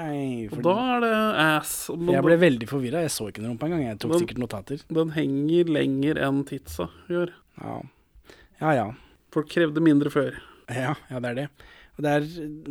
Og 0.53 0.59
da 0.65 0.73
er 0.95 0.99
det 1.05 1.13
ass. 1.45 1.75
Men 1.93 2.11
jeg 2.13 2.25
ble 2.25 2.37
veldig 2.41 2.67
forvirra. 2.69 3.01
Jeg 3.05 3.13
så 3.13 3.29
ikke 3.29 3.41
den 3.41 3.53
rumpe 3.53 3.69
engang. 3.69 3.85
Jeg 3.87 3.97
tok 4.03 4.13
den, 4.13 4.21
sikkert 4.25 4.41
notater. 4.43 4.83
Den 4.93 5.13
henger 5.15 5.71
lenger 5.77 6.19
enn 6.27 6.43
tidsa 6.49 6.89
gjør. 7.09 7.33
Ja, 7.59 7.81
ja. 8.61 8.71
ja. 8.77 8.87
Folk 9.33 9.49
krevde 9.51 9.83
mindre 9.83 10.11
før. 10.13 10.37
Ja, 10.71 10.93
ja, 11.09 11.19
det 11.19 11.29
er 11.33 11.37
det. 11.41 11.47
Og 11.97 12.05
det 12.05 12.11
er, 12.15 12.25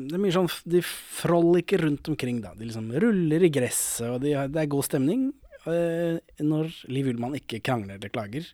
det 0.08 0.14
er 0.16 0.22
mye 0.22 0.32
sånn 0.32 0.48
De 0.72 0.80
froliker 0.86 1.82
rundt 1.84 2.08
omkring, 2.08 2.38
da. 2.44 2.54
De 2.56 2.64
liksom 2.68 2.88
ruller 3.02 3.44
i 3.46 3.50
gresset, 3.52 4.08
og 4.08 4.22
de, 4.24 4.32
det 4.48 4.62
er 4.62 4.70
god 4.72 4.86
stemning. 4.88 5.26
Eh, 5.68 6.16
når 6.40 6.70
Liv 6.88 7.10
Ullmann 7.12 7.36
ikke 7.36 7.60
krangler 7.64 7.98
eller 7.98 8.12
klager, 8.12 8.46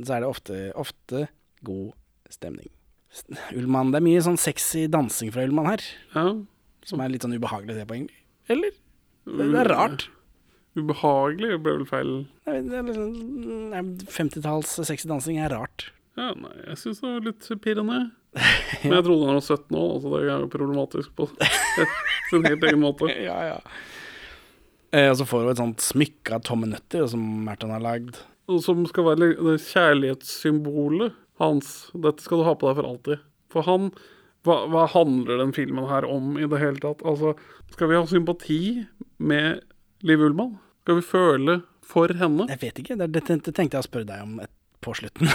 så 0.00 0.16
er 0.16 0.24
det 0.24 0.30
ofte, 0.30 0.60
ofte 0.80 1.26
god 1.66 1.92
stemning. 2.32 2.70
Ullmann, 3.58 3.92
Det 3.92 4.00
er 4.00 4.06
mye 4.08 4.24
sånn 4.24 4.40
sexy 4.40 4.86
dansing 4.90 5.30
fra 5.34 5.44
Ullmann 5.46 5.68
her, 5.70 5.84
Ja. 6.16 6.26
som 6.88 7.00
er 7.04 7.12
litt 7.12 7.22
sånn 7.24 7.36
ubehagelig 7.36 7.76
å 7.76 7.78
se 7.82 7.86
på, 7.90 7.98
egentlig. 8.00 8.22
Eller? 8.50 8.74
Det, 9.24 9.44
det 9.52 9.60
er 9.62 9.70
rart. 9.72 10.08
Ubehagelig 10.74 11.58
ble 11.62 11.76
vel 11.78 11.86
feil. 11.86 12.12
Liksom- 12.46 13.70
nei, 13.70 13.82
50-talls 14.10 14.74
sexy 14.86 15.08
dansing 15.08 15.38
er 15.38 15.54
rart. 15.54 15.90
Ja, 16.18 16.32
nei, 16.34 16.52
jeg 16.68 16.78
syns 16.78 17.00
det 17.02 17.10
var 17.10 17.26
litt 17.28 17.48
pirrende. 17.62 17.98
Men 18.82 18.96
jeg 18.98 19.04
trodde 19.06 19.26
han 19.28 19.38
var 19.38 19.46
17 19.46 19.78
år, 19.78 19.92
så 20.02 20.12
det 20.12 20.22
er 20.22 20.40
jo 20.42 20.50
problematisk 20.50 21.14
på 21.14 21.28
sin 22.30 22.46
helt 22.46 22.66
egen 22.66 22.82
måte. 22.82 23.10
ja, 23.28 23.38
ja. 23.52 23.58
Eh, 24.94 25.10
og 25.10 25.18
så 25.18 25.26
får 25.26 25.44
hun 25.44 25.52
et 25.52 25.62
sånt 25.62 25.84
smykke 25.84 26.36
av 26.36 26.42
tomme 26.46 26.70
nøtter 26.70 27.06
som 27.10 27.22
Merton 27.46 27.74
har 27.74 27.82
lagd. 27.82 28.18
Som 28.62 28.82
skal 28.90 29.08
være 29.08 29.30
det 29.38 29.60
kjærlighetssymbolet 29.70 31.14
hans. 31.42 31.70
Dette 31.94 32.22
skal 32.22 32.42
du 32.42 32.46
ha 32.46 32.54
på 32.58 32.68
deg 32.68 32.78
for 32.78 32.90
alltid. 32.90 33.24
For 33.54 33.66
han 33.66 33.88
hva, 34.44 34.58
hva 34.68 34.84
handler 34.92 35.40
den 35.40 35.54
filmen 35.56 35.86
her 35.88 36.04
om 36.06 36.34
i 36.36 36.46
det 36.50 36.60
hele 36.60 36.82
tatt? 36.82 37.02
Altså, 37.06 37.32
skal 37.72 37.90
vi 37.90 37.96
ha 37.96 38.04
sympati 38.06 38.60
med 39.24 39.62
Liv 40.04 40.20
Ullmann? 40.20 40.58
Skal 40.84 40.98
vi 40.98 41.04
føle 41.08 41.54
for 41.84 42.12
henne? 42.20 42.44
Jeg 42.52 42.60
vet 42.60 42.80
ikke, 42.82 42.96
det, 43.00 43.22
tenkte 43.24 43.62
jeg 43.62 43.80
å 43.80 43.86
spørre 43.86 44.08
deg 44.10 44.24
om 44.26 44.34
et, 44.44 44.52
på 44.84 44.92
slutten. 44.98 45.30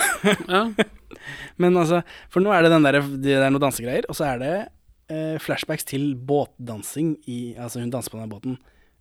Ja. 0.46 0.68
Men 1.62 1.78
altså, 1.80 2.04
for 2.30 2.46
nå 2.46 2.54
er 2.54 2.66
det 2.66 2.74
den 2.76 2.86
der, 2.86 3.00
det 3.24 3.34
er 3.40 3.50
noen 3.50 3.64
dansegreier, 3.64 4.06
og 4.06 4.18
så 4.18 4.28
er 4.30 4.44
det 4.44 4.54
eh, 5.10 5.40
flashbacks 5.42 5.90
til 5.90 6.12
båtdansing 6.14 7.16
i 7.26 7.40
Altså, 7.58 7.82
hun 7.82 7.90
danser 7.94 8.14
på 8.14 8.22
den 8.22 8.30
båten 8.30 8.60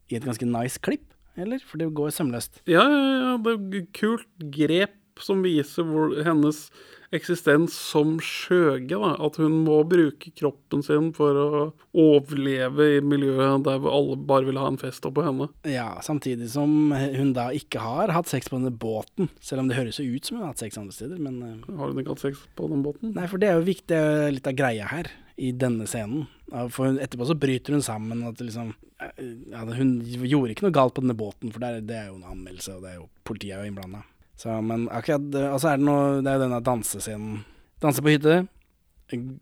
i 0.08 0.16
et 0.16 0.24
ganske 0.24 0.48
nice 0.48 0.80
klipp, 0.80 1.04
eller? 1.36 1.60
For 1.60 1.80
det 1.80 1.90
går 1.96 2.16
sømløst. 2.16 2.62
Ja, 2.64 2.86
ja, 2.88 3.02
ja, 3.26 3.34
det 3.44 3.58
er 3.82 3.84
kult 3.98 4.48
grep 4.56 4.96
som 5.20 5.44
viser 5.44 5.84
hvor 5.84 6.16
hennes 6.24 6.68
eksistens 7.14 7.74
som 7.76 8.16
skjøge. 8.22 8.92
Da. 8.92 9.14
At 9.24 9.38
hun 9.40 9.61
må 9.66 9.80
bruke 9.88 10.32
kroppen 10.36 10.82
sin 10.84 11.11
for 11.16 11.38
å 11.40 11.62
overleve 11.98 12.88
i 12.96 13.00
miljøet 13.04 13.64
der 13.66 13.86
alle 13.88 14.18
bare 14.28 14.48
vil 14.48 14.61
ha 14.61 14.68
en 14.70 14.80
fest 14.80 15.06
oppå 15.09 15.24
henne. 15.26 15.48
Ja, 15.68 15.90
samtidig 16.04 16.50
som 16.52 16.92
hun 16.92 17.32
da 17.36 17.48
ikke 17.56 17.82
har 17.82 18.12
hatt 18.14 18.30
sex 18.30 18.50
på 18.50 18.59
denne 18.59 18.74
båten, 18.74 19.30
selv 19.44 19.64
om 19.64 19.70
det 19.70 19.78
høres 19.78 20.00
jo 20.00 20.09
ut 20.09 20.28
som 20.28 20.38
hun 20.38 20.46
har 20.46 20.52
hatt 20.52 20.64
sex 20.64 20.80
andre 20.80 20.96
steder, 20.96 21.22
men 21.22 21.40
eh, 21.44 21.70
Har 21.78 21.90
hun 21.90 22.02
ikke 22.02 22.16
hatt 22.16 22.26
sex 22.26 22.44
på 22.59 22.68
den 22.70 22.84
båten? 22.84 23.14
Nei, 23.16 23.28
for 23.30 23.40
det 23.40 23.50
er 23.50 23.59
jo 23.59 23.66
viktig, 23.68 23.88
det 23.88 24.28
er 24.28 24.34
litt 24.34 24.50
av 24.50 24.59
greia 24.59 24.88
her, 24.90 25.11
i 25.38 25.52
denne 25.54 25.86
scenen. 25.88 26.26
For 26.74 26.98
etterpå 26.98 27.28
så 27.28 27.36
bryter 27.38 27.76
hun 27.76 27.84
sammen, 27.84 28.24
at 28.26 28.40
liksom 28.42 28.72
eh, 29.04 29.24
ja, 29.52 29.64
Hun 29.78 29.98
gjorde 30.02 30.54
ikke 30.54 30.66
noe 30.66 30.74
galt 30.74 30.96
på 30.96 31.04
denne 31.04 31.18
båten, 31.18 31.52
for 31.54 31.62
det 31.62 31.70
er, 31.70 31.88
det 31.88 31.98
er 32.02 32.06
jo 32.11 32.18
en 32.18 32.30
anmeldelse, 32.34 32.76
og 32.76 32.84
det 32.84 32.94
er 32.94 33.00
jo, 33.00 33.09
politiet 33.28 33.56
er 33.56 33.64
jo 33.64 33.72
innblanda. 33.72 34.04
Så, 34.39 34.55
men 34.62 34.86
akkurat 34.95 35.34
Og 35.49 35.59
så 35.59 35.72
er 35.72 35.80
det 35.80 35.86
noe 35.89 36.20
Det 36.22 36.30
er 36.30 36.39
jo 36.39 36.45
denne 36.45 36.61
dansescenen. 36.62 37.41
Danse 37.82 38.03
på 38.05 38.12
hytte. 38.14 38.41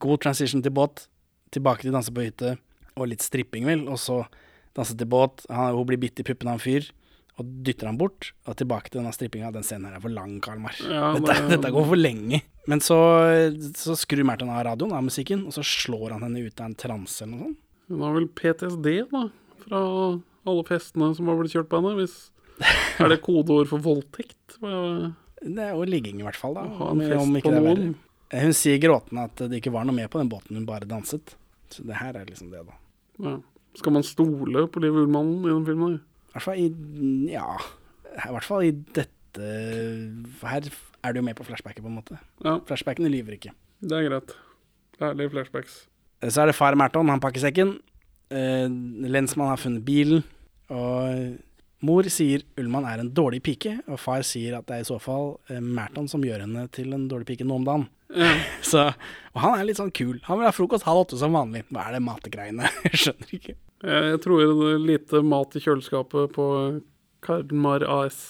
God 0.00 0.22
transition 0.24 0.62
til 0.64 0.72
båt. 0.76 1.06
Tilbake 1.54 1.84
til 1.86 1.94
danse 1.94 2.12
på 2.12 2.24
hytte, 2.24 2.56
og 2.96 3.08
litt 3.10 3.24
stripping, 3.24 3.64
vel. 3.68 3.86
Og 3.88 4.00
så 4.00 4.22
danse 4.76 4.96
til 4.98 5.08
båt. 5.08 5.44
Han, 5.52 5.74
hun 5.76 5.88
blir 5.88 6.00
bitt 6.00 6.20
i 6.20 6.26
puppen 6.26 6.50
av 6.50 6.58
en 6.58 6.64
fyr. 6.64 6.88
Og 7.36 7.48
dytter 7.64 7.90
han 7.90 7.98
bort, 8.00 8.30
og 8.48 8.56
tilbake 8.56 8.88
til 8.88 9.02
denne 9.02 9.12
strippinga. 9.12 9.50
Den 9.52 9.64
scenen 9.66 9.90
her 9.90 9.98
er 9.98 10.04
for 10.04 10.12
lang, 10.12 10.38
Kalmar. 10.44 10.76
Ja, 10.80 11.10
dette, 11.16 11.36
dette 11.52 11.72
går 11.72 11.88
for 11.90 12.00
lenge. 12.00 12.40
Men 12.68 12.80
så, 12.84 12.96
så 13.76 13.96
skrur 13.98 14.24
Merton 14.26 14.52
av 14.52 14.62
radioen, 14.70 14.94
av 14.96 15.04
musikken, 15.04 15.44
og 15.48 15.52
så 15.56 15.64
slår 15.64 16.16
han 16.16 16.24
henne 16.24 16.46
ut 16.46 16.62
av 16.62 16.70
en 16.70 16.78
transe 16.80 17.24
eller 17.24 17.34
noe 17.34 17.50
sånt. 17.50 17.60
Hun 17.86 18.00
har 18.02 18.16
vel 18.16 18.30
PTSD, 18.40 18.88
da, 19.12 19.26
fra 19.62 19.82
alle 20.46 20.64
festene 20.66 21.12
som 21.14 21.28
har 21.30 21.36
blitt 21.38 21.54
kjørt 21.54 21.68
på 21.70 21.78
henne. 21.82 21.92
Hvis 22.00 22.16
Er 23.02 23.12
det 23.12 23.20
kodeord 23.24 23.68
for 23.68 23.84
voldtekt? 23.84 24.45
Det 24.60 25.58
er 25.62 25.70
jo 25.76 25.84
ligging, 25.84 26.20
i 26.20 26.24
hvert 26.24 26.36
fall. 26.36 26.54
da 26.54 26.60
om- 26.60 27.00
om 27.00 27.36
ikke 27.36 27.50
det 27.52 27.58
er 27.58 27.62
verre. 27.74 27.94
Eh, 28.32 28.40
Hun 28.42 28.52
sier 28.52 28.78
gråtende 28.80 29.24
at 29.24 29.36
det 29.36 29.62
ikke 29.62 29.70
var 29.72 29.84
noe 29.84 29.94
med 29.94 30.10
på 30.10 30.18
den 30.18 30.28
båten, 30.28 30.56
hun 30.56 30.66
bare 30.66 30.80
danset. 30.88 31.34
Så 31.70 31.84
det 31.86 31.96
her 31.96 32.12
er 32.16 32.24
liksom 32.24 32.50
det, 32.50 32.64
da. 32.66 32.72
Ja. 33.22 33.36
Skal 33.76 33.92
man 33.92 34.02
stole 34.02 34.66
på 34.68 34.80
Liv 34.80 34.92
Ullmannen 34.94 35.44
i 35.44 35.48
den 35.52 35.64
filmen? 35.66 35.94
I 36.00 36.32
hvert 36.32 36.42
fall 36.42 36.58
i 36.58 37.30
Ja, 37.32 37.56
i 38.16 38.32
hvert 38.32 38.44
fall 38.44 38.62
i 38.64 38.70
dette 38.70 39.12
Her 39.36 40.62
er 41.04 41.12
du 41.12 41.18
jo 41.18 41.22
med 41.22 41.36
på 41.36 41.44
flashbacket, 41.44 41.82
på 41.82 41.86
en 41.88 41.96
måte. 42.02 42.18
Ja, 42.42 42.58
Flashbackene 42.60 43.10
lyver 43.10 43.34
ikke. 43.38 43.52
det 43.82 43.92
er 43.92 44.08
greit. 44.08 44.34
Ærlige 45.00 45.30
flashbacks. 45.30 45.86
Eh, 46.22 46.28
Så 46.30 46.40
er 46.42 46.46
det 46.46 46.54
far 46.54 46.74
Merton, 46.74 47.06
han 47.08 47.20
pakker 47.20 47.40
sekken. 47.40 47.80
Lensmannen 48.30 49.12
lensmann 49.12 49.48
har 49.48 49.56
funnet 49.56 49.84
bilen. 49.84 50.24
Og 50.70 51.38
mor 51.86 52.06
sier 52.12 52.42
Ullmann 52.58 52.86
er 52.88 53.02
en 53.02 53.12
dårlig 53.14 53.42
pike, 53.46 53.76
og 53.86 54.00
far 54.02 54.24
sier 54.26 54.58
at 54.58 54.66
det 54.68 54.78
er 54.78 54.84
i 54.84 54.88
så 54.88 54.98
fall 55.02 55.36
eh, 55.50 55.62
Merton 55.62 56.08
som 56.10 56.24
gjør 56.24 56.44
henne 56.44 56.66
til 56.74 56.94
en 56.96 57.06
dårlig 57.10 57.28
pike 57.30 57.46
nå 57.46 57.60
om 57.60 57.66
dagen. 57.66 57.86
Mm. 58.14 58.42
Så, 58.70 58.84
og 59.34 59.40
han 59.42 59.56
er 59.58 59.66
litt 59.66 59.80
sånn 59.80 59.94
kul. 59.94 60.20
Han 60.28 60.40
vil 60.40 60.48
ha 60.48 60.54
frokost 60.54 60.86
halv 60.86 61.04
åtte 61.04 61.18
som 61.20 61.34
vanlig. 61.34 61.64
Hva 61.74 61.88
er 61.88 61.96
det 61.96 62.04
mategreiene? 62.06 62.70
Jeg 62.86 63.02
skjønner 63.02 63.34
ikke. 63.38 63.56
Jeg 63.86 64.20
tror 64.24 64.40
det 64.40 64.70
er 64.70 64.84
lite 64.88 65.22
mat 65.26 65.58
i 65.58 65.62
kjøleskapet 65.62 66.32
på 66.36 66.46
Karmar 67.26 67.84
AS. 67.98 68.20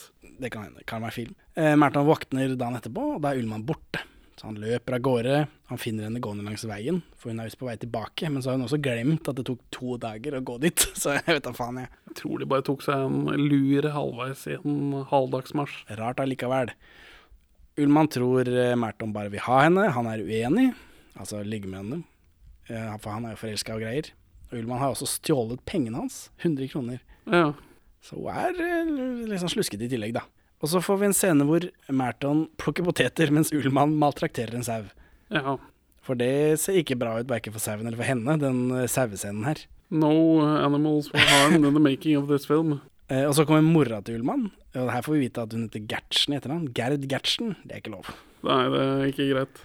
Det 0.41 0.51
kan 0.53 0.67
hende. 0.67 0.85
Karmar 0.89 1.15
film. 1.15 1.37
Eh, 1.57 1.75
Merton 1.79 2.09
våkner 2.09 2.57
dagen 2.57 2.81
etterpå, 2.81 3.15
og 3.17 3.23
da 3.25 3.33
er 3.33 3.43
Ullmann 3.43 3.67
borte. 3.69 4.03
Så 4.37 4.51
han 4.51 4.59
løper 4.61 4.99
av 4.99 5.01
gårde. 5.01 5.37
Han 5.71 5.81
finner 5.81 6.05
henne 6.05 6.21
gående 6.21 6.45
langs 6.45 6.67
veien, 6.69 6.99
for 7.17 7.33
hun 7.33 7.39
er 7.41 7.49
visst 7.49 7.57
på 7.61 7.69
vei 7.71 7.77
tilbake. 7.81 8.29
Men 8.29 8.43
så 8.45 8.51
har 8.51 8.59
hun 8.59 8.67
også 8.67 8.81
glemt 8.85 9.31
at 9.31 9.39
det 9.39 9.47
tok 9.49 9.63
to 9.73 9.97
dager 10.03 10.37
å 10.37 10.43
gå 10.45 10.59
dit, 10.61 10.85
så 11.01 11.15
jeg 11.17 11.25
vet 11.39 11.47
da 11.47 11.55
faen, 11.57 11.81
jeg. 11.81 11.89
Jeg 12.11 12.19
tror 12.21 12.43
de 12.43 12.49
bare 12.53 12.67
tok 12.67 12.85
seg 12.85 13.07
en 13.07 13.49
lur 13.49 13.89
halvveis 13.97 14.45
i 14.53 14.59
en 14.59 14.99
halvdagsmarsj. 15.09 15.79
Rart 16.01 16.21
allikevel. 16.21 16.75
Ullmann 17.81 18.09
tror 18.13 18.49
eh, 18.49 18.75
Merton 18.81 19.13
bare 19.17 19.33
vil 19.33 19.43
ha 19.49 19.63
henne, 19.67 19.89
han 19.93 20.07
er 20.09 20.23
uenig, 20.25 20.71
altså 21.21 21.43
ligge 21.45 21.69
med 21.69 21.81
henne. 21.83 21.99
Eh, 22.69 22.95
For 23.01 23.13
han 23.17 23.27
er 23.29 23.35
jo 23.35 23.41
forelska 23.43 23.77
og 23.77 23.85
greier. 23.85 24.13
Og 24.51 24.61
Ullmann 24.61 24.81
har 24.81 24.93
også 24.95 25.09
stjålet 25.17 25.65
pengene 25.69 26.01
hans, 26.05 26.27
100 26.43 26.71
kroner. 26.73 27.01
Ja. 27.29 27.51
Så 28.05 28.17
hun 28.21 28.31
er 28.33 28.57
eh, 28.65 29.29
liksom 29.33 29.53
sluskete 29.53 29.89
i 29.89 29.93
tillegg, 29.93 30.13
da. 30.17 30.25
Og 30.67 30.73
så 30.73 30.81
får 30.83 30.99
vi 30.99 31.07
en 31.07 31.15
scene 31.15 31.47
hvor 31.47 31.65
Merton 31.95 32.45
plukker 32.59 32.83
poteter 32.87 33.31
mens 33.35 33.53
Ullmann 33.55 33.95
maltrakterer 34.03 34.59
en 34.59 34.67
sau. 34.67 34.83
ja. 35.31 35.57
For 36.07 36.15
det 36.15 36.61
ser 36.63 36.77
ikke 36.79 36.95
bra 36.99 37.17
ut 37.19 37.27
verken 37.31 37.51
for 37.55 37.59
sauen 37.59 37.83
eller 37.89 37.99
for 37.99 38.07
henne, 38.07 38.37
den 38.39 38.59
eh, 38.79 38.85
sauescenen 38.87 39.43
her. 39.47 39.59
No 39.91 40.11
animals 40.63 41.09
were 41.13 41.25
harmed 41.27 41.65
in 41.67 41.75
the 41.75 41.83
making 41.83 42.15
of 42.19 42.29
this 42.31 42.47
film. 42.47 42.77
Eh, 43.11 43.25
og 43.27 43.35
så 43.35 43.43
kommer 43.47 43.63
mora 43.67 43.99
til 44.07 44.21
Ullmann, 44.21 44.53
og 44.79 44.93
her 44.95 45.03
får 45.03 45.17
vi 45.17 45.25
vite 45.25 45.43
at 45.43 45.55
hun 45.57 45.65
heter 45.67 45.83
Gertsen 45.91 46.35
i 46.35 46.39
etternavn. 46.39 46.69
Gerd 46.79 47.09
Gertsen. 47.11 47.57
Det 47.67 47.75
er 47.75 47.83
ikke 47.83 47.95
lov. 47.97 48.13
Nei, 48.47 48.61
det 48.71 48.85
er 48.87 49.05
ikke 49.11 49.27
greit. 49.33 49.61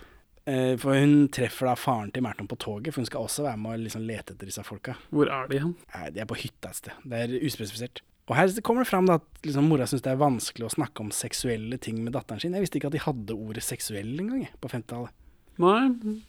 Eh, 0.49 0.73
For 0.81 0.97
hun 0.97 1.27
treffer 1.29 1.69
da 1.69 1.75
faren 1.77 2.09
til 2.15 2.25
Merton 2.25 2.49
på 2.49 2.57
toget, 2.57 2.89
for 2.95 3.03
hun 3.03 3.09
skal 3.11 3.27
også 3.29 3.45
være 3.45 3.61
med 3.61 3.75
og 3.77 3.83
liksom 3.85 4.07
lete 4.09 4.33
etter 4.33 4.49
disse 4.49 4.65
folka. 4.65 4.97
Hvor 5.13 5.29
er 5.29 5.45
de 5.53 5.61
hen? 5.61 5.75
Nei, 5.93 6.09
de 6.15 6.23
er 6.25 6.29
på 6.33 6.39
hytta 6.41 6.73
et 6.73 6.81
sted. 6.81 6.97
Det 7.05 7.21
er 7.27 7.37
uspesifisert. 7.45 8.01
Og 8.31 8.37
her 8.37 8.51
kommer 8.63 8.85
det 8.85 8.87
fram 8.87 9.09
da 9.09 9.17
at 9.19 9.43
liksom, 9.43 9.65
mora 9.67 9.83
syns 9.89 10.05
det 10.05 10.13
er 10.13 10.21
vanskelig 10.21 10.69
å 10.69 10.71
snakke 10.71 11.03
om 11.03 11.09
seksuelle 11.11 11.75
ting 11.83 11.97
med 11.99 12.13
datteren 12.15 12.39
sin. 12.39 12.53
Jeg 12.55 12.63
visste 12.63 12.79
ikke 12.79 12.87
at 12.87 12.95
de 12.95 13.03
hadde 13.03 13.35
ordet 13.35 13.63
seksuell 13.65 14.13
engang, 14.23 14.45
på 14.63 14.71
50-tallet. 14.71 15.11
Nei, 15.59 16.21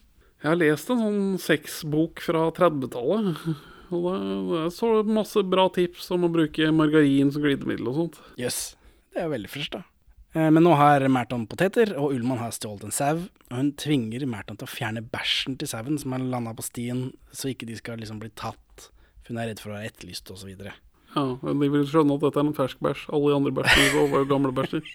jeg 0.42 0.48
har 0.50 0.58
lest 0.58 0.90
en 0.90 1.04
sånn 1.04 1.22
sexbok 1.38 2.24
fra 2.26 2.48
30-tallet. 2.56 3.38
Og 3.94 4.08
det, 4.08 4.58
er 4.64 4.74
så 4.74 4.90
masse 5.06 5.44
bra 5.46 5.68
tips 5.70 6.10
om 6.16 6.26
å 6.26 6.32
bruke 6.32 6.72
margarin 6.74 7.30
som 7.30 7.44
glidemiddel 7.44 7.92
og 7.92 7.98
sånt. 8.00 8.20
Jøss. 8.40 8.60
Det 9.12 9.22
er 9.22 9.30
veldig 9.30 9.52
friskt, 9.52 9.76
da. 9.76 9.84
Eh, 10.34 10.48
Men 10.50 10.64
nå 10.66 10.74
har 10.80 11.06
Merton 11.12 11.46
poteter, 11.46 11.94
og 11.94 12.16
Ullmann 12.16 12.42
har 12.42 12.54
stjålet 12.56 12.88
en 12.88 12.98
sau. 12.98 13.26
Og 13.52 13.58
hun 13.60 13.74
tvinger 13.78 14.26
Merton 14.26 14.58
til 14.58 14.66
å 14.66 14.74
fjerne 14.74 15.04
bæsjen 15.04 15.60
til 15.60 15.70
sauen 15.70 16.00
som 16.02 16.16
har 16.16 16.24
landa 16.24 16.56
på 16.58 16.66
stien, 16.66 17.12
så 17.30 17.52
ikke 17.52 17.68
de 17.70 17.78
skal 17.78 18.02
liksom 18.02 18.18
bli 18.22 18.32
tatt. 18.34 18.88
For 19.22 19.36
hun 19.36 19.44
er 19.44 19.52
redd 19.52 19.62
for 19.62 19.70
å 19.70 19.78
være 19.78 19.92
etterlyst, 19.92 20.32
osv. 20.34 20.56
Ja, 21.12 21.24
men 21.42 21.60
De 21.60 21.68
vil 21.72 21.88
skjønne 21.88 22.16
at 22.16 22.24
dette 22.24 22.40
er 22.40 22.48
en 22.48 22.56
fersk 22.56 22.80
bæsj. 22.84 23.08
Alle 23.12 23.32
de 23.32 23.40
andre 23.40 23.52
bæsjene 23.58 24.06
var 24.12 24.22
jo 24.24 24.30
gamle 24.36 24.54
bæsjer. 24.56 24.86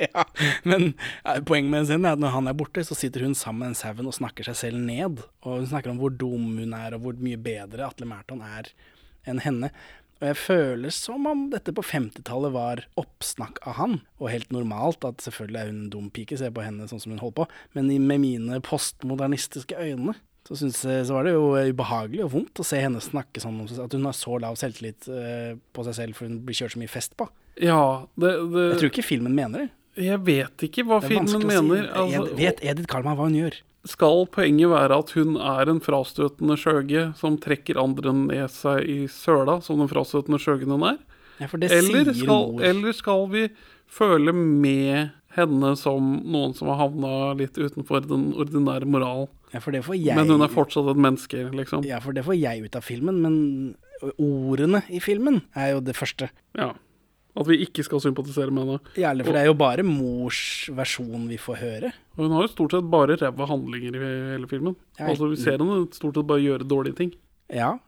Ja, 0.00 0.24
men 0.66 0.94
eh, 1.28 1.36
poenget 1.46 1.70
med 1.70 1.84
sin 1.86 2.06
er 2.08 2.16
at 2.16 2.18
når 2.18 2.32
han 2.34 2.48
er 2.50 2.56
borte, 2.58 2.82
så 2.82 2.96
sitter 2.96 3.22
hun 3.22 3.36
sammen 3.38 3.60
med 3.60 3.68
den 3.70 3.78
sauen 3.78 4.08
og 4.08 4.16
snakker 4.16 4.48
seg 4.48 4.56
selv 4.58 4.80
ned. 4.82 5.20
Og 5.44 5.60
hun 5.60 5.68
snakker 5.68 5.92
om 5.92 6.00
hvor 6.00 6.10
dum 6.10 6.48
hun 6.58 6.72
er, 6.74 6.96
og 6.96 7.04
hvor 7.04 7.20
mye 7.22 7.38
bedre 7.38 7.84
Atle 7.86 8.08
Merton 8.08 8.40
er 8.42 8.72
enn 9.28 9.42
henne. 9.44 9.70
Og 10.18 10.28
jeg 10.30 10.38
føler 10.38 10.94
som 10.94 11.28
om 11.28 11.44
dette 11.52 11.74
på 11.76 11.84
50-tallet 11.86 12.54
var 12.56 12.84
oppsnakk 12.98 13.60
av 13.68 13.76
han, 13.78 13.96
og 14.18 14.32
helt 14.32 14.52
normalt 14.54 15.06
at 15.06 15.22
selvfølgelig 15.22 15.60
er 15.60 15.70
hun 15.70 15.80
en 15.84 15.92
dum 15.92 16.10
pike, 16.14 16.40
ser 16.40 16.54
på 16.56 16.62
henne 16.62 16.88
sånn 16.90 17.02
som 17.02 17.14
hun 17.14 17.22
holder 17.22 17.42
på, 17.42 17.48
men 17.76 17.90
med 18.06 18.22
mine 18.22 18.60
postmodernistiske 18.64 19.74
øyne 19.78 20.16
så, 20.48 20.56
synes 20.58 20.80
så 20.82 21.14
var 21.14 21.26
det 21.26 21.34
jo 21.36 21.52
ubehagelig 21.54 22.24
og 22.26 22.32
vondt 22.34 22.62
å 22.62 22.66
se 22.66 22.80
henne 22.82 23.02
snakke 23.02 23.42
sånn 23.42 23.60
om 23.62 23.84
at 23.84 23.94
hun 23.94 24.08
har 24.08 24.16
så 24.16 24.38
lav 24.42 24.56
selvtillit 24.58 25.06
eh, 25.12 25.52
på 25.72 25.84
seg 25.86 25.98
selv 26.00 26.18
for 26.18 26.28
hun 26.28 26.40
blir 26.46 26.58
kjørt 26.58 26.74
så 26.74 26.82
mye 26.82 26.90
fest 26.90 27.14
på. 27.18 27.28
Ja, 27.62 28.08
det, 28.16 28.32
det 28.52 28.64
Jeg 28.70 28.80
tror 28.80 28.92
ikke 28.92 29.06
filmen 29.06 29.36
mener 29.36 29.66
det. 29.66 29.70
Jeg 30.02 30.22
vet 30.24 30.64
ikke 30.64 30.86
hva 30.88 31.02
filmen 31.04 31.44
mener. 31.44 31.84
si. 31.84 31.92
Altså, 32.00 32.24
Ed, 32.24 32.34
vet 32.38 32.64
Edith 32.64 32.88
Karlmann 32.90 33.18
hva 33.18 33.28
hun 33.28 33.36
gjør? 33.36 33.58
Skal 33.92 34.24
poenget 34.32 34.70
være 34.70 34.98
at 35.02 35.10
hun 35.18 35.36
er 35.36 35.70
en 35.72 35.82
frastøtende 35.82 36.56
skjøge 36.60 37.08
som 37.18 37.36
trekker 37.42 37.80
andre 37.82 38.14
ned 38.14 38.52
seg 38.54 38.86
i 38.88 38.98
søla, 39.10 39.58
som 39.64 39.82
den 39.82 39.90
frastøtende 39.90 40.38
skjøgen 40.40 40.72
hun 40.72 40.86
er? 40.94 41.00
Ja, 41.42 41.48
for 41.50 41.58
det 41.58 41.72
Eller 41.74 42.12
skal, 42.14 42.60
eller 42.62 42.94
skal 42.94 43.26
vi 43.32 43.46
føle 43.92 44.32
med 44.32 45.10
henne 45.36 45.72
som 45.80 46.14
noen 46.28 46.54
som 46.56 46.70
har 46.72 46.80
havna 46.82 47.32
litt 47.38 47.56
utenfor 47.58 48.04
den 48.06 48.30
ordinære 48.38 48.88
moral? 48.88 49.28
Ja, 49.52 49.60
for 49.60 49.74
det 49.74 49.82
får 49.86 49.98
jeg 49.98 50.16
Men 50.16 50.32
hun 50.32 50.44
er 50.44 50.52
fortsatt 50.52 50.88
et 50.92 51.00
menneske, 51.00 51.42
liksom. 51.52 51.84
Ja, 51.88 52.00
for 52.04 52.16
det 52.16 52.24
får 52.26 52.38
jeg 52.38 52.64
ut 52.66 52.78
av 52.78 52.86
filmen, 52.86 53.20
men 53.24 53.36
ordene 54.16 54.82
i 54.92 55.02
filmen 55.02 55.42
er 55.54 55.76
jo 55.76 55.84
det 55.84 55.96
første. 55.98 56.30
Ja. 56.58 56.72
At 57.32 57.48
vi 57.48 57.62
ikke 57.64 57.84
skal 57.86 58.02
sympatisere 58.04 58.52
med 58.52 58.66
henne. 58.66 58.92
Ja, 59.00 59.14
for 59.14 59.30
for 59.30 59.36
det 59.36 59.44
er 59.44 59.48
jo 59.48 59.56
bare 59.56 59.84
mors 59.86 60.42
versjon 60.76 61.30
vi 61.30 61.40
får 61.40 61.60
høre. 61.62 61.92
Og 62.16 62.26
hun 62.26 62.36
har 62.36 62.44
jo 62.44 62.52
stort 62.52 62.76
sett 62.76 62.90
bare 62.92 63.16
ræva 63.20 63.48
handlinger 63.48 63.96
i 63.96 64.12
hele 64.34 64.50
filmen. 64.50 64.76
Jeg... 64.98 65.14
Altså 65.14 65.30
Vi 65.32 65.40
ser 65.40 65.56
henne 65.56 65.86
stort 65.96 66.18
sett 66.18 66.28
bare 66.28 66.44
gjøre 66.44 66.68
dårlige 66.68 66.98
ting. 67.00 67.16
Ja, 67.52 67.78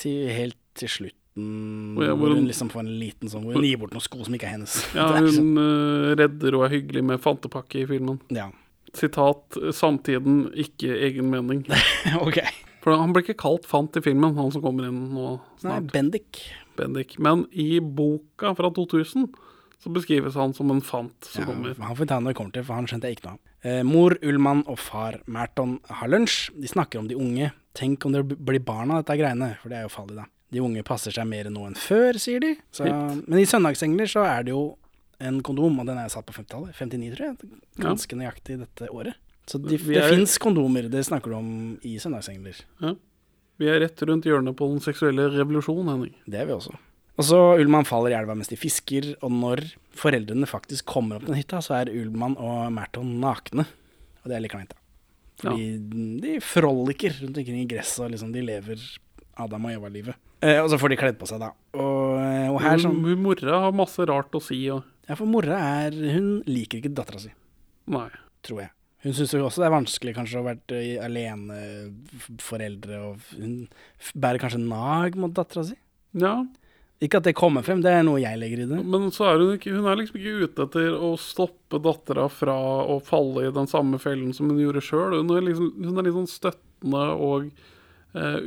til, 0.00 0.28
helt 0.32 0.58
til 0.76 0.92
slutten 0.92 1.25
Og 1.36 2.02
ja, 2.04 2.14
hvor 2.16 2.32
hun- 2.32 2.46
liksom 2.48 2.70
får 2.72 2.80
en 2.80 2.98
liten 3.00 3.28
sånn 3.28 3.44
Hvor 3.44 3.54
hun 3.60 3.64
gir 3.64 3.76
bort 3.76 3.92
noen 3.92 4.00
sko 4.00 4.24
som 4.24 4.34
ikke 4.34 4.44
er 4.48 4.54
hennes. 4.56 4.76
Ja, 4.94 5.08
er 5.16 5.26
sånn- 5.28 5.52
Hun 5.56 5.58
eh, 5.58 6.14
redder 6.16 6.54
og 6.56 6.64
er 6.64 6.74
hyggelig 6.80 7.04
med 7.04 7.20
fantepakke 7.20 7.82
i 7.82 7.86
filmen. 7.86 8.20
ja. 8.30 8.50
Sitat 8.96 9.50
'samtiden, 9.76 10.54
ikke 10.56 10.88
egen 11.04 11.28
mening'. 11.30 11.66
ok. 12.26 12.38
For 12.80 12.96
han 12.96 13.12
blir 13.12 13.24
ikke 13.26 13.36
kalt 13.36 13.66
fant 13.66 13.94
i 13.98 14.00
filmen, 14.00 14.34
han 14.38 14.50
som 14.50 14.62
kommer 14.62 14.86
inn 14.88 15.10
nå 15.12 15.40
Nei. 15.64 15.80
Bendik. 15.80 16.38
Bendik. 16.78 17.18
Men 17.18 17.44
i 17.52 17.78
boka 17.80 18.54
fra 18.56 18.70
2000 18.70 19.26
så 19.82 19.92
beskrives 19.92 20.32
han 20.34 20.54
som 20.54 20.70
en 20.70 20.80
fant 20.80 21.12
som 21.28 21.42
Ja, 21.44 21.50
kommer. 21.50 21.74
han 21.76 21.96
får 21.96 22.06
ta 22.08 22.18
når 22.20 22.32
det 22.32 22.36
kommer 22.36 22.52
til, 22.52 22.64
for 22.64 22.74
han 22.78 22.86
skjønte 22.86 23.02
jeg 23.10 23.18
ikke 23.18 23.26
noe 23.26 23.32
av. 23.36 23.38
Eh, 23.64 23.82
mor 23.82 24.16
Ullmann 24.22 24.64
og 24.66 24.78
far 24.78 25.20
Merton 25.26 25.78
har 25.90 26.08
lunsj. 26.08 26.50
De 26.58 26.66
snakker 26.68 26.98
om 27.00 27.08
de 27.08 27.16
unge. 27.16 27.52
Tenk 27.74 28.06
om 28.06 28.12
det 28.12 28.22
blir 28.38 28.60
barna, 28.64 29.02
dette 29.02 29.18
greiene, 29.18 29.58
for 29.60 29.68
det 29.68 29.76
er 29.76 29.82
jo 29.82 29.88
farlig, 29.92 30.16
da. 30.16 30.24
De 30.54 30.60
unge 30.62 30.82
passer 30.86 31.10
seg 31.10 31.26
mer 31.26 31.48
nå 31.50 31.64
enn 31.66 31.74
før, 31.78 32.18
sier 32.22 32.40
de. 32.40 32.52
Så, 32.70 32.86
men 33.26 33.38
i 33.42 33.46
Søndagsengler 33.48 34.06
så 34.10 34.22
er 34.28 34.44
det 34.46 34.52
jo 34.54 34.76
en 35.18 35.40
kondom, 35.42 35.78
og 35.80 35.86
den 35.88 35.98
er 35.98 36.08
satt 36.12 36.26
på 36.28 36.34
50-tallet. 36.36 36.74
59, 36.76 37.16
tror 37.16 37.26
jeg. 37.32 37.60
Ganske 37.82 38.18
nøyaktig 38.20 38.58
dette 38.60 38.88
året. 38.92 39.16
Så 39.46 39.58
de, 39.62 39.76
det 39.78 39.96
er- 39.96 40.10
fins 40.12 40.36
kondomer, 40.42 40.88
det 40.90 41.04
snakker 41.06 41.30
du 41.32 41.36
om 41.38 41.50
i 41.86 41.96
Søndagsengler. 42.02 42.58
Vi 43.58 43.68
er 43.72 43.80
rett 43.80 44.02
rundt 44.04 44.26
hjørnet 44.28 44.54
på 44.58 44.66
den 44.68 44.82
seksuelle 44.84 45.30
revolusjon, 45.32 45.86
Henning. 45.88 46.14
Det 46.28 46.40
er 46.42 46.46
vi 46.50 46.52
også. 46.52 46.74
Og 47.16 47.24
så 47.24 47.38
Ullmann 47.56 47.86
faller 47.88 48.12
i 48.12 48.18
elva 48.18 48.34
mens 48.36 48.50
de 48.52 48.58
fisker, 48.60 49.14
og 49.24 49.32
når 49.32 49.62
foreldrene 49.96 50.44
faktisk 50.50 50.84
kommer 50.84 51.16
opp 51.16 51.24
til 51.30 51.38
hytta, 51.38 51.62
så 51.64 51.78
er 51.80 51.88
Ullmann 51.94 52.36
og 52.36 52.66
Merton 52.76 53.14
nakne. 53.22 53.64
Og 54.22 54.28
det 54.28 54.36
er 54.36 54.42
litt 54.44 54.52
kleint, 54.52 54.74
da. 54.74 54.82
Fordi 55.40 55.70
de 56.20 56.34
froliker 56.44 57.16
rundt 57.22 57.38
omkring 57.40 57.62
i 57.62 57.68
gresset, 57.70 58.04
og 58.04 58.12
liksom 58.12 58.34
de 58.36 58.44
lever 58.44 58.76
Adam 59.38 59.64
og 59.68 59.72
Eva-livet. 59.76 60.16
Eh, 60.44 60.58
og 60.62 60.68
så 60.72 60.78
får 60.80 60.92
de 60.92 60.96
kledd 61.00 61.18
på 61.20 61.26
seg, 61.28 61.40
da. 61.40 61.50
Og, 61.76 62.18
eh, 62.20 62.48
og 62.52 62.60
her 62.64 62.78
sånn 62.82 62.98
Hun 63.04 63.22
mora 63.24 63.60
har 63.66 63.72
masse 63.76 64.04
rart 64.08 64.32
å 64.36 64.42
si. 64.42 64.62
Og, 64.70 64.82
Ja, 65.08 65.14
for 65.14 65.26
mora 65.30 65.56
er 65.86 65.92
Hun 65.92 66.42
liker 66.46 66.80
ikke 66.80 66.92
dattera 66.94 67.20
si, 67.22 67.30
nei. 67.86 68.08
tror 68.42 68.60
jeg. 68.64 68.70
Hun 69.06 69.12
syns 69.14 69.32
jo 69.36 69.44
også 69.46 69.62
det 69.62 69.66
er 69.68 69.74
vanskelig 69.76 70.14
kanskje 70.16 70.38
å 70.38 70.42
ha 70.42 70.48
vært 70.54 70.72
eh, 70.74 70.96
aleneforeldre, 71.04 73.00
og 73.06 73.26
hun 73.38 73.56
bærer 74.14 74.40
kanskje 74.42 74.60
nag 74.62 75.18
mot 75.20 75.34
dattera 75.36 75.64
si. 75.68 75.76
Ja, 76.16 76.38
Ikke 77.02 77.18
at 77.20 77.26
det 77.28 77.34
kommer 77.36 77.60
frem, 77.62 77.82
det 77.84 77.92
er 77.92 78.02
noe 78.06 78.22
jeg 78.22 78.38
legger 78.40 78.62
i 78.64 78.68
det. 78.70 78.78
men 78.88 79.10
så 79.12 79.26
er 79.28 79.38
hun 79.42 79.58
ikke 79.58 79.74
Hun 79.74 79.84
er 79.90 79.98
liksom 80.00 80.16
ikke 80.16 80.44
ute 80.46 80.64
etter 80.64 80.94
å 80.96 81.10
stoppe 81.20 81.76
dattera 81.84 82.24
fra 82.32 82.54
å 82.88 82.96
falle 83.04 83.46
i 83.46 83.52
den 83.52 83.66
samme 83.68 83.98
fellen 84.00 84.32
som 84.32 84.48
hun 84.48 84.58
gjorde 84.62 84.80
sjøl. 84.80 85.18
Hun, 85.20 85.30
er 85.36 85.44
liksom, 85.44 85.72
hun 85.76 85.98
er 85.98 86.06
litt 86.08 86.16
sånn 86.16 86.30
støttende 86.30 87.04
og 87.20 87.50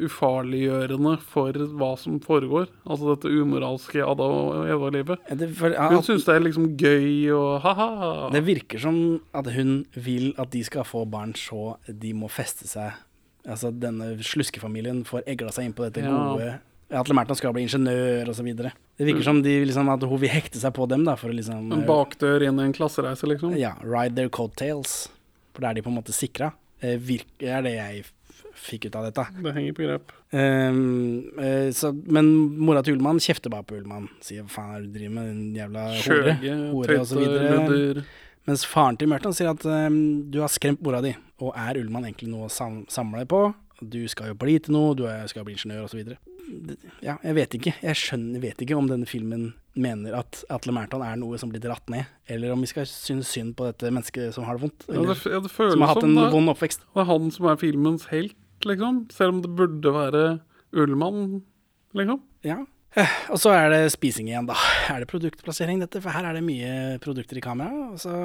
ufarliggjørende 0.05 1.15
for 1.23 1.53
hva 1.79 1.91
som 1.99 2.19
foregår. 2.23 2.69
Altså 2.89 3.13
dette 3.13 3.31
umoralske 3.31 4.01
Ada 4.05 4.27
og 4.29 4.69
Eva-livet. 4.69 5.21
Hun 5.29 6.05
syns 6.05 6.25
det 6.27 6.35
er 6.35 6.45
liksom 6.45 6.71
gøy 6.79 7.29
og 7.35 7.59
ha-ha. 7.65 7.89
det 8.33 8.43
virker 8.47 8.81
som 8.81 8.97
at 9.35 9.49
hun 9.55 9.83
vil 9.95 10.31
at 10.37 10.51
de 10.53 10.63
skal 10.67 10.87
få 10.87 11.05
barn 11.09 11.35
så 11.37 11.75
de 11.87 12.13
må 12.17 12.29
feste 12.31 12.67
seg 12.69 12.91
Altså 13.49 13.69
denne 13.71 14.17
sluskefamilien 14.21 15.05
får 15.07 15.23
egla 15.31 15.49
seg 15.55 15.69
inn 15.69 15.73
på 15.73 15.85
dette 15.87 16.03
Ja. 16.03 16.11
gode 16.11 16.49
Atle 16.91 17.15
Merton 17.15 17.37
skal 17.37 17.53
bli 17.53 17.63
ingeniør 17.63 18.29
osv. 18.33 18.47
Det 18.57 19.05
virker 19.05 19.23
som 19.23 19.39
de 19.45 19.53
liksom 19.65 19.89
at 19.93 20.01
hun 20.03 20.19
vil 20.19 20.29
hekte 20.33 20.57
seg 20.59 20.73
på 20.73 20.87
dem 20.89 21.03
da 21.05 21.13
for 21.15 21.29
å 21.29 21.35
liksom 21.37 21.71
En 21.71 21.85
bakdør 21.87 22.43
inn 22.47 22.59
i 22.59 22.63
en 22.65 22.73
klassereise, 22.73 23.27
liksom. 23.29 23.53
Ja, 23.57 23.75
ride 23.85 24.15
their 24.17 24.29
coattails. 24.29 25.07
For 25.53 25.61
da 25.61 25.69
er 25.69 25.77
de 25.77 25.83
på 25.85 25.91
en 25.93 25.99
måte 26.01 26.13
sikra. 26.17 26.51
Det 26.81 26.95
er 27.45 27.61
det 27.61 27.75
jeg 27.75 28.05
fikk 28.59 28.89
ut 28.89 28.97
av 28.99 29.07
dette. 29.09 29.25
Det 29.39 29.53
henger 29.55 29.75
på 29.77 29.85
grep. 29.85 30.13
Um, 30.31 30.79
uh, 31.39 31.69
så, 31.75 31.91
men 32.11 32.31
mora 32.59 32.83
til 32.85 32.97
Ullmann 32.97 33.21
kjefter 33.23 33.53
bare 33.53 33.67
på 33.67 33.79
Ullmann. 33.79 34.09
Sier 34.25 34.45
hva 34.45 34.53
faen 34.53 34.73
er 34.75 34.83
det 34.83 34.91
du 34.91 34.99
driver 34.99 35.15
med, 35.15 35.31
din 35.31 35.59
jævla 35.59 35.85
hore? 35.95 36.35
Hore 36.73 36.99
og 36.99 37.07
så 37.09 37.23
videre. 37.23 38.05
Mens 38.49 38.65
faren 38.65 38.97
til 38.97 39.09
Merton 39.11 39.35
sier 39.35 39.51
at 39.51 39.65
um, 39.67 39.99
du 40.31 40.41
har 40.43 40.51
skremt 40.51 40.81
mora 40.85 41.01
di, 41.05 41.13
og 41.43 41.53
er 41.57 41.81
Ullmann 41.81 42.07
egentlig 42.07 42.31
noe 42.31 42.47
å 42.47 42.53
sam 42.53 42.83
samle 42.91 43.25
på? 43.29 43.47
Du 43.79 44.01
skal 44.11 44.33
jo 44.33 44.39
bli 44.39 44.57
til 44.59 44.75
noe, 44.75 44.95
du 44.97 45.05
er, 45.07 45.23
skal 45.31 45.45
bli 45.47 45.55
ingeniør 45.55 45.87
osv. 45.87 46.15
Ja, 47.05 47.15
jeg 47.23 47.35
vet 47.37 47.55
ikke. 47.55 47.73
Jeg 47.83 47.97
skjønner, 47.99 48.41
vet 48.43 48.61
ikke 48.63 48.77
om 48.77 48.89
denne 48.89 49.07
filmen 49.07 49.51
mener 49.79 50.17
at 50.17 50.41
Atle 50.51 50.73
Mærton 50.75 51.03
er 51.05 51.19
noe 51.19 51.37
som 51.39 51.51
blir 51.51 51.61
dratt 51.63 51.85
ned, 51.91 52.09
eller 52.31 52.55
om 52.55 52.63
vi 52.63 52.69
skal 52.71 52.87
synes 52.89 53.29
synd 53.31 53.55
på 53.57 53.69
dette 53.69 53.91
mennesket 53.93 54.35
som 54.35 54.47
har 54.47 54.57
det 54.57 54.65
vondt, 54.65 54.87
Ja, 54.89 55.03
det, 55.05 55.17
ja, 55.29 55.39
det 55.45 55.51
som 55.53 55.85
har 55.85 55.93
hatt 55.93 56.07
en 56.07 56.17
vond 56.33 56.51
oppvekst. 56.51 56.83
det 56.83 57.03
er 57.03 57.09
han 57.11 57.31
som 57.35 57.47
er 57.51 57.61
filmens 57.61 58.09
helt, 58.11 58.35
liksom. 58.67 59.05
Selv 59.13 59.35
om 59.35 59.41
det 59.43 59.51
burde 59.55 59.93
være 59.95 60.23
Ullmann, 60.75 61.41
liksom. 61.97 62.21
Ja. 62.47 62.59
Eh, 62.97 63.15
Og 63.29 63.39
så 63.41 63.53
er 63.53 63.69
det 63.73 63.93
spising 63.93 64.31
igjen, 64.31 64.49
da. 64.49 64.57
Er 64.89 65.03
det 65.03 65.11
produktplassering, 65.11 65.81
dette? 65.83 66.01
For 66.01 66.13
her 66.15 66.29
er 66.29 66.39
det 66.39 66.45
mye 66.45 66.97
produkter 67.03 67.39
i 67.39 67.45
kamera. 67.45 67.91
Og 67.93 68.01
så 68.01 68.15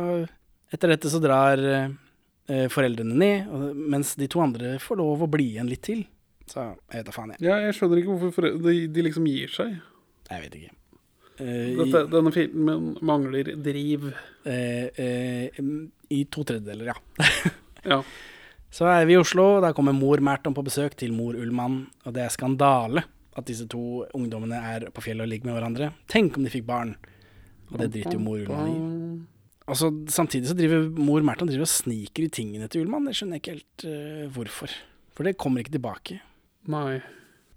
etter 0.75 0.95
dette 0.95 1.13
så 1.13 1.21
drar 1.23 1.61
eh, 1.65 2.67
foreldrene 2.73 3.17
ned, 3.17 3.51
og, 3.53 3.83
mens 3.95 4.15
de 4.19 4.29
to 4.31 4.43
andre 4.45 4.77
får 4.83 5.01
lov 5.01 5.27
å 5.27 5.31
bli 5.31 5.53
igjen 5.55 5.71
litt 5.71 5.85
til. 5.87 6.05
Så 6.51 6.61
jeg 6.61 7.01
vet 7.01 7.09
da 7.09 7.15
faen, 7.15 7.35
jeg. 7.35 7.45
Ja, 7.47 7.59
jeg 7.65 7.77
skjønner 7.77 8.01
ikke 8.01 8.17
hvorfor 8.21 8.49
de, 8.67 8.79
de 8.93 9.05
liksom 9.07 9.29
gir 9.29 9.53
seg. 9.53 9.77
Jeg 10.31 10.43
vet 10.47 10.59
ikke. 10.61 10.75
Eh, 11.35 11.73
Dette, 11.81 12.05
denne 12.13 12.31
filmen 12.35 12.93
mangler 13.03 13.55
driv. 13.65 14.11
Uh, 14.45 14.53
eh, 14.53 15.49
eh, 15.57 15.73
I 16.15 16.25
to 16.31 16.45
tredjedeler, 16.47 16.93
ja. 16.93 16.99
Ja. 17.95 17.99
Så 18.75 18.89
er 18.91 19.05
vi 19.07 19.15
i 19.15 19.21
Oslo, 19.21 19.61
der 19.63 19.75
kommer 19.77 19.95
mor 19.95 20.19
Merton 20.25 20.55
på 20.57 20.65
besøk 20.67 20.97
til 20.99 21.13
mor 21.15 21.37
Ullmann, 21.39 21.85
og 22.03 22.15
det 22.17 22.25
er 22.25 22.33
skandale 22.35 23.05
at 23.39 23.47
disse 23.47 23.67
to 23.71 24.03
ungdommene 24.15 24.59
er 24.75 24.89
på 24.95 25.05
fjellet 25.05 25.27
og 25.27 25.31
ligger 25.31 25.51
med 25.51 25.57
hverandre. 25.59 25.91
Tenk 26.11 26.39
om 26.39 26.47
de 26.47 26.51
fikk 26.51 26.67
barn. 26.67 26.95
Og 27.71 27.79
det 27.81 27.93
driter 27.95 28.17
jo 28.17 28.23
mor 28.23 28.41
Ullmann 28.41 28.73
i. 28.73 28.79
Og 29.65 29.79
så 29.81 29.89
Samtidig 30.13 30.51
så 30.51 30.57
driver 30.59 30.89
mor 30.99 31.23
Merton 31.25 31.49
driver 31.49 31.65
og 31.65 31.71
sniker 31.71 32.27
i 32.27 32.33
tingene 32.35 32.67
til 32.69 32.85
Ullmann. 32.85 33.07
Det 33.09 33.15
skjønner 33.17 33.39
jeg 33.39 33.45
ikke 33.45 33.55
helt 33.55 33.87
uh, 33.89 34.25
hvorfor. 34.35 34.75
For 35.15 35.27
det 35.27 35.39
kommer 35.41 35.63
ikke 35.63 35.77
tilbake. 35.77 36.19
Nei. 36.71 36.99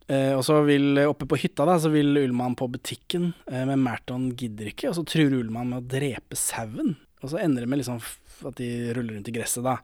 Eh, 0.08 0.32
og 0.38 0.44
så 0.46 0.62
vil 0.64 1.02
Oppe 1.04 1.28
på 1.28 1.40
hytta 1.42 1.66
da, 1.68 1.76
så 1.82 1.90
vil 1.92 2.16
Ullmann 2.22 2.56
på 2.56 2.70
butikken, 2.72 3.32
eh, 3.50 3.66
men 3.68 3.82
Merton 3.84 4.30
gidder 4.38 4.70
ikke. 4.70 4.92
Og 4.92 5.00
så 5.00 5.04
truer 5.08 5.40
Ullmann 5.42 5.74
med 5.74 5.82
å 5.82 5.90
drepe 5.98 6.38
sauen. 6.40 6.94
Og 7.24 7.34
så 7.34 7.42
ender 7.42 7.66
det 7.66 7.72
med 7.74 7.82
liksom 7.82 8.00
at 8.48 8.60
de 8.62 8.70
ruller 8.94 9.18
rundt 9.18 9.32
i 9.32 9.34
gresset, 9.36 9.66
da. 9.66 9.80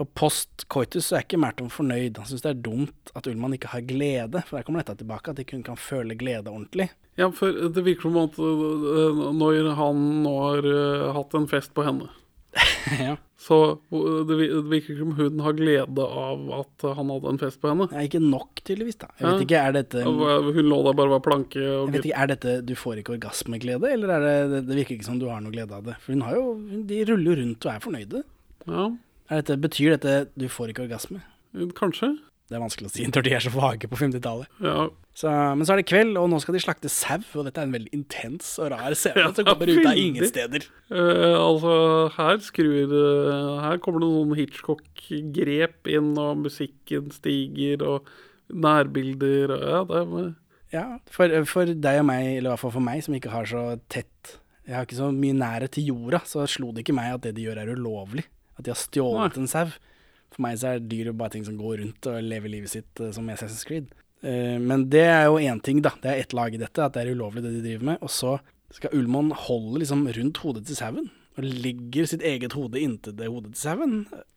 Og 0.00 0.08
post 0.16 0.64
coitus 0.72 1.10
så 1.10 1.18
er 1.18 1.26
ikke 1.26 1.40
Merton 1.40 1.70
fornøyd. 1.72 2.16
Han 2.18 2.28
syns 2.28 2.44
det 2.44 2.54
er 2.54 2.62
dumt 2.64 3.12
at 3.18 3.28
Ullmann 3.28 3.56
ikke 3.58 3.74
har 3.74 3.84
glede, 3.84 4.40
for 4.48 4.58
der 4.58 4.66
kommer 4.66 4.82
dette 4.82 5.02
tilbake, 5.02 5.32
at 5.32 5.40
de 5.40 5.46
kun 5.48 5.64
kan 5.66 5.78
føle 5.80 6.16
glede 6.18 6.50
ordentlig. 6.50 6.88
Ja, 7.20 7.28
for 7.36 7.52
det 7.52 7.84
virker 7.84 8.08
som 8.08 8.16
at 8.22 8.40
øh, 8.40 9.22
når 9.36 9.74
han 9.76 10.02
nå 10.24 10.32
har 10.46 10.64
øh, 10.64 11.06
hatt 11.12 11.36
en 11.36 11.48
fest 11.50 11.74
på 11.76 11.84
henne, 11.84 12.08
ja. 13.04 13.18
så 13.40 13.58
øh, 13.92 14.22
det 14.28 14.38
virker 14.38 14.94
ikke 14.94 14.96
som 15.02 15.12
hun 15.18 15.44
har 15.44 15.54
glede 15.58 16.06
av 16.08 16.48
at 16.62 16.86
han 16.96 17.12
hadde 17.12 17.34
en 17.34 17.42
fest 17.44 17.60
på 17.60 17.68
henne. 17.68 17.90
ja, 17.92 18.06
ikke 18.08 18.22
nok, 18.24 18.64
tydeligvis, 18.64 18.96
da. 19.04 19.12
Jeg 19.20 19.28
vet 19.28 19.44
ikke, 19.44 19.60
er 19.60 19.76
dette 19.76 20.06
Hun 20.08 20.72
lå 20.72 20.80
der 20.88 20.98
bare 21.02 21.14
var 21.18 21.24
planke 21.28 21.60
og 21.60 21.92
jeg 21.92 21.98
vet 21.98 22.10
ikke, 22.10 22.24
Er 22.24 22.32
dette 22.32 22.58
du 22.64 22.74
får 22.80 23.04
ikke 23.04 23.18
orgasmeglede, 23.18 23.92
eller 23.92 24.16
er 24.16 24.24
det, 24.24 24.64
det, 24.70 24.80
virker 24.80 24.96
ikke 24.96 25.10
som 25.12 25.20
du 25.20 25.28
har 25.28 25.44
noe 25.44 25.52
glede 25.52 25.76
av 25.76 25.84
det? 25.84 26.00
For 26.00 26.16
hun 26.16 26.24
har 26.24 26.40
jo, 26.40 26.46
De 26.88 27.04
ruller 27.12 27.34
jo 27.34 27.40
rundt 27.44 27.68
og 27.68 27.74
er 27.76 27.88
fornøyde. 27.90 28.26
Ja, 28.66 28.90
dette, 29.40 29.56
betyr 29.60 29.96
dette 29.96 30.16
du 30.36 30.48
får 30.52 30.72
ikke 30.72 30.86
orgasme? 30.88 31.22
kanskje. 31.76 32.14
Det 32.52 32.58
er 32.58 32.62
vanskelig 32.62 32.90
å 32.90 32.92
si 32.92 33.06
når 33.08 33.24
de 33.24 33.32
er 33.36 33.44
så 33.44 33.52
vage 33.54 33.88
på 33.88 33.98
50-tallet. 33.98 34.50
Ja, 34.64 34.88
men 35.56 35.66
så 35.68 35.74
er 35.74 35.80
det 35.80 35.86
kveld, 35.88 36.16
og 36.20 36.28
nå 36.32 36.38
skal 36.40 36.56
de 36.56 36.62
slakte 36.64 36.90
sau, 36.92 37.20
og 37.36 37.46
dette 37.46 37.60
er 37.60 37.68
en 37.68 37.74
veldig 37.74 37.92
intens 37.96 38.54
og 38.62 38.70
rar 38.72 38.96
scene 38.96 39.20
Ja, 39.20 39.30
som 39.36 39.46
kommer 39.48 39.68
ut 39.68 39.88
av 39.88 40.00
ingen 40.00 40.28
steder. 40.28 40.66
Uh, 40.92 41.36
altså, 41.36 41.74
her 42.16 42.40
skrur 42.44 42.94
Her 43.62 43.80
kommer 43.84 44.04
det 44.04 44.10
noen 44.12 44.36
Hitchcock-grep 44.40 45.92
inn, 45.92 46.12
og 46.20 46.44
musikken 46.46 47.12
stiger, 47.14 47.84
og 47.84 48.12
nærbilder 48.52 49.56
og 49.56 49.66
Ja, 49.68 49.82
det 49.88 50.02
er 50.02 50.30
Ja, 50.72 50.86
for, 51.12 51.36
for 51.48 51.68
deg 51.68 52.00
og 52.00 52.08
meg, 52.08 52.38
eller 52.38 52.50
i 52.50 52.52
hvert 52.54 52.64
fall 52.64 52.76
for 52.78 52.84
meg, 52.84 53.04
som 53.04 53.16
ikke 53.16 53.32
har 53.32 53.48
så 53.48 53.66
tett 53.92 54.38
Jeg 54.66 54.78
har 54.78 54.88
ikke 54.88 55.00
så 55.00 55.12
mye 55.12 55.36
nærhet 55.36 55.76
til 55.76 55.92
jorda, 55.92 56.22
så 56.28 56.48
slo 56.48 56.72
det 56.72 56.86
ikke 56.86 56.96
meg 56.96 57.18
at 57.18 57.26
det 57.28 57.36
de 57.36 57.48
gjør 57.48 57.60
er 57.64 57.74
ulovlig. 57.76 58.24
At 58.62 58.68
de 58.68 58.74
har 58.74 58.80
stjålet 58.86 59.40
en 59.42 59.50
sau. 59.50 59.66
For 60.32 60.40
meg 60.46 60.56
så 60.62 60.70
er 60.76 60.78
dyr 60.88 61.10
bare 61.12 61.34
ting 61.34 61.44
som 61.44 61.58
går 61.60 61.82
rundt 61.82 62.06
og 62.08 62.22
lever 62.24 62.48
livet 62.54 62.70
sitt 62.72 63.00
eh, 63.04 63.10
som 63.12 63.26
Assassin's 63.28 63.66
Creed. 63.68 63.90
Eh, 64.22 64.56
men 64.62 64.86
det 64.88 65.02
er 65.04 65.26
jo 65.28 65.36
én 65.42 65.60
ting, 65.62 65.82
da. 65.84 65.90
Det 66.00 66.08
er 66.14 66.22
ett 66.22 66.32
lag 66.32 66.54
i 66.54 66.60
dette, 66.62 66.78
at 66.86 66.94
det 66.94 67.02
er 67.04 67.12
ulovlig 67.16 67.42
det 67.44 67.52
de 67.58 67.64
driver 67.66 67.84
med. 67.90 67.98
Og 68.00 68.08
så 68.14 68.38
skal 68.72 68.94
Ullmann 68.96 69.32
holde 69.36 69.82
liksom 69.82 70.06
rundt 70.08 70.38
hodet 70.40 70.64
til 70.70 70.78
sauen. 70.78 71.10
Og 71.36 71.44
ligger 71.48 72.04
sitt 72.08 72.20
eget 72.28 72.52
hode 72.52 72.76
inntil 72.80 73.14
det 73.16 73.28
hodet 73.28 73.54
til 73.54 73.62
sauen. 73.64 73.92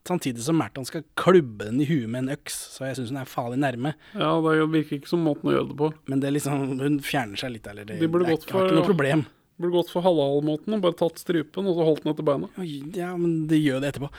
Samtidig 0.07 0.43
som 0.45 0.55
Merton 0.59 0.85
skal 0.87 1.03
klubbe 1.19 1.65
den 1.69 1.79
i 1.83 1.87
huet 1.89 2.07
med 2.11 2.23
en 2.25 2.33
øks. 2.37 2.55
Så 2.75 2.85
jeg 2.87 2.95
syns 2.99 3.11
hun 3.11 3.19
er 3.19 3.27
farlig 3.27 3.59
nærme. 3.59 3.93
Ja, 4.15 4.33
det 4.43 4.67
virker 4.71 4.99
ikke 4.99 5.11
som 5.11 5.23
måten 5.27 5.47
å 5.51 5.55
gjøre 5.55 5.69
det 5.73 5.77
på. 5.79 5.89
Men 6.11 6.19
det 6.23 6.31
liksom, 6.37 6.79
hun 6.79 6.99
fjerner 7.03 7.39
seg 7.39 7.51
litt, 7.55 7.67
eller 7.71 7.83
det, 7.87 7.99
De 7.99 8.07
det 8.07 8.15
er, 8.15 8.35
ikke- 8.35 8.51
har 8.51 8.59
for- 8.59 8.67
ikke 8.67 8.79
noe 8.79 8.87
problem. 8.91 9.25
Burde 9.55 9.71
gått 9.77 9.91
for 9.93 10.03
halvhalvmåten 10.03 10.75
og 10.75 10.81
bare 10.83 10.97
tatt 10.99 11.21
strupen 11.21 11.69
og 11.69 11.77
så 11.77 11.87
holdt 11.87 12.03
den 12.03 12.11
etter 12.11 12.25
beina. 12.27 12.49
Ja, 12.97 13.13
men 13.15 13.45
de 13.47 13.59
gjør 13.61 13.79
det 13.83 13.93
etterpå. 13.93 14.09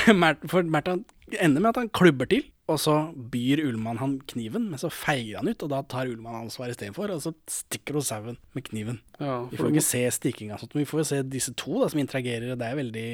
For 0.52 0.62
Märtha 0.70 1.00
ender 1.42 1.64
med 1.64 1.72
at 1.72 1.80
han 1.80 1.90
klubber 1.90 2.28
til, 2.30 2.44
og 2.70 2.78
så 2.80 2.94
byr 3.32 3.60
Ullmann 3.64 3.98
han 4.00 4.14
kniven, 4.30 4.68
men 4.70 4.80
så 4.80 4.88
feier 4.92 5.40
han 5.40 5.50
ut, 5.50 5.64
og 5.66 5.72
da 5.72 5.82
tar 5.90 6.08
Ullmann 6.08 6.44
ansvar 6.44 6.70
istedenfor, 6.70 7.10
og 7.12 7.24
så 7.24 7.34
stikker 7.50 7.98
hun 7.98 8.06
sauen 8.06 8.38
med 8.56 8.64
kniven. 8.68 9.00
Ja, 9.18 9.42
Vi 9.50 9.58
får 9.58 9.68
jo 9.68 9.74
ikke 9.74 9.86
se 9.88 10.04
stikkinga, 10.16 10.60
og 10.62 10.70
men 10.72 10.84
vi 10.84 10.88
får 10.88 11.02
jo 11.02 11.08
se 11.10 11.20
disse 11.34 11.52
to 11.58 11.82
da, 11.82 11.90
som 11.92 12.00
interagerer, 12.00 12.54
og 12.54 12.62
det 12.62 12.70
er 12.70 12.78
veldig 12.80 13.08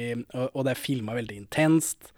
Og, 0.53 0.61
det 0.67 0.75
er 0.75 0.79
filma 0.79 1.17
veldig 1.17 1.39
intenst. 1.43 2.13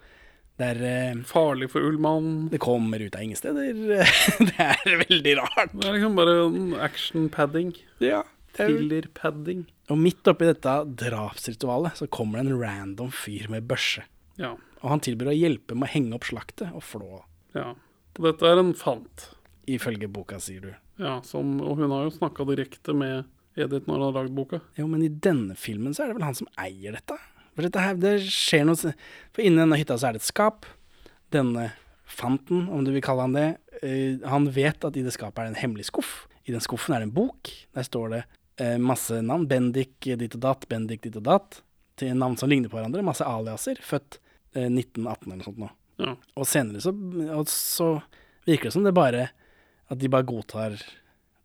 Det 0.60 0.68
er 0.76 0.84
eh, 0.86 1.24
Farlig 1.26 1.66
for 1.72 1.82
Ullmann. 1.82 2.50
Det 2.52 2.60
kommer 2.62 3.02
ut 3.02 3.16
av 3.16 3.24
ingen 3.24 3.40
steder. 3.40 3.72
det 4.52 4.68
er 4.68 5.00
veldig 5.08 5.34
rart. 5.40 5.72
Det 5.74 5.88
er 5.88 5.96
liksom 5.96 6.20
bare 6.20 6.36
action-padding. 6.84 7.74
Ja, 8.04 8.22
det 8.54 8.64
er 8.64 8.70
jo 8.70 8.80
Thriller-padding. 8.80 9.64
Og 9.92 10.00
midt 10.00 10.30
oppi 10.30 10.48
dette 10.48 10.74
drapsritualet 11.04 12.00
så 12.00 12.08
kommer 12.12 12.40
det 12.40 12.46
en 12.46 12.60
random 12.62 13.10
fyr 13.14 13.50
med 13.52 13.66
børse. 13.68 14.06
Ja. 14.40 14.54
Og 14.82 14.90
han 14.92 15.02
tilbyr 15.04 15.32
å 15.32 15.36
hjelpe 15.36 15.76
med 15.76 15.88
å 15.88 15.92
henge 15.94 16.16
opp 16.16 16.28
slaktet 16.28 16.72
og 16.74 16.84
flå, 16.84 17.22
ja. 17.54 17.72
Og 18.14 18.26
dette 18.28 18.46
er 18.46 18.60
en 18.60 18.74
fant. 18.78 19.30
ifølge 19.66 20.08
boka, 20.12 20.38
sier 20.42 20.60
du. 20.60 20.72
Ja, 21.00 21.20
som, 21.26 21.56
og 21.64 21.78
hun 21.80 21.90
har 21.90 22.04
jo 22.06 22.14
snakka 22.14 22.44
direkte 22.46 22.94
med 22.94 23.24
Edith 23.56 23.88
når 23.88 23.96
hun 23.96 24.04
har 24.04 24.16
lagd 24.18 24.34
boka. 24.36 24.60
Jo, 24.78 24.86
men 24.90 25.02
i 25.02 25.08
denne 25.08 25.56
filmen 25.58 25.94
så 25.94 26.04
er 26.04 26.12
det 26.12 26.18
vel 26.18 26.26
han 26.26 26.36
som 26.38 26.50
eier 26.60 26.94
dette? 26.94 27.16
For 27.54 27.66
dette 27.66 27.82
her, 27.82 27.96
det 27.98 28.16
skjer 28.26 28.66
noe 28.66 28.76
For 28.76 29.42
inni 29.42 29.62
denne 29.62 29.78
hytta 29.78 29.96
så 29.98 30.10
er 30.10 30.16
det 30.16 30.22
et 30.24 30.28
skap. 30.28 30.66
Denne 31.34 31.70
fanten, 32.04 32.68
om 32.68 32.84
du 32.86 32.92
vil 32.94 33.02
kalle 33.04 33.26
han 33.26 33.36
det, 33.36 33.48
eh, 33.82 34.20
han 34.28 34.50
vet 34.54 34.84
at 34.86 34.98
i 34.98 35.04
det 35.06 35.14
skapet 35.14 35.40
er 35.40 35.48
det 35.48 35.54
en 35.54 35.62
hemmelig 35.62 35.88
skuff. 35.90 36.26
I 36.44 36.52
den 36.54 36.62
skuffen 36.62 36.94
er 36.94 37.02
det 37.02 37.08
en 37.08 37.16
bok. 37.16 37.50
Der 37.74 37.86
står 37.86 38.10
det 38.12 38.22
eh, 38.60 38.76
masse 38.78 39.20
navn. 39.24 39.46
Bendik 39.50 39.98
ditt 40.18 40.34
og 40.38 40.42
datt, 40.44 40.66
Bendik 40.70 41.02
ditt 41.06 41.16
og 41.20 41.24
datt. 41.26 41.60
Til 42.00 42.14
navn 42.18 42.36
som 42.40 42.50
ligner 42.50 42.68
på 42.72 42.78
hverandre. 42.80 43.04
Masse 43.06 43.24
aliaser. 43.26 43.78
Født 43.82 44.18
eh, 44.54 44.66
1918 44.70 45.26
eller 45.28 45.40
noe 45.40 45.48
sånt 45.48 45.62
nå. 45.62 45.70
Ja. 46.02 46.16
Og 46.40 46.46
senere 46.50 46.80
så, 46.82 46.90
og 47.36 47.46
så 47.52 47.88
virker 48.48 48.66
det 48.66 48.72
som 48.74 48.82
det 48.82 48.90
bare 48.96 49.28
At 49.92 50.00
de 50.00 50.08
bare 50.10 50.26
godtar 50.26 50.72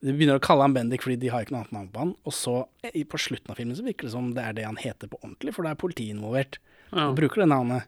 De 0.01 0.09
begynner 0.15 0.39
å 0.39 0.41
kalle 0.41 0.65
han 0.65 0.73
Bendik 0.73 1.03
fordi 1.05 1.19
de 1.21 1.29
har 1.29 1.43
ikke 1.45 1.53
noe 1.53 1.59
annet 1.67 1.75
navn 1.75 1.89
på 1.93 1.99
han. 2.01 2.13
Og 2.25 2.33
så, 2.33 2.55
i- 2.95 3.03
på 3.05 3.19
slutten 3.21 3.51
av 3.53 3.59
filmen, 3.59 3.75
så 3.77 3.83
virker 3.85 4.07
det 4.07 4.13
som 4.15 4.31
det 4.33 4.41
er 4.47 4.53
det 4.57 4.65
han 4.65 4.79
heter 4.81 5.11
på 5.11 5.19
ordentlig, 5.21 5.53
for 5.53 5.67
da 5.67 5.75
er 5.75 5.79
politiet 5.81 6.15
involvert. 6.15 6.57
Ja. 6.93 7.09
Og 7.11 7.17
bruker 7.19 7.43
det 7.43 7.49
navnet. 7.51 7.85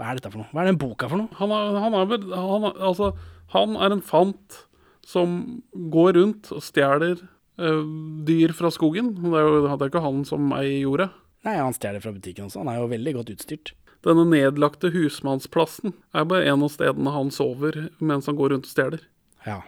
Hva 0.00 0.08
er 0.10 0.16
dette 0.18 0.32
for 0.32 0.40
noe? 0.40 0.48
Hva 0.56 0.62
er 0.64 0.70
den 0.72 0.78
boka 0.80 1.08
for 1.12 1.20
noe? 1.20 1.28
Han 1.38 1.52
er, 1.52 1.78
han 1.84 1.94
er 2.00 2.06
han 2.32 2.64
er, 2.70 2.78
Altså, 2.88 3.10
han 3.52 3.76
er 3.76 3.92
en 3.92 4.00
fant 4.02 4.58
som 5.06 5.62
går 5.92 6.16
rundt 6.16 6.50
og 6.56 6.64
stjeler 6.64 7.20
dyr 7.58 8.52
fra 8.56 8.70
skogen. 8.72 9.14
Det 9.20 9.32
er 9.36 9.46
jo 9.48 9.62
det 9.66 9.72
er 9.84 9.90
ikke 9.90 10.04
han 10.04 10.22
som 10.28 10.52
eier 10.56 10.82
jorda. 10.84 11.10
Nei, 11.46 11.56
han 11.56 11.72
stjeler 11.76 12.02
fra 12.04 12.12
butikken 12.12 12.46
også. 12.48 12.60
Han 12.62 12.68
er 12.72 12.80
jo 12.82 12.90
veldig 12.92 13.14
godt 13.18 13.32
utstyrt. 13.34 13.72
Denne 14.04 14.24
nedlagte 14.28 14.90
husmannsplassen 14.94 15.92
er 16.16 16.24
bare 16.28 16.46
en 16.48 16.62
av 16.64 16.70
stedene 16.72 17.12
han 17.12 17.30
sover 17.34 17.90
mens 18.00 18.28
han 18.30 18.36
går 18.38 18.54
rundt 18.54 18.68
og 18.68 18.72
stjeler. 18.72 19.02
Ja. 19.46 19.58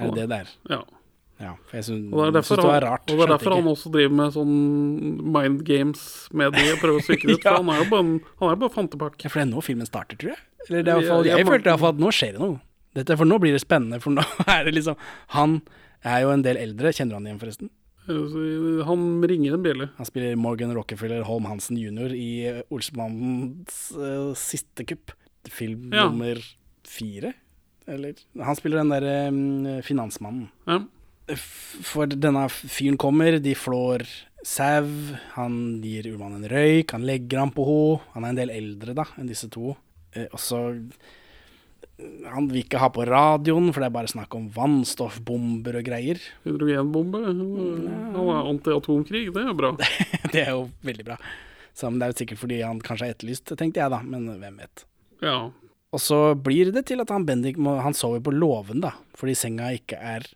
Er 0.00 0.10
det 0.10 0.22
det 0.22 0.26
det 0.32 0.40
er? 0.44 0.50
Ja. 0.72 0.80
Ja. 1.42 1.52
For 1.68 1.78
jeg 1.78 1.84
syns 1.88 2.02
det 2.04 2.10
det 2.12 2.64
var 2.68 2.84
rart. 2.84 3.08
og 3.10 3.16
det 3.18 3.24
er 3.24 3.32
derfor 3.32 3.56
han 3.56 3.70
også 3.72 3.90
driver 3.92 4.12
med 4.14 4.34
sånn 4.36 4.52
mind 5.34 5.64
games 5.66 6.02
med 6.36 6.52
de 6.54 6.66
og 6.70 6.78
prøver 6.84 7.00
å 7.00 7.04
psyke 7.06 7.26
det 7.28 7.38
ut. 7.38 7.42
Ja. 7.48 7.56
For 7.56 7.62
han 7.62 7.72
er 7.72 7.80
jo 7.82 7.88
bare, 7.90 8.04
en, 8.06 8.12
han 8.42 8.52
er 8.52 8.60
bare 8.60 8.74
fantepakk. 8.76 9.16
Ja, 9.24 9.32
for 9.32 9.40
det 9.40 9.46
er 9.48 9.50
nå 9.54 9.64
filmen 9.64 9.88
starter, 9.88 10.20
tror 10.20 10.34
jeg. 10.34 10.42
Eller 10.68 10.84
det 10.86 10.92
er 10.92 10.92
i 10.92 11.00
hvert 11.00 11.10
fall, 11.10 11.24
jeg, 11.26 11.32
jeg 11.32 11.42
jeg- 11.42 11.48
følte 11.50 11.66
i 11.66 11.72
hvert 11.72 11.82
fall 11.86 11.94
at 11.96 12.02
nå 12.04 12.12
skjer 12.14 12.36
det 12.36 12.44
noe. 12.44 12.60
Dette, 12.92 13.16
for 13.16 13.24
nå 13.32 13.38
blir 13.40 13.56
det 13.56 13.62
spennende, 13.64 13.98
for 14.04 14.12
nå 14.14 14.22
er 14.54 14.64
det 14.68 14.74
liksom 14.76 15.00
Han 15.38 15.58
er 16.04 16.22
jo 16.24 16.32
en 16.34 16.42
del 16.44 16.58
eldre. 16.60 16.92
Kjenner 16.92 17.14
du 17.14 17.18
han 17.20 17.26
igjen, 17.30 17.40
forresten? 17.42 17.70
Han 18.86 19.02
ringer 19.30 19.54
en 19.54 19.62
bjelle. 19.62 19.88
Han 19.98 20.08
spiller 20.08 20.34
Morgan 20.36 20.72
Rockefeller 20.74 21.22
Holm 21.28 21.46
Hansen 21.46 21.78
jr. 21.78 22.10
i 22.16 22.30
eh, 22.50 22.62
Olsmannens 22.74 23.92
uh, 23.94 24.32
siste 24.38 24.86
kupp. 24.88 25.14
Film 25.50 25.90
Ja. 25.94 26.08
nummer 26.08 26.38
fire, 26.86 27.32
eller? 27.90 28.14
Han 28.38 28.58
spiller 28.58 28.78
den 28.82 28.92
derre 28.94 29.14
um, 29.28 29.82
finansmannen. 29.82 30.48
Ja. 30.66 30.80
For 31.34 32.06
denne 32.10 32.44
fyren 32.50 32.98
kommer, 33.00 33.38
de 33.42 33.54
flår 33.58 34.04
sau, 34.46 34.86
han 35.36 35.56
gir 35.82 36.06
Ullmann 36.10 36.34
en 36.40 36.46
røyk, 36.50 36.90
han 36.94 37.06
legger 37.06 37.38
ham 37.44 37.50
på 37.54 37.64
henne. 37.66 38.02
Han 38.14 38.24
er 38.26 38.34
en 38.34 38.40
del 38.42 38.54
eldre 38.54 38.94
da, 38.98 39.06
enn 39.18 39.30
disse 39.30 39.50
to. 39.50 39.76
Uh, 40.14 40.26
og 40.30 40.38
så 40.42 40.62
Han 42.32 42.48
vil 42.50 42.62
ikke 42.62 42.80
ha 42.80 42.88
på 42.92 43.04
radioen, 43.08 43.70
for 43.72 43.82
det 43.82 43.88
er 43.90 43.94
bare 43.96 44.10
snakk 44.10 44.34
om 44.38 44.50
vannstoffbomber 44.54 45.80
og 45.80 45.86
greier. 45.86 46.20
Hydrogenbombe. 46.46 47.22
Han 47.28 48.20
er 48.20 48.50
anti-atomkrig, 48.52 49.26
det 49.34 49.42
er 49.42 49.56
bra. 49.58 49.72
det 50.32 50.44
er 50.46 50.54
jo 50.54 50.68
veldig 50.86 51.08
bra. 51.10 51.18
Men 51.82 51.98
det 51.98 52.06
er 52.06 52.12
jo 52.12 52.20
sikkert 52.20 52.42
fordi 52.42 52.60
han 52.62 52.80
kanskje 52.84 53.08
er 53.08 53.16
etterlyst, 53.16 53.52
tenkte 53.58 53.82
jeg 53.82 53.92
da, 53.92 54.00
men 54.04 54.28
hvem 54.40 54.60
vet. 54.62 54.84
Ja. 55.24 55.36
Og 55.92 56.00
så 56.00 56.20
blir 56.38 56.72
det 56.72 56.86
til 56.88 57.02
at 57.04 57.12
han 57.12 57.26
Bendik 57.28 57.58
må, 57.60 57.76
han 57.84 57.96
sover 57.96 58.22
på 58.24 58.32
låven, 58.32 58.80
da, 58.84 58.94
fordi 59.18 59.36
senga 59.36 59.72
ikke 59.76 59.98
er 60.00 60.26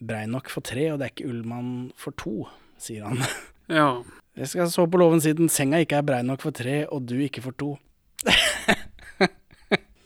brei 0.00 0.24
nok 0.30 0.50
for 0.52 0.64
tre, 0.64 0.86
og 0.92 1.00
det 1.00 1.08
er 1.08 1.14
ikke 1.14 1.30
Ullmann 1.30 1.90
for 1.98 2.16
to, 2.20 2.46
sier 2.80 3.08
han. 3.08 3.22
ja. 3.80 3.92
Jeg 4.38 4.52
skal 4.52 4.70
sove 4.72 4.88
på 4.92 5.00
låven 5.00 5.20
siden 5.20 5.50
senga 5.52 5.80
ikke 5.82 5.98
er 5.98 6.06
brei 6.06 6.20
nok 6.24 6.44
for 6.44 6.54
tre, 6.54 6.84
og 6.88 7.02
du 7.10 7.16
ikke 7.20 7.42
for 7.44 7.56
to. 7.58 7.74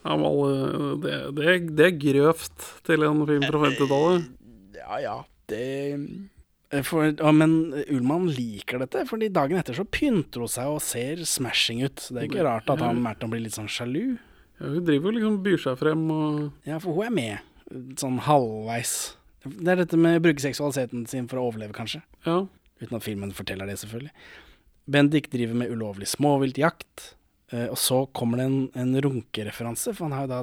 Ja, 0.04 0.16
men 0.20 1.00
det, 1.00 1.18
det, 1.36 1.58
det 1.78 1.86
er 1.88 1.98
grøvt 2.00 2.70
til 2.84 3.06
en 3.06 3.24
film 3.28 3.46
fra 3.48 3.60
50-tallet. 3.64 4.26
Ja 4.76 4.98
ja, 5.00 5.14
det 5.48 5.64
eh, 5.94 6.82
for, 6.84 7.06
ja, 7.08 7.32
Men 7.32 7.72
Ullmann 7.86 8.28
liker 8.28 8.82
dette, 8.82 9.06
fordi 9.08 9.30
dagen 9.32 9.60
etter 9.60 9.76
så 9.78 9.86
pynter 9.88 10.44
hun 10.44 10.52
seg 10.52 10.74
og 10.74 10.82
ser 10.84 11.24
smashing 11.28 11.84
ut. 11.86 12.06
Det 12.10 12.20
er 12.20 12.28
ikke 12.28 12.46
rart 12.46 12.68
at 12.72 12.84
han 12.84 13.00
Merton 13.04 13.32
blir 13.32 13.44
litt 13.46 13.56
sånn 13.56 13.70
sjalu. 13.70 14.18
Ja, 14.60 14.70
hun 14.70 14.84
driver 14.86 15.10
jo 15.10 15.16
liksom 15.18 15.40
byr 15.44 15.60
seg 15.64 15.80
frem 15.80 16.04
og 16.14 16.68
Ja, 16.68 16.80
for 16.82 16.98
hun 16.98 17.08
er 17.08 17.14
med, 17.14 17.52
sånn 18.00 18.20
halvveis. 18.26 19.14
Det 19.44 19.72
er 19.72 19.82
dette 19.82 19.98
med 20.00 20.20
å 20.20 20.24
bruke 20.24 20.42
seksualiteten 20.44 21.08
sin 21.10 21.26
for 21.30 21.40
å 21.40 21.48
overleve, 21.50 21.76
kanskje. 21.76 22.00
Ja. 22.26 22.42
Uten 22.80 22.96
at 22.98 23.04
filmen 23.04 23.32
forteller 23.36 23.68
det, 23.68 23.76
selvfølgelig. 23.80 24.12
Bendik 24.90 25.30
driver 25.32 25.56
med 25.62 25.72
ulovlig 25.72 26.08
småviltjakt. 26.12 27.14
Eh, 27.54 27.68
og 27.70 27.78
så 27.78 28.02
kommer 28.06 28.40
det 28.40 28.48
en, 28.48 28.58
en 28.74 29.00
runkereferanse, 29.04 29.94
for 29.94 30.08
han 30.08 30.16
har 30.16 30.26
jo 30.26 30.32
da 30.32 30.42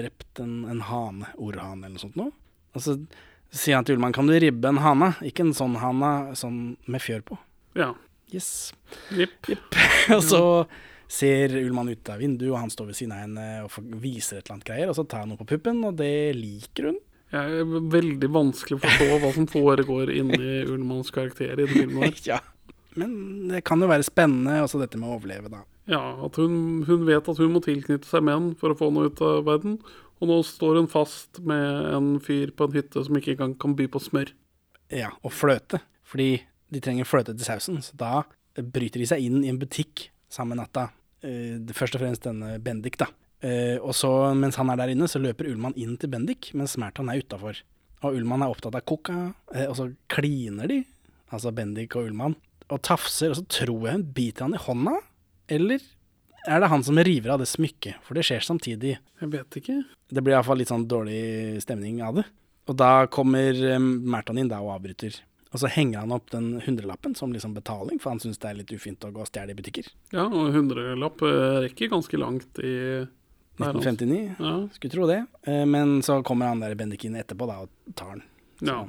drept 0.00 0.42
en, 0.42 0.64
en 0.70 0.82
hane, 0.88 1.30
orrhane 1.38 1.84
eller 1.84 1.96
noe 1.96 2.02
sånt 2.02 2.18
noe. 2.18 2.34
Og 2.74 2.84
så 2.84 2.98
sier 3.54 3.78
han 3.78 3.86
til 3.86 3.96
Ullmann 3.96 4.16
kan 4.16 4.28
du 4.28 4.34
ribbe 4.36 4.72
en 4.72 4.82
hane, 4.82 5.12
ikke 5.24 5.46
en 5.46 5.56
sånn 5.56 5.78
hane 5.82 6.36
sånn 6.38 6.60
med 6.90 7.04
fjør 7.04 7.24
på. 7.30 7.40
Ja. 7.78 7.92
Yes. 8.34 8.74
Jipp. 9.14 9.48
og 10.16 10.22
så 10.24 10.42
ser 11.08 11.54
Ullmann 11.62 11.88
ut 11.88 12.10
av 12.12 12.20
vinduet, 12.20 12.50
og 12.52 12.60
han 12.60 12.72
står 12.72 12.90
ved 12.90 12.98
siden 12.98 13.14
av 13.16 13.22
henne 13.24 13.46
og 13.64 13.94
viser 14.02 14.40
et 14.40 14.42
eller 14.44 14.58
annet 14.58 14.68
greier, 14.68 14.90
og 14.90 14.98
så 14.98 15.06
tar 15.08 15.24
han 15.24 15.32
noe 15.32 15.40
på 15.40 15.48
puppen, 15.54 15.80
og 15.88 15.96
det 16.00 16.34
liker 16.36 16.90
hun. 16.90 16.98
Jeg 17.32 17.60
er 17.60 17.88
veldig 17.92 18.28
vanskelig 18.32 18.78
å 18.78 18.82
forstå 18.82 19.16
hva 19.20 19.30
som 19.34 19.48
foregår 19.52 20.12
inni 20.16 20.62
Ullmanns 20.64 21.12
karakter 21.12 21.52
i 21.52 21.66
den 21.66 21.74
filmen 21.74 22.14
ja. 22.28 22.38
Men 22.98 23.12
det 23.50 23.60
kan 23.68 23.80
jo 23.84 23.88
være 23.90 24.06
spennende, 24.06 24.62
også 24.64 24.80
dette 24.80 24.98
med 24.98 25.10
å 25.10 25.18
overleve, 25.18 25.52
da. 25.52 25.60
Ja, 25.88 26.02
at 26.26 26.36
hun, 26.36 26.84
hun 26.84 27.06
vet 27.08 27.28
at 27.30 27.40
hun 27.40 27.54
må 27.54 27.62
tilknytte 27.64 28.08
seg 28.10 28.24
menn 28.28 28.52
for 28.60 28.74
å 28.74 28.78
få 28.78 28.90
noe 28.92 29.08
ut 29.08 29.22
av 29.24 29.46
verden. 29.48 29.78
Og 30.18 30.28
nå 30.28 30.36
står 30.44 30.80
hun 30.82 30.90
fast 30.90 31.40
med 31.46 31.88
en 31.94 32.10
fyr 32.22 32.52
på 32.56 32.66
en 32.66 32.74
hytte 32.74 33.04
som 33.06 33.16
ikke 33.16 33.36
engang 33.36 33.54
kan 33.60 33.76
by 33.78 33.86
på 33.92 34.02
smør. 34.02 34.34
Ja, 34.92 35.12
og 35.22 35.32
fløte. 35.36 35.80
Fordi 36.08 36.42
de 36.72 36.82
trenger 36.84 37.08
fløte 37.08 37.34
til 37.36 37.46
sausen, 37.46 37.80
så 37.84 37.96
da 37.96 38.12
bryter 38.58 39.00
de 39.00 39.08
seg 39.08 39.24
inn 39.24 39.40
i 39.44 39.52
en 39.52 39.60
butikk 39.60 40.08
samme 40.32 40.56
natta. 40.58 40.88
Eh, 41.24 41.56
først 41.74 41.96
og 41.96 42.02
fremst 42.02 42.26
denne 42.26 42.58
Bendik, 42.62 42.98
da. 43.00 43.08
Eh, 43.40 43.78
og 43.78 43.94
så, 43.96 44.10
mens 44.36 44.58
han 44.58 44.70
er 44.72 44.80
der 44.80 44.92
inne, 44.92 45.08
så 45.10 45.22
løper 45.22 45.48
Ullmann 45.50 45.76
inn 45.78 45.96
til 46.00 46.10
Bendik, 46.12 46.50
mens 46.58 46.76
Merton 46.80 47.10
er 47.12 47.22
utafor. 47.22 47.62
Og 48.02 48.18
Ullmann 48.18 48.44
er 48.44 48.52
opptatt 48.52 48.76
av 48.78 48.84
coca, 48.86 49.32
eh, 49.54 49.66
og 49.66 49.76
så 49.78 49.88
kliner 50.10 50.70
de, 50.70 50.82
altså 51.32 51.54
Bendik 51.54 51.96
og 51.96 52.10
Ullmann, 52.10 52.36
og 52.68 52.82
tafser, 52.84 53.32
og 53.32 53.38
så 53.40 53.46
tror 53.48 53.86
jeg 53.86 53.96
hun 53.96 54.08
biter 54.14 54.46
han 54.46 54.58
i 54.58 54.62
hånda. 54.62 54.98
Eller 55.48 55.80
er 56.48 56.60
det 56.62 56.68
han 56.72 56.84
som 56.86 56.98
river 56.98 57.32
av 57.34 57.40
det 57.42 57.48
smykket? 57.50 57.98
For 58.06 58.14
det 58.16 58.24
skjer 58.28 58.44
samtidig. 58.44 58.98
Jeg 59.20 59.30
vet 59.32 59.58
ikke. 59.60 59.78
Det 60.08 60.22
blir 60.24 60.36
iallfall 60.36 60.60
litt 60.62 60.70
sånn 60.70 60.86
dårlig 60.88 61.60
stemning 61.64 62.02
av 62.04 62.20
det. 62.20 62.24
Og 62.68 62.76
da 62.76 63.06
kommer 63.12 63.56
eh, 63.56 63.78
Merton 63.80 64.38
inn 64.38 64.48
da 64.50 64.60
og 64.64 64.74
avbryter. 64.76 65.16
Og 65.48 65.62
så 65.62 65.70
henger 65.72 66.02
han 66.04 66.12
opp 66.12 66.26
den 66.30 66.58
hundrelappen 66.60 67.14
som 67.16 67.32
liksom 67.32 67.54
betaling, 67.56 67.96
for 68.02 68.12
han 68.12 68.20
syns 68.20 68.36
det 68.40 68.50
er 68.50 68.58
litt 68.58 68.72
ufint 68.76 69.04
å 69.08 69.12
gå 69.14 69.22
og 69.24 69.30
stjele 69.30 69.54
i 69.54 69.56
butikker. 69.56 69.86
Ja, 70.12 70.26
og 70.28 70.50
hundrelapp 70.52 71.22
eh, 71.24 71.60
rekker 71.64 71.88
ganske 71.94 72.20
langt 72.20 72.60
i 72.60 72.74
altså. 73.56 73.80
1959, 73.80 74.36
Ja. 74.38 74.52
skulle 74.76 74.92
tro 74.92 75.06
det. 75.08 75.22
Eh, 75.48 75.64
Men 75.64 76.02
så 76.04 76.20
kommer 76.22 76.52
han 76.52 76.60
der 76.60 76.76
Bendik 76.76 77.04
inn 77.08 77.16
etterpå 77.16 77.48
da 77.48 77.62
og 77.64 77.94
tar 77.96 78.18
den. 78.18 78.22
Så 78.60 78.66
ja. 78.68 78.82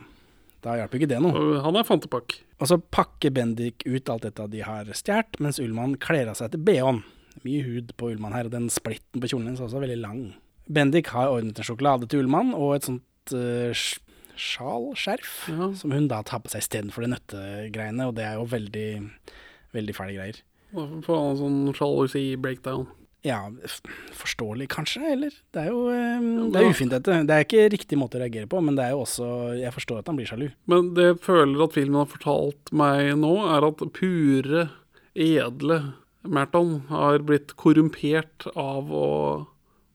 Da 0.66 0.76
hjelper 0.80 1.00
ikke 1.00 1.10
det 1.14 1.22
noe. 1.24 1.34
Og 1.40 1.62
han 1.64 1.78
er 1.80 1.88
fantepakk. 1.88 2.36
Og 2.60 2.68
så 2.68 2.78
pakker 2.92 3.32
Bendik 3.36 3.86
ut 3.88 4.10
alt 4.12 4.26
dette 4.28 4.48
de 4.52 4.62
har 4.66 4.90
stjålet, 4.92 5.40
mens 5.40 5.60
Ullmann 5.64 5.96
kler 6.02 6.28
av 6.32 6.36
seg 6.40 6.52
til 6.52 6.64
bh-en. 6.68 7.04
Mye 7.46 7.64
hud 7.64 7.94
på 7.96 8.10
Ullmann 8.12 8.34
her, 8.36 8.50
og 8.50 8.52
den 8.56 8.68
splitten 8.74 9.22
på 9.24 9.30
kjolen 9.32 9.48
hennes 9.48 9.62
er 9.62 9.70
også 9.70 9.80
veldig 9.86 10.00
lang. 10.02 10.22
Bendik 10.70 11.08
har 11.16 11.32
ordnet 11.32 11.58
en 11.62 11.66
sjokolade 11.70 12.10
til 12.12 12.24
Ullmann, 12.26 12.52
og 12.58 12.76
et 12.76 12.90
sånt 12.90 13.34
uh, 13.34 13.72
sjal, 14.40 14.90
skjerf, 15.00 15.48
Ja. 15.52 15.72
som 15.80 15.92
hun 15.96 16.08
da 16.12 16.20
tar 16.28 16.44
på 16.44 16.52
seg 16.52 16.66
istedenfor 16.66 17.06
de 17.06 17.14
nøttegreiene, 17.16 18.10
og 18.10 18.16
det 18.20 18.28
er 18.28 18.36
jo 18.40 18.46
veldig, 18.52 18.90
veldig 19.76 19.96
fæle 19.96 20.18
greier. 20.20 20.42
Da 20.76 20.86
får 21.08 21.18
han 21.22 21.32
en 21.32 21.40
sånn 21.40 21.62
sjalusi-breakdown. 21.80 22.88
Ja, 23.28 23.42
forståelig 24.16 24.70
kanskje, 24.72 25.02
eller? 25.12 25.34
Det 25.52 25.66
er 25.66 25.74
jo 25.74 25.82
det 26.54 26.62
er 26.62 26.70
ufint 26.72 26.94
dette. 26.94 27.18
Det 27.28 27.36
er 27.36 27.44
ikke 27.44 27.66
riktig 27.74 27.98
måte 28.00 28.16
å 28.16 28.22
reagere 28.24 28.48
på, 28.48 28.62
men 28.64 28.78
det 28.78 28.86
er 28.86 28.94
jo 28.96 29.02
også 29.04 29.28
Jeg 29.60 29.76
forstår 29.76 30.00
at 30.00 30.12
han 30.12 30.20
blir 30.20 30.30
sjalu. 30.30 30.46
Men 30.72 30.94
det 30.96 31.08
jeg 31.10 31.18
føler 31.26 31.66
at 31.66 31.76
filmen 31.76 32.00
har 32.00 32.14
fortalt 32.14 32.72
meg 32.72 33.12
nå, 33.20 33.34
er 33.52 33.68
at 33.68 33.84
pure, 33.98 34.70
edle 35.20 35.82
Merton 36.30 36.82
har 36.90 37.20
blitt 37.28 37.56
korrumpert 37.60 38.48
av 38.56 38.92
å 38.92 39.10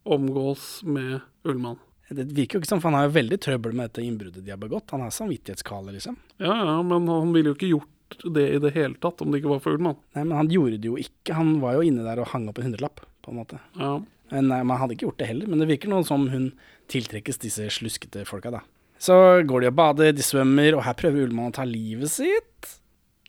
omgås 0.04 0.82
med 0.84 1.20
Ullmann. 1.48 1.80
Det 2.08 2.26
virker 2.36 2.58
jo 2.58 2.62
ikke 2.62 2.68
som, 2.68 2.80
for 2.82 2.92
han 2.92 2.98
har 2.98 3.08
jo 3.08 3.16
veldig 3.16 3.38
trøbbel 3.40 3.72
med 3.72 3.88
dette 3.88 4.04
innbruddet 4.04 4.44
de 4.44 4.52
har 4.52 4.60
begått. 4.60 4.92
Han 4.92 5.04
har 5.04 5.12
samvittighetskale, 5.14 5.94
liksom. 5.96 6.18
Ja, 6.36 6.52
ja, 6.52 6.76
men 6.84 7.08
han 7.08 7.32
ville 7.32 7.52
jo 7.52 7.56
ikke 7.56 7.72
gjort 7.72 8.18
det 8.36 8.44
i 8.52 8.60
det 8.62 8.74
hele 8.76 9.00
tatt 9.00 9.22
om 9.24 9.32
det 9.32 9.40
ikke 9.40 9.54
var 9.54 9.62
for 9.64 9.78
Ullmann. 9.78 9.96
Nei, 10.14 10.26
men 10.26 10.36
han 10.36 10.52
gjorde 10.52 10.78
det 10.78 10.90
jo 10.90 11.00
ikke. 11.00 11.36
Han 11.38 11.56
var 11.64 11.78
jo 11.78 11.86
inne 11.88 12.04
der 12.06 12.20
og 12.22 12.30
hang 12.34 12.46
opp 12.52 12.60
en 12.60 12.68
hundrelapp, 12.68 13.02
på 13.24 13.32
en 13.32 13.40
måte. 13.40 13.58
Ja. 13.80 13.96
Men 14.32 14.48
Nei, 14.50 14.60
man 14.66 14.80
hadde 14.80 14.96
ikke 14.96 15.08
gjort 15.08 15.20
det 15.20 15.28
heller, 15.30 15.50
men 15.50 15.60
det 15.62 15.68
virker 15.70 15.90
noe 15.92 16.04
som 16.06 16.28
hun 16.32 16.50
tiltrekkes 16.92 17.40
disse 17.42 17.66
sluskete 17.72 18.24
folka, 18.28 18.52
da. 18.54 18.62
Så 19.00 19.16
går 19.48 19.64
de 19.64 19.68
og 19.72 19.76
bader, 19.76 20.12
de 20.16 20.24
svømmer, 20.24 20.76
og 20.78 20.84
her 20.86 20.96
prøver 20.96 21.26
Ullmann 21.26 21.50
å 21.52 21.56
ta 21.56 21.64
livet 21.68 22.12
sitt. 22.12 22.70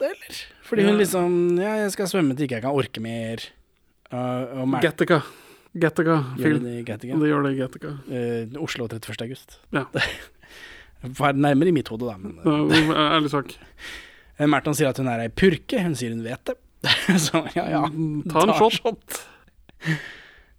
Eller? 0.03 0.39
Fordi 0.67 0.83
hun 0.85 0.93
Ja. 0.95 0.99
liksom 0.99 1.59
Ja, 1.59 1.73
jeg 1.83 1.91
skal 1.95 2.07
svømme 2.11 2.35
til 2.35 2.47
ikke 2.47 2.59
jeg 2.59 2.65
kan 2.67 2.75
orke 2.75 3.01
mer. 3.01 3.43
Uh, 4.11 4.61
og 4.63 4.81
Gattaca. 4.83 5.21
Gattaca. 5.75 6.17
Gjør 6.39 6.59
det 6.63 6.85
Gattaca? 6.87 7.19
Det 7.19 7.29
gjør 7.31 7.43
det 7.47 7.53
Gattaca. 7.59 7.91
Uh, 8.07 8.63
Oslo 8.63 8.87
31. 8.87 9.21
august. 9.23 9.57
Ja. 9.75 9.85
Var 11.19 11.33
nærmere 11.33 11.69
i 11.69 11.75
mitt 11.75 11.87
hode, 11.91 12.07
da. 12.07 12.17
Men, 12.17 12.39
Ja, 12.43 13.15
Ærlig 13.19 13.31
sak. 13.35 13.55
Eh, 14.35 14.49
Merton 14.51 14.75
sier 14.75 14.89
at 14.89 14.97
hun 14.99 15.07
er 15.07 15.21
ei 15.23 15.29
purke, 15.31 15.79
hun 15.79 15.93
sier 15.95 16.11
hun 16.11 16.19
vet 16.25 16.41
det. 16.49 16.57
så 17.23 17.39
ja, 17.55 17.69
ja. 17.71 17.83
Ta 18.27 18.41
en 18.43 18.51
shot 18.57 18.73
shot. 18.81 19.19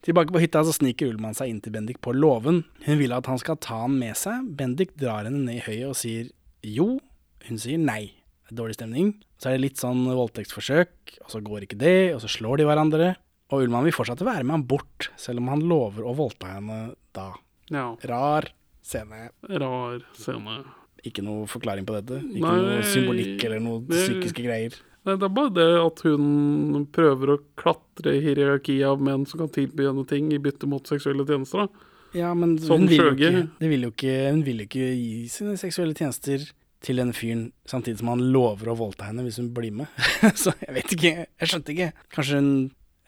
Tilbake 0.06 0.30
på 0.30 0.38
hytta 0.42 0.62
så 0.62 0.70
sniker 0.76 1.08
Ullmann 1.10 1.34
seg 1.34 1.50
inn 1.50 1.60
til 1.64 1.72
Bendik 1.74 1.98
på 2.04 2.12
låven. 2.14 2.60
Hun 2.86 2.98
vil 3.00 3.14
at 3.16 3.26
han 3.26 3.40
skal 3.42 3.58
ta 3.58 3.80
han 3.82 3.96
med 3.98 4.14
seg. 4.18 4.44
Bendik 4.58 4.92
drar 5.00 5.26
henne 5.26 5.42
ned 5.48 5.58
i 5.58 5.64
høyet 5.66 5.88
og 5.90 5.96
sier 5.98 6.28
jo. 6.62 7.00
Hun 7.48 7.58
sier 7.62 7.80
nei. 7.82 8.12
Det 8.46 8.54
er 8.54 8.60
Dårlig 8.60 8.76
stemning. 8.78 9.08
Så 9.42 9.50
er 9.50 9.56
det 9.56 9.64
litt 9.64 9.80
sånn 9.82 10.04
voldtektsforsøk, 10.06 11.16
og 11.24 11.32
så 11.32 11.40
går 11.42 11.66
ikke 11.66 11.78
det, 11.80 11.96
og 12.14 12.22
så 12.22 12.30
slår 12.30 12.60
de 12.62 12.68
hverandre. 12.68 13.08
Og 13.50 13.64
Ullmann 13.64 13.84
vil 13.86 13.94
fortsatt 13.94 14.22
være 14.26 14.46
med 14.46 14.54
han 14.60 14.66
bort, 14.70 15.08
selv 15.18 15.42
om 15.42 15.50
han 15.50 15.66
lover 15.66 16.06
å 16.06 16.14
voldta 16.18 16.54
henne 16.54 16.78
da. 17.14 17.32
Ja. 17.74 17.88
Rar 18.06 18.46
scene. 18.86 19.28
Rar 19.50 20.02
scene. 20.14 20.60
Ikke 21.06 21.22
noe 21.26 21.46
forklaring 21.50 21.86
på 21.86 21.94
dette. 21.98 22.22
Ikke 22.30 22.46
Nei, 22.46 22.56
noe 22.62 22.86
symbolikk 22.86 23.42
eller 23.46 23.62
noe 23.62 23.82
det- 23.86 24.06
psykiske 24.06 24.42
greier. 24.46 24.78
Nei, 25.06 25.14
det 25.14 25.26
er 25.28 25.34
bare 25.36 25.54
det 25.54 25.68
at 25.78 26.00
hun 26.02 26.86
prøver 26.94 27.36
å 27.36 27.40
klatre 27.58 28.16
i 28.16 28.22
hierarkiet 28.24 28.88
av 28.88 29.02
menn 29.06 29.26
som 29.30 29.44
kan 29.44 29.52
tilby 29.54 29.86
henne 29.86 30.02
ting 30.10 30.32
i 30.34 30.40
bytte 30.42 30.66
mot 30.70 30.88
seksuelle 30.88 31.26
tjenester. 31.28 31.66
Da. 31.66 31.92
Ja, 32.16 32.32
men 32.34 32.56
hun 32.58 32.88
vil, 32.90 32.98
jo 32.98 33.12
ikke, 33.14 33.44
det 33.60 33.70
vil 33.70 33.86
ikke, 33.86 34.14
hun 34.32 34.42
vil 34.46 34.62
jo 34.64 34.68
ikke 34.70 34.88
gi 34.88 35.26
sine 35.30 35.54
seksuelle 35.60 35.94
tjenester 35.94 36.48
til 36.86 37.00
denne 37.00 37.14
fyren, 37.16 37.48
samtidig 37.68 38.00
som 38.00 38.10
han 38.12 38.24
lover 38.34 38.72
å 38.72 38.78
voldta 38.78 39.08
henne 39.08 39.24
hvis 39.26 39.38
hun 39.40 39.52
blir 39.54 39.74
med. 39.78 40.02
så 40.42 40.54
jeg 40.64 40.74
vet 40.80 40.96
ikke, 40.98 41.14
jeg 41.26 41.52
skjønte 41.52 41.74
ikke. 41.76 41.92
Kanskje 42.14 42.40
hun, 42.42 42.50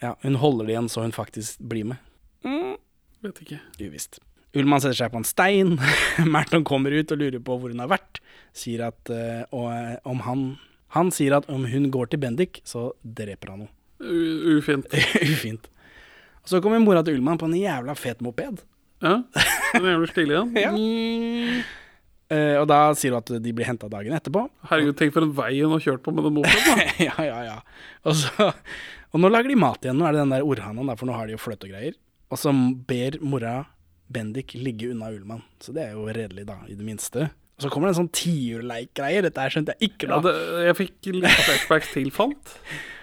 ja, 0.04 0.14
hun 0.22 0.38
holder 0.42 0.68
det 0.68 0.76
igjen 0.76 0.92
så 0.92 1.02
hun 1.02 1.14
faktisk 1.16 1.62
blir 1.66 1.90
med. 1.94 2.04
Vet 3.24 3.42
ikke. 3.42 3.58
Uvisst. 3.82 4.20
Ullmann 4.56 4.80
setter 4.82 5.02
seg 5.02 5.12
på 5.12 5.20
en 5.20 5.26
stein. 5.26 5.74
Merton 6.34 6.64
kommer 6.66 6.94
ut 6.94 7.10
og 7.12 7.20
lurer 7.20 7.42
på 7.44 7.58
hvor 7.58 7.74
hun 7.74 7.82
har 7.82 7.90
vært. 7.90 8.22
Sier 8.56 8.86
at 8.86 9.10
eh, 9.12 9.42
om 9.50 10.22
han 10.26 10.44
Han 10.96 11.10
sier 11.14 11.36
at 11.36 11.48
om 11.52 11.66
hun 11.68 11.90
går 11.92 12.12
til 12.12 12.22
Bendik, 12.22 12.62
så 12.66 12.90
dreper 13.02 13.52
han 13.52 13.66
henne. 13.66 13.74
Ufint. 14.58 14.86
Ufint. 15.32 15.68
Og 16.44 16.52
så 16.52 16.62
kommer 16.64 16.80
mora 16.80 17.02
til 17.04 17.18
Ullmann 17.18 17.40
på 17.40 17.48
en 17.48 17.58
jævla 17.58 17.96
fet 17.98 18.22
moped. 18.24 18.62
Ja. 19.04 19.18
Den 19.74 19.84
er 19.84 19.92
jævlig 19.96 20.14
stilig, 20.14 20.40
igjen. 20.56 20.56
Ja. 21.58 21.66
Uh, 22.28 22.58
og 22.60 22.66
da 22.68 22.90
sier 22.92 23.14
hun 23.14 23.22
at 23.22 23.30
de 23.40 23.52
blir 23.56 23.64
henta 23.64 23.88
dagen 23.88 24.12
etterpå. 24.12 24.42
Herregud, 24.68 24.98
tenk 24.98 25.14
for 25.14 25.24
en 25.24 25.30
vei 25.32 25.62
hun 25.62 25.72
har 25.72 25.80
kjørt 25.80 26.02
på 26.04 26.12
med 26.12 26.26
den 26.26 26.34
mopeden. 26.36 26.82
ja, 27.06 27.14
ja, 27.24 27.38
ja. 27.46 27.54
Og, 28.04 28.18
så, 28.20 28.50
og 29.08 29.22
nå 29.22 29.30
lager 29.32 29.48
de 29.48 29.56
mat 29.56 29.80
igjen. 29.80 29.96
Nå 29.96 30.04
er 30.04 30.12
det 30.12 30.20
den 30.26 30.34
der 30.34 30.44
orrhanen, 30.44 30.92
for 31.00 31.08
nå 31.08 31.16
har 31.16 31.24
de 31.24 31.32
jo 31.32 31.40
fløte 31.40 31.64
og 31.64 31.72
greier. 31.72 31.96
Og 32.28 32.36
så 32.42 32.52
ber 32.90 33.16
mora 33.24 33.54
Bendik 34.12 34.52
ligge 34.60 34.90
unna 34.92 35.08
Ullmann. 35.08 35.40
Så 35.64 35.72
det 35.72 35.86
er 35.86 35.96
jo 35.96 36.04
redelig, 36.04 36.44
da, 36.50 36.58
i 36.68 36.76
det 36.76 36.84
minste. 36.84 37.30
Og 37.58 37.64
så 37.64 37.70
kommer 37.74 37.88
det 37.88 37.96
en 37.96 38.04
sånn 38.04 38.14
tiurleik-greie. 38.14 39.24
Dette 39.26 39.42
her 39.42 39.50
skjønte 39.50 39.74
jeg 39.74 39.90
ikke 39.90 40.06
Ja, 40.06 40.20
da. 40.22 40.30
det, 40.30 40.62
jeg 40.68 40.76
fikk 40.78 41.08
litt 41.16 41.42
flashbacks 41.42 41.90
til 41.96 42.14
Fant. 42.14 42.54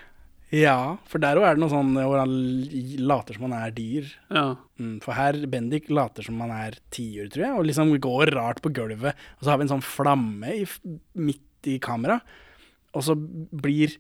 Ja, 0.55 0.95
for 1.09 1.19
der 1.19 1.35
òg 1.35 1.43
er 1.43 1.57
det 1.57 1.61
noe 1.63 1.71
sånn 1.73 1.89
hvor 1.97 2.19
han 2.21 2.31
later 3.09 3.35
som 3.35 3.47
han 3.47 3.55
er 3.57 3.71
dyr. 3.75 4.05
Ja. 4.29 4.43
Mm, 4.79 4.93
for 5.03 5.17
her 5.17 5.35
Bendik 5.51 5.89
later 5.91 6.23
som 6.23 6.37
han 6.39 6.53
er 6.53 6.77
tiur, 6.93 7.25
tror 7.33 7.43
jeg, 7.43 7.55
og 7.57 7.65
liksom 7.67 7.91
går 7.99 8.31
rart 8.37 8.61
på 8.63 8.71
gulvet. 8.77 9.17
Og 9.35 9.41
så 9.43 9.51
har 9.51 9.59
vi 9.59 9.65
en 9.65 9.73
sånn 9.73 9.83
flamme 9.83 10.53
i, 10.61 10.63
midt 11.17 11.67
i 11.73 11.75
kamera, 11.83 12.19
og 12.95 13.03
så 13.03 13.17
blir 13.17 13.97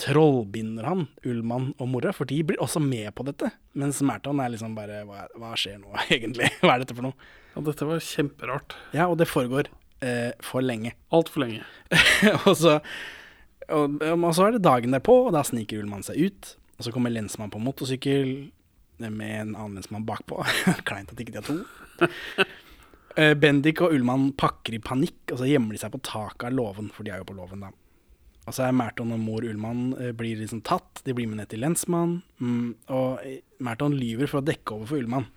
Trollbinder 0.00 0.86
han 0.88 1.04
Ullmann 1.28 1.72
og 1.76 1.90
mora, 1.92 2.12
for 2.16 2.28
de 2.28 2.38
blir 2.46 2.60
også 2.62 2.80
med 2.82 3.10
på 3.16 3.26
dette. 3.28 3.50
Mens 3.78 4.00
Merton 4.06 4.40
er 4.40 4.52
liksom 4.54 4.74
bare 4.78 5.02
hva, 5.08 5.26
hva 5.36 5.52
skjer 5.60 5.80
nå, 5.82 5.92
egentlig? 6.16 6.50
Hva 6.62 6.74
er 6.76 6.84
dette 6.84 6.96
for 6.96 7.10
noe? 7.10 7.30
ja, 7.54 7.62
dette 7.66 7.88
var 7.88 8.04
kjemperart. 8.04 8.76
Ja, 8.96 9.08
og 9.10 9.18
det 9.20 9.28
foregår 9.30 9.70
eh, 10.06 10.30
for 10.44 10.64
lenge. 10.64 10.94
Altfor 11.16 11.44
lenge. 11.44 11.66
og, 12.46 12.54
så, 12.58 12.78
og, 13.68 14.00
og 14.00 14.30
så 14.36 14.46
er 14.46 14.56
det 14.56 14.64
dagen 14.66 14.96
derpå, 14.96 15.16
og 15.26 15.34
da 15.36 15.44
sniker 15.46 15.82
Ullmann 15.82 16.06
seg 16.06 16.30
ut. 16.30 16.54
Og 16.78 16.86
så 16.86 16.94
kommer 16.94 17.12
lensmann 17.12 17.52
på 17.52 17.60
motorsykkel 17.60 18.32
med 19.00 19.28
en 19.28 19.54
annen 19.56 19.78
lensmann 19.80 20.06
bakpå. 20.08 20.40
Kleint 20.88 21.12
at 21.12 21.20
ikke 21.20 21.36
de 21.36 21.42
har 21.42 21.48
to. 21.48 22.08
Eh, 23.18 23.34
Bendik 23.34 23.82
og 23.82 23.92
Ullmann 23.96 24.30
pakker 24.38 24.76
i 24.76 24.82
panikk, 24.82 25.32
og 25.32 25.40
så 25.42 25.48
gjemmer 25.48 25.74
de 25.74 25.82
seg 25.82 25.92
på 25.92 26.02
taket 26.06 26.46
av 26.48 26.56
låven, 26.56 26.92
for 26.94 27.04
de 27.04 27.12
er 27.12 27.22
jo 27.22 27.28
på 27.28 27.36
låven, 27.36 27.66
da. 27.66 27.72
Og 28.50 28.56
så 28.56 28.66
er 28.66 28.74
Merton 28.74 29.14
og 29.14 29.22
mor 29.22 29.46
Ullmann 29.46 29.92
eh, 30.00 30.10
blir 30.16 30.40
liksom 30.40 30.64
tatt. 30.66 31.04
De 31.06 31.14
blir 31.14 31.30
med 31.30 31.38
ned 31.38 31.52
til 31.52 31.62
lensmann. 31.62 32.18
Mm, 32.42 32.74
og 32.90 33.22
Merton 33.62 33.94
lyver 33.94 34.30
for 34.30 34.42
å 34.42 34.46
dekke 34.46 34.74
over 34.74 34.90
for 34.90 34.98
Ullmann. 34.98 35.28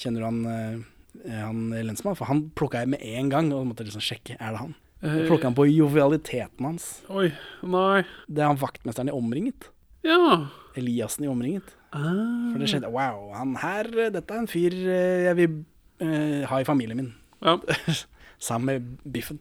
Kjenner 0.00 0.24
du 0.24 0.28
han, 0.30 0.40
eh, 0.48 1.36
han 1.42 1.62
lensmann? 1.76 2.16
For 2.16 2.30
han 2.30 2.46
plukka 2.56 2.80
jeg 2.82 2.94
med 2.96 3.04
en 3.04 3.30
gang, 3.32 3.52
og 3.52 3.68
måtte 3.68 3.84
liksom 3.84 4.04
sjekke. 4.04 4.40
Er 4.40 4.56
det 4.56 4.64
han? 4.64 4.76
Eh, 5.02 5.26
Plukka 5.26 5.50
han 5.50 5.56
på 5.56 5.66
jovialiteten 5.68 6.64
hans. 6.64 6.86
Oi, 7.12 7.28
nei. 7.62 8.04
Det 8.28 8.42
er 8.42 8.50
han 8.50 8.60
vaktmesteren 8.60 9.10
i 9.12 9.14
Omringet. 9.14 9.68
Ja. 10.06 10.48
Eliassen 10.78 11.26
i 11.26 11.30
Omringet. 11.30 11.74
Ah. 11.92 12.52
For 12.52 12.60
det 12.60 12.70
skjedde 12.70 12.92
Wow, 12.92 13.30
han 13.36 13.56
her, 13.60 13.90
eh, 13.96 14.10
dette 14.14 14.32
er 14.32 14.42
en 14.42 14.50
fyr 14.50 14.74
eh, 14.74 15.28
jeg 15.28 15.38
vil 15.38 15.60
uh, 16.02 16.42
ha 16.48 16.60
i 16.60 16.68
familien 16.68 16.98
min. 16.98 17.12
Ja. 17.44 17.58
Sammen 18.48 18.66
med 18.68 19.12
Biffen. 19.12 19.40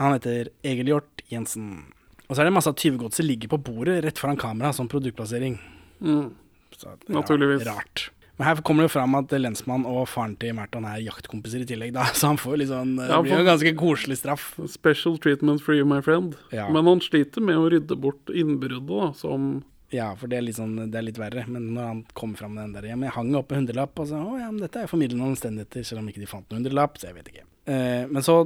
Han 0.00 0.14
heter 0.16 0.52
Egil 0.64 0.92
Hjort 0.92 1.24
Jensen. 1.28 1.92
Og 2.28 2.36
så 2.36 2.42
er 2.42 2.48
det 2.48 2.54
masse 2.54 2.68
av 2.68 2.76
tyvegodset 2.76 3.24
ligger 3.24 3.50
på 3.54 3.60
bordet 3.70 4.02
rett 4.04 4.20
foran 4.20 4.36
kamera 4.40 4.72
som 4.76 4.88
produktplassering. 4.90 5.56
Mm. 6.04 6.34
Så 6.76 6.92
Naturligvis. 7.08 7.64
Rart. 7.66 8.10
Men 8.38 8.46
her 8.46 8.60
kommer 8.62 8.84
det 8.84 8.90
jo 8.92 8.94
fram 9.00 9.16
at 9.18 9.32
lensmann 9.34 9.86
og 9.88 10.04
faren 10.06 10.36
til 10.38 10.52
Merton 10.54 10.84
er 10.86 11.00
jaktkompiser 11.02 11.64
i 11.64 11.66
tillegg, 11.66 11.94
da. 11.96 12.04
Så 12.18 12.30
han 12.30 12.38
får 12.38 12.60
litt 12.60 12.70
sånn 12.70 12.92
Det 13.00 13.08
Ja, 13.10 13.18
blir 13.24 13.34
jo 13.34 13.40
en 13.42 13.48
ganske 13.48 13.72
koselig 13.80 14.20
straff. 14.20 14.52
Special 14.70 15.16
treatment 15.18 15.64
for 15.64 15.74
you, 15.74 15.88
my 15.88 15.98
friend. 16.04 16.36
Ja. 16.54 16.68
Men 16.70 16.86
han 16.86 17.02
sliter 17.02 17.42
med 17.42 17.58
å 17.58 17.66
rydde 17.72 17.98
bort 17.98 18.30
innbruddet, 18.30 18.86
da, 18.92 19.10
som 19.18 19.50
Ja, 19.90 20.12
for 20.20 20.30
det 20.30 20.38
er 20.38 20.52
sånn 20.54 20.76
Det 20.84 21.00
er 21.00 21.08
litt 21.08 21.18
verre. 21.18 21.48
Men 21.48 21.72
når 21.74 21.90
han 21.90 22.06
kommer 22.12 22.38
fram 22.44 22.54
med 22.54 22.68
den 22.68 22.76
der 22.76 22.92
Ja, 22.92 23.00
men 23.00 23.08
jeg 23.08 23.16
hang 23.16 23.34
opp 23.40 23.50
en 23.50 23.64
hundrelapp, 23.64 23.98
og 23.98 24.12
så 24.12 24.22
Å 24.22 24.38
ja, 24.38 24.52
men 24.52 24.62
dette 24.62 24.84
er 24.84 24.92
formidlende 24.92 25.32
omstendigheter, 25.32 25.88
selv 25.88 26.04
om 26.04 26.12
ikke 26.12 26.22
de 26.22 26.30
fant 26.30 26.46
noen 26.52 26.62
hundrelapp, 26.62 27.00
så 27.00 27.10
jeg 27.10 27.18
vet 27.18 27.32
ikke. 27.34 27.46
Eh, 27.72 28.04
men 28.06 28.22
så 28.22 28.42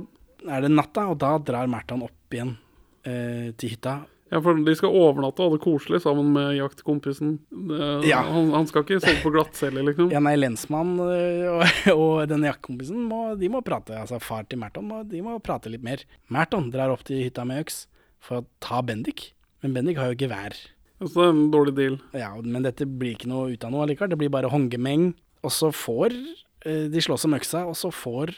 er 0.49 0.65
det 0.65 0.73
natta, 0.73 1.11
og 1.13 1.21
da 1.21 1.37
drar 1.43 1.69
Märton 1.71 2.07
opp 2.07 2.33
igjen 2.33 2.57
eh, 3.05 3.53
til 3.59 3.75
hytta. 3.75 4.03
Ja, 4.33 4.39
for 4.41 4.57
de 4.65 4.73
skal 4.79 4.95
overnatte 4.97 5.45
og 5.45 5.51
ha 5.51 5.57
det 5.59 5.65
koselig 5.67 5.99
sammen 6.01 6.31
med 6.33 6.55
jaktkompisen. 6.57 7.35
Det, 7.53 7.81
Ja. 8.09 8.23
han, 8.25 8.49
han 8.55 8.67
skal 8.71 8.87
ikke 8.87 9.01
sove 9.05 9.19
på 9.21 9.33
glattcelle, 9.35 9.83
liksom. 9.85 10.09
Ja, 10.15 10.23
nei, 10.25 10.33
lensmann 10.41 10.95
øh, 11.05 11.51
og, 11.59 11.65
og 11.99 12.29
den 12.31 12.47
jaktkompisen 12.49 13.03
må, 13.11 13.35
de 13.37 13.51
må 13.53 13.61
prate. 13.67 13.93
Altså 14.01 14.17
far 14.25 14.47
til 14.49 14.63
Merton 14.63 14.89
må, 14.89 15.03
de 15.05 15.21
må 15.21 15.37
prate 15.45 15.69
litt 15.73 15.85
mer. 15.85 16.01
Merton 16.33 16.71
drar 16.73 16.95
opp 16.95 17.05
til 17.05 17.21
hytta 17.27 17.45
med 17.45 17.61
øks 17.67 17.83
for 18.25 18.41
å 18.41 18.47
ta 18.65 18.81
Bendik, 18.87 19.33
men 19.61 19.75
Bendik 19.77 20.01
har 20.01 20.15
jo 20.15 20.21
gevær. 20.25 20.57
Så 21.03 21.13
det 21.19 21.27
er 21.27 21.35
en 21.35 21.47
dårlig 21.53 21.75
deal. 21.77 21.97
Ja, 22.17 22.33
men 22.41 22.63
dette 22.65 22.87
blir 22.87 23.17
ikke 23.19 23.29
noe 23.29 23.51
ut 23.53 23.65
av 23.67 23.73
noe 23.75 23.85
allikevel. 23.85 24.13
Det 24.15 24.19
blir 24.21 24.31
bare 24.33 24.49
håndgemeng. 24.53 25.09
Og 25.43 25.51
så 25.51 25.73
får 25.75 26.15
øh, 26.15 26.85
de 26.89 27.01
slåss 27.03 27.27
om 27.27 27.35
øksa, 27.37 27.65
og 27.67 27.75
så 27.77 27.91
får 27.93 28.31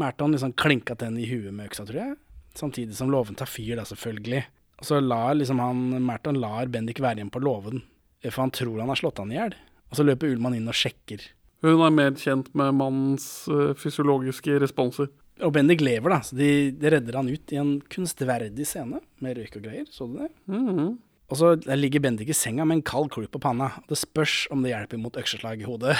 Merton 0.00 0.32
liksom 0.32 0.52
klinka 0.56 0.94
til 0.96 1.10
henne 1.10 1.20
i 1.20 1.26
huet 1.28 1.50
med 1.52 1.66
øksa, 1.68 1.84
tror 1.88 1.98
jeg. 2.00 2.14
Samtidig 2.54 2.96
som 2.96 3.10
låven 3.10 3.34
tar 3.38 3.50
fyr, 3.50 3.76
da, 3.80 3.84
selvfølgelig. 3.88 4.44
Og 4.78 4.86
så 4.88 5.00
lar 5.02 5.34
liksom 5.34 5.60
han 5.62 5.84
Merton 6.04 6.38
lar 6.42 6.70
Bendik 6.70 7.00
være 7.02 7.20
igjen 7.20 7.32
på 7.34 7.42
låven, 7.42 7.82
for 8.26 8.44
han 8.44 8.52
tror 8.54 8.80
han 8.82 8.90
har 8.92 9.00
slått 9.00 9.20
han 9.22 9.32
i 9.32 9.38
hjel. 9.38 9.56
Og 9.90 9.98
så 9.98 10.06
løper 10.06 10.32
Ullmann 10.32 10.56
inn 10.58 10.70
og 10.70 10.76
sjekker. 10.78 11.22
Hun 11.64 11.80
er 11.80 11.94
mer 11.94 12.16
kjent 12.20 12.50
med 12.58 12.74
mannens 12.76 13.26
eh, 13.48 13.72
fysiologiske 13.80 14.58
responser. 14.60 15.08
Og 15.42 15.54
Bendik 15.54 15.80
lever, 15.82 16.12
da, 16.12 16.20
så 16.22 16.36
de, 16.38 16.50
de 16.78 16.90
redder 16.94 17.16
han 17.18 17.30
ut 17.30 17.54
i 17.54 17.58
en 17.58 17.72
kunstverdig 17.90 18.66
scene 18.68 19.00
med 19.24 19.38
røyk 19.38 19.56
og 19.58 19.66
greier. 19.66 19.88
Så 19.90 20.06
du 20.10 20.20
det? 20.20 20.30
Mhm. 20.50 20.94
Og 21.32 21.38
så 21.40 21.54
ligger 21.72 22.02
Bendik 22.04 22.28
i 22.28 22.36
senga 22.36 22.66
med 22.68 22.78
en 22.78 22.84
kald 22.84 23.08
klut 23.14 23.30
på 23.32 23.40
panna. 23.40 23.70
Det 23.88 23.96
spørs 23.96 24.44
om 24.52 24.64
det 24.64 24.74
hjelper 24.74 25.00
mot 25.00 25.16
økseslag 25.16 25.62
i 25.62 25.68
hodet 25.68 25.96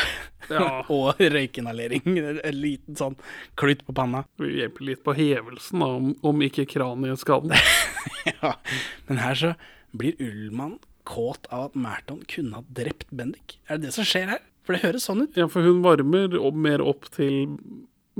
Ja. 0.52 0.82
og 0.92 1.20
røykinhalering. 1.20 2.04
En 2.44 2.58
liten 2.58 2.98
sånn 2.98 3.16
klut 3.60 3.86
på 3.86 3.96
panna. 3.96 4.26
Det 4.40 4.52
hjelper 4.52 4.88
litt 4.90 5.04
på 5.06 5.16
hevelsen, 5.16 5.80
da, 5.80 5.88
om, 5.96 6.12
om 6.20 6.44
ikke 6.44 6.66
kranieskaden. 6.74 7.56
ja. 8.34 8.52
Men 9.08 9.22
her 9.24 9.40
så 9.40 9.54
blir 9.96 10.20
Ullmann 10.20 10.76
kåt 11.08 11.48
av 11.52 11.70
at 11.70 11.78
Merton 11.78 12.22
kunne 12.28 12.60
ha 12.60 12.76
drept 12.76 13.08
Bendik. 13.12 13.58
Er 13.68 13.80
det 13.80 13.88
det 13.88 13.96
som 13.96 14.08
skjer 14.08 14.28
her? 14.36 14.44
For 14.64 14.76
det 14.76 14.84
høres 14.84 15.08
sånn 15.08 15.24
ut. 15.24 15.36
Ja, 15.36 15.48
for 15.52 15.64
hun 15.64 15.82
varmer 15.84 16.36
mer 16.56 16.84
opp 16.84 17.08
til 17.16 17.56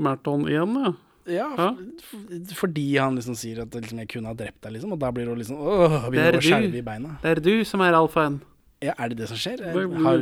Merton 0.01 0.45
igjen, 0.49 0.77
ja. 0.81 0.93
Ja, 1.25 1.47
for, 2.05 2.19
fordi 2.59 2.83
han 3.01 3.15
liksom 3.17 3.33
sier 3.39 3.63
at 3.63 3.73
liksom, 3.73 3.97
jeg 4.03 4.09
kunne 4.11 4.29
ha 4.29 4.35
drept 4.37 4.59
deg, 4.61 4.75
liksom. 4.75 4.91
Og 4.93 4.99
da 5.01 5.09
blir 5.15 5.25
hun 5.31 5.39
liksom 5.41 5.57
åh, 5.57 5.95
begynner 6.11 6.35
er 6.35 6.37
å 6.37 6.43
du. 6.43 6.45
skjelve 6.45 6.77
i 6.77 6.85
beina. 6.85 7.15
Det 7.23 7.31
er 7.35 7.41
du 7.47 7.53
som 7.65 7.81
er 7.81 7.97
alfaen. 7.97 8.39
Ja, 8.85 8.93
er 8.99 9.09
det 9.09 9.17
det 9.23 9.29
som 9.31 9.39
skjer? 9.41 9.63
Jeg, 9.65 9.89
Har, 10.05 10.21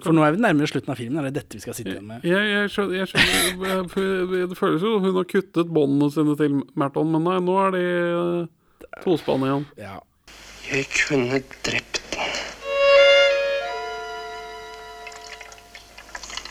for 0.00 0.16
nå 0.16 0.22
er 0.24 0.32
vi 0.32 0.40
nærmere 0.40 0.70
slutten 0.70 0.94
av 0.94 0.96
filmen. 0.96 1.18
Er 1.20 1.28
det 1.28 1.34
dette 1.42 1.58
vi 1.58 1.60
skal 1.66 1.76
sitte 1.76 1.92
igjen 1.92 2.06
med? 2.08 2.24
Jeg, 2.24 2.48
jeg 2.48 2.70
skjønner, 2.72 2.96
jeg 3.02 3.10
skjønner 3.12 4.46
Det 4.48 4.56
føles 4.56 4.86
jo 4.86 4.94
hun 5.04 5.18
har 5.18 5.28
kuttet 5.28 5.68
båndene 5.76 6.08
sine 6.14 6.36
til 6.40 6.62
Merton, 6.80 7.10
men 7.12 7.26
nei, 7.28 7.36
nå 7.44 7.58
er 7.66 7.76
de 7.76 7.82
eh, 7.92 9.00
tospann 9.04 9.44
igjen. 9.44 9.66
Ja. 9.84 9.98
Jeg 10.70 10.88
kunne 10.96 11.42
drept 11.66 12.00
den. 12.16 12.32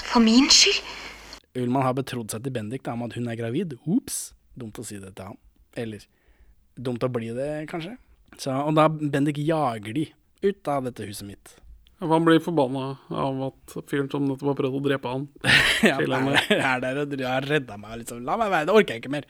For 0.05 0.21
min 0.23 0.45
skyld? 0.53 0.83
Ullmann 1.55 1.85
har 1.87 1.95
betrodd 1.97 2.33
seg 2.33 2.43
til 2.45 2.53
Bendik 2.55 2.83
da, 2.85 2.95
om 2.95 3.05
at 3.07 3.15
hun 3.17 3.29
er 3.31 3.39
gravid. 3.39 3.77
Ops! 3.87 4.33
Dumt 4.55 4.79
å 4.79 4.85
si 4.87 4.99
det 5.01 5.13
til 5.15 5.31
han. 5.31 5.39
Eller 5.75 6.03
dumt 6.75 7.03
å 7.03 7.11
bli 7.11 7.31
det, 7.35 7.49
kanskje. 7.71 7.95
Så, 8.39 8.51
og 8.51 8.75
da 8.75 8.87
Bendik 8.89 9.39
jager 9.39 9.95
de 9.95 10.09
ut 10.43 10.71
av 10.71 10.87
dette 10.87 11.07
huset 11.07 11.27
mitt. 11.27 11.55
Ja, 11.99 12.07
Han 12.11 12.25
blir 12.27 12.41
forbanna 12.43 12.97
av 13.07 13.43
at 13.49 13.75
fyren 13.89 14.09
som 14.11 14.25
nettopp 14.27 14.51
har 14.51 14.57
prøvd 14.59 14.79
å 14.79 14.81
drepe 14.83 15.11
han 15.13 15.27
Ja, 15.87 15.95
er, 16.01 16.41
er 16.57 16.81
der 16.83 17.03
og 17.05 17.13
har 17.23 17.47
redda 17.47 17.77
meg. 17.79 18.01
Liksom. 18.01 18.23
La 18.27 18.35
meg 18.39 18.51
være, 18.51 18.67
det 18.69 18.75
orker 18.75 18.97
jeg 18.97 19.05
ikke 19.05 19.13
mer. 19.15 19.29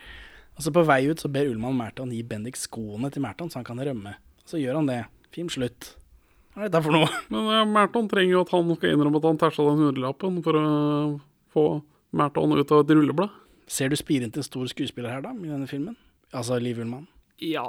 Og 0.55 0.65
så 0.65 0.71
på 0.73 0.86
vei 0.88 1.03
ut 1.09 1.21
så 1.21 1.30
ber 1.32 1.49
Ullmann 1.51 1.78
Märton 1.78 2.13
gi 2.15 2.23
Bendik 2.26 2.57
skoene 2.57 3.11
til 3.13 3.26
Märton, 3.26 3.51
så 3.51 3.59
han 3.59 3.67
kan 3.67 3.82
rømme. 3.82 4.15
Så 4.47 4.61
gjør 4.61 4.80
han 4.80 4.89
det. 4.89 5.03
Film 5.36 5.51
slutt. 5.51 5.93
Hva 6.55 6.63
er 6.63 6.69
dette 6.71 6.82
for 6.86 6.95
noe? 6.95 7.09
Men 7.34 7.49
ja, 7.51 7.65
Märton 7.67 8.07
trenger 8.09 8.38
jo 8.38 8.45
at 8.45 8.53
han 8.55 8.71
skal 8.78 8.95
innrømme 8.95 9.19
at 9.19 9.28
han 9.28 9.41
tæsja 9.41 9.67
den 9.67 9.84
hundrelappen 9.84 10.39
for 10.45 10.57
å 10.61 10.65
få 11.53 11.65
Märton 12.16 12.55
ut 12.55 12.72
av 12.72 12.86
et 12.86 12.95
rulleblad. 12.95 13.41
Ser 13.68 13.89
du 13.91 13.97
spiren 13.99 14.32
til 14.32 14.43
en 14.43 14.47
stor 14.47 14.70
skuespiller 14.72 15.11
her, 15.11 15.26
da, 15.26 15.34
i 15.36 15.49
denne 15.49 15.68
filmen? 15.68 15.97
Altså 16.36 16.59
Liv 16.61 16.80
Ullmann. 16.80 17.09
Ja 17.43 17.66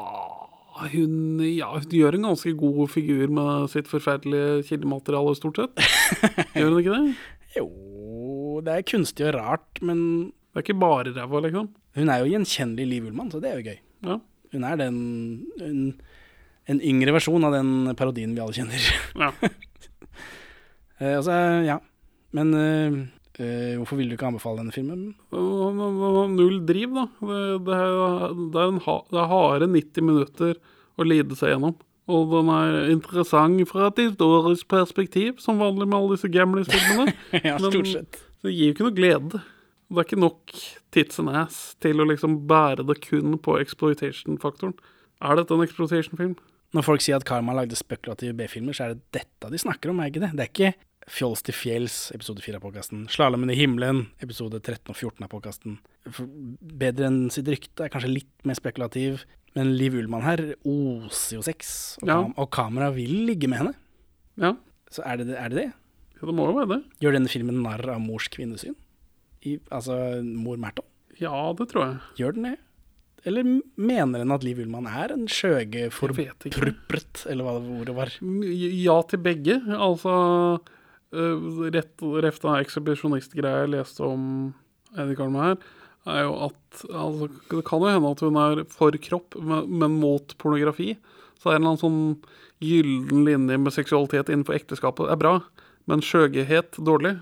hun, 0.93 1.41
ja, 1.41 1.71
hun 1.73 1.95
gjør 1.95 2.17
en 2.19 2.29
ganske 2.29 2.53
god 2.59 2.91
figur 2.93 3.31
med 3.33 3.71
sitt 3.73 3.89
forferdelige 3.91 4.65
kildemateriale, 4.69 5.35
stort 5.39 5.61
sett. 5.61 5.83
Gjør 6.57 6.73
hun 6.75 6.81
ikke 6.83 6.97
det? 6.97 7.17
Jo, 7.57 7.67
det 8.65 8.75
er 8.75 8.87
kunstig 8.91 9.29
og 9.31 9.37
rart, 9.39 9.81
men 9.81 10.01
Det 10.53 10.63
er 10.63 10.65
ikke 10.65 10.81
bare 10.81 11.13
ræva, 11.13 11.41
liksom. 11.45 11.67
hun 11.97 12.09
er 12.09 12.23
jo 12.23 12.31
gjenkjennelig 12.33 12.87
Liv 12.89 13.09
Ullmann, 13.11 13.31
så 13.33 13.41
det 13.41 13.51
er 13.51 13.59
jo 13.59 13.67
gøy. 13.67 13.81
Ja. 14.09 14.15
Hun 14.55 14.65
er 14.65 14.79
den 14.81 15.01
en, 15.61 15.81
en 16.65 16.81
yngre 16.81 17.13
versjon 17.17 17.45
av 17.45 17.53
den 17.53 17.93
parodien 17.97 18.33
vi 18.37 18.45
alle 18.45 18.57
kjenner. 18.57 18.91
ja. 19.27 19.33
Eh, 20.97 21.19
altså, 21.19 21.35
ja. 21.61 21.75
Men 22.33 22.55
eh, 23.43 23.75
hvorfor 23.79 23.99
vil 24.01 24.11
du 24.11 24.17
ikke 24.17 24.29
anbefale 24.29 24.63
denne 24.63 24.75
filmen? 24.75 25.09
Han 25.33 25.81
har 25.81 26.31
Null 26.33 26.61
driv, 26.69 26.95
da. 26.97 27.07
Det, 27.21 27.41
det, 27.67 27.81
er, 27.81 28.39
det, 28.39 28.63
er 28.63 28.73
en 28.73 28.81
ha, 28.87 28.97
det 29.13 29.21
er 29.23 29.33
harde 29.33 29.69
90 29.73 30.07
minutter 30.07 30.57
å 30.97 31.07
lide 31.07 31.39
seg 31.39 31.55
gjennom. 31.55 31.77
Og 32.07 32.31
den 32.31 32.51
er 32.55 32.91
interessant 32.93 33.63
fra 33.71 33.91
et 33.91 34.01
historisk 34.05 34.69
perspektiv, 34.71 35.41
som 35.43 35.59
vanlig 35.59 35.89
med 35.89 35.99
alle 35.99 36.17
disse 36.17 36.31
Gamlis-filmene. 36.31 37.15
ja, 37.49 37.57
stort 37.59 37.91
sett. 37.91 38.21
Det 38.45 38.55
gir 38.55 38.71
jo 38.71 38.77
ikke 38.77 38.87
noe 38.87 38.97
glede. 38.97 39.43
Det 39.87 40.03
er 40.03 40.07
ikke 40.09 40.19
nok 40.19 40.55
tits 40.95 41.19
and 41.23 41.31
ass 41.35 41.61
til 41.83 42.03
å 42.03 42.07
liksom 42.07 42.41
bære 42.51 42.87
det 42.87 43.01
kun 43.05 43.39
på 43.43 43.59
exploitation-faktoren. 43.59 44.77
Er 45.25 45.39
dette 45.39 45.55
en 45.55 45.65
exploitation-film? 45.65 46.37
Når 46.75 46.85
folk 46.85 47.03
sier 47.03 47.19
at 47.19 47.27
Karma 47.27 47.55
lagde 47.57 47.79
spekulative 47.79 48.35
B-filmer, 48.37 48.75
så 48.77 48.87
er 48.87 48.95
det 48.95 49.23
dette 49.23 49.51
de 49.51 49.61
snakker 49.61 49.93
om, 49.93 50.03
er 50.03 50.11
ikke 50.11 50.25
det? 50.25 50.33
Det 50.37 50.47
er 50.47 50.53
ikke 50.53 50.73
Fjols 51.07 51.43
til 51.47 51.55
fjells, 51.55 51.97
episode 52.17 52.43
4 52.43 52.59
av 52.59 52.65
podkasten. 52.65 53.05
Slalåmen 53.13 53.53
i 53.53 53.57
himmelen, 53.61 54.09
episode 54.25 54.59
13 54.59 54.91
og 54.91 54.97
14 54.99 55.23
av 55.23 55.31
podkasten. 55.31 55.77
Bedre 56.83 57.07
enn 57.07 57.21
sitt 57.31 57.47
rykte 57.53 57.85
er 57.87 57.93
kanskje 57.95 58.11
litt 58.11 58.47
mer 58.49 58.59
spekulativ, 58.59 59.23
men 59.55 59.71
Liv 59.79 59.95
Ullmann 60.01 60.25
her 60.27 60.43
oser 60.67 61.39
jo 61.39 61.45
sex, 61.47 61.97
og, 62.03 62.09
Ja. 62.09 62.17
kam 62.25 62.35
og 62.37 62.51
kamera 62.51 62.91
vil 62.93 63.15
ligge 63.29 63.47
med 63.49 63.59
henne. 63.59 63.75
Ja, 64.37 64.57
Så 64.91 65.03
er 65.07 65.17
det? 65.19 65.29
Er 65.37 65.49
det, 65.49 65.57
det? 65.57 65.73
ja 66.21 66.27
det 66.27 66.35
må 66.35 66.47
jo 66.51 66.55
være 66.59 66.69
det. 66.75 66.85
Gjør 67.01 67.13
denne 67.13 67.29
filmen 67.31 67.63
narr 67.63 67.89
av 67.89 68.01
mors 68.01 68.29
kvinnesyn? 68.29 68.75
I, 69.45 69.59
altså 69.71 70.23
mor 70.25 70.57
Merton? 70.57 70.85
Ja, 71.21 71.53
det 71.55 71.69
tror 71.71 71.87
jeg. 71.87 72.01
Gjør 72.19 72.35
den 72.35 72.43
det? 72.43 72.59
Eller 73.25 73.43
mener 73.77 74.19
den 74.19 74.31
at 74.33 74.43
Liv 74.45 74.59
Ullmann 74.59 74.87
er 74.87 75.13
en 75.13 75.27
skjøge 75.27 75.91
for 75.93 76.09
Jeg 76.09 76.17
vet 76.35 76.47
ikke. 76.51 76.61
pruppret, 76.61 77.27
eller 77.31 77.45
hva 77.45 77.61
det 77.61 77.81
ordet 77.81 77.95
var? 77.95 78.11
Ja 78.21 79.03
til 79.03 79.19
begge. 79.19 79.63
Altså 79.67 80.61
Rett 81.15 82.03
rett 82.03 82.45
av 82.45 82.57
ekshibisjonistgreia 82.59 83.65
jeg 83.65 83.75
leste 83.77 84.03
om 84.05 84.25
Eddie 84.97 85.17
Carmen 85.19 85.43
her, 85.43 85.61
er 86.07 86.25
jo 86.27 86.35
at 86.49 86.83
altså, 86.91 87.29
Det 87.51 87.63
kan 87.67 87.83
jo 87.83 87.93
hende 87.93 88.11
at 88.11 88.25
hun 88.25 88.41
er 88.41 88.65
for 88.71 88.99
kropp, 89.03 89.37
men, 89.39 89.71
men 89.71 90.01
mot 90.03 90.35
pornografi. 90.43 90.95
Så 91.39 91.51
er 91.51 91.57
det 91.57 91.61
en 91.61 91.63
eller 91.63 91.73
annen 91.75 91.85
sånn 91.85 92.35
gyllen 92.65 93.25
linje 93.27 93.59
med 93.61 93.75
seksualitet 93.75 94.31
innenfor 94.33 94.57
ekteskapet 94.57 95.11
er 95.13 95.19
bra, 95.21 95.35
men 95.87 96.05
skjøgehet 96.05 96.79
dårlig. 96.83 97.17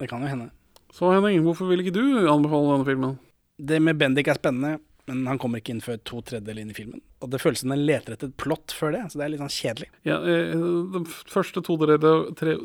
Det 0.00 0.08
kan 0.10 0.24
jo 0.24 0.30
hende. 0.30 0.50
Så 0.94 1.12
Henning, 1.12 1.44
hvorfor 1.46 1.70
vil 1.70 1.84
ikke 1.84 1.94
du 1.94 2.28
anbefale 2.28 2.72
denne 2.72 2.88
filmen? 2.88 3.18
Det 3.60 3.78
med 3.82 4.00
Bendik 4.00 4.28
er 4.30 4.38
spennende, 4.40 4.80
Men 5.10 5.26
han 5.26 5.40
kommer 5.42 5.60
ikke 5.60 5.74
inn 5.74 5.82
før 5.84 5.98
to 6.06 6.22
tredjedeler 6.22 6.62
inn 6.64 6.72
i 6.72 6.76
filmen. 6.76 7.02
Og 7.20 7.28
det 7.32 7.40
føles 7.42 7.60
som 7.60 7.72
den 7.74 7.82
leter 7.84 8.14
etter 8.14 8.30
et 8.30 8.36
plott 8.40 8.72
før 8.72 8.94
det, 8.94 9.02
så 9.10 9.20
det 9.20 9.26
er 9.26 9.32
litt 9.34 9.42
sånn 9.42 9.52
kjedelig. 9.52 9.90
Ja, 10.08 10.16
eh, 10.22 10.54
de 10.94 11.02
første 11.28 11.62
to, 11.66 11.76
tredje- 11.80 12.32
tre, 12.38 12.56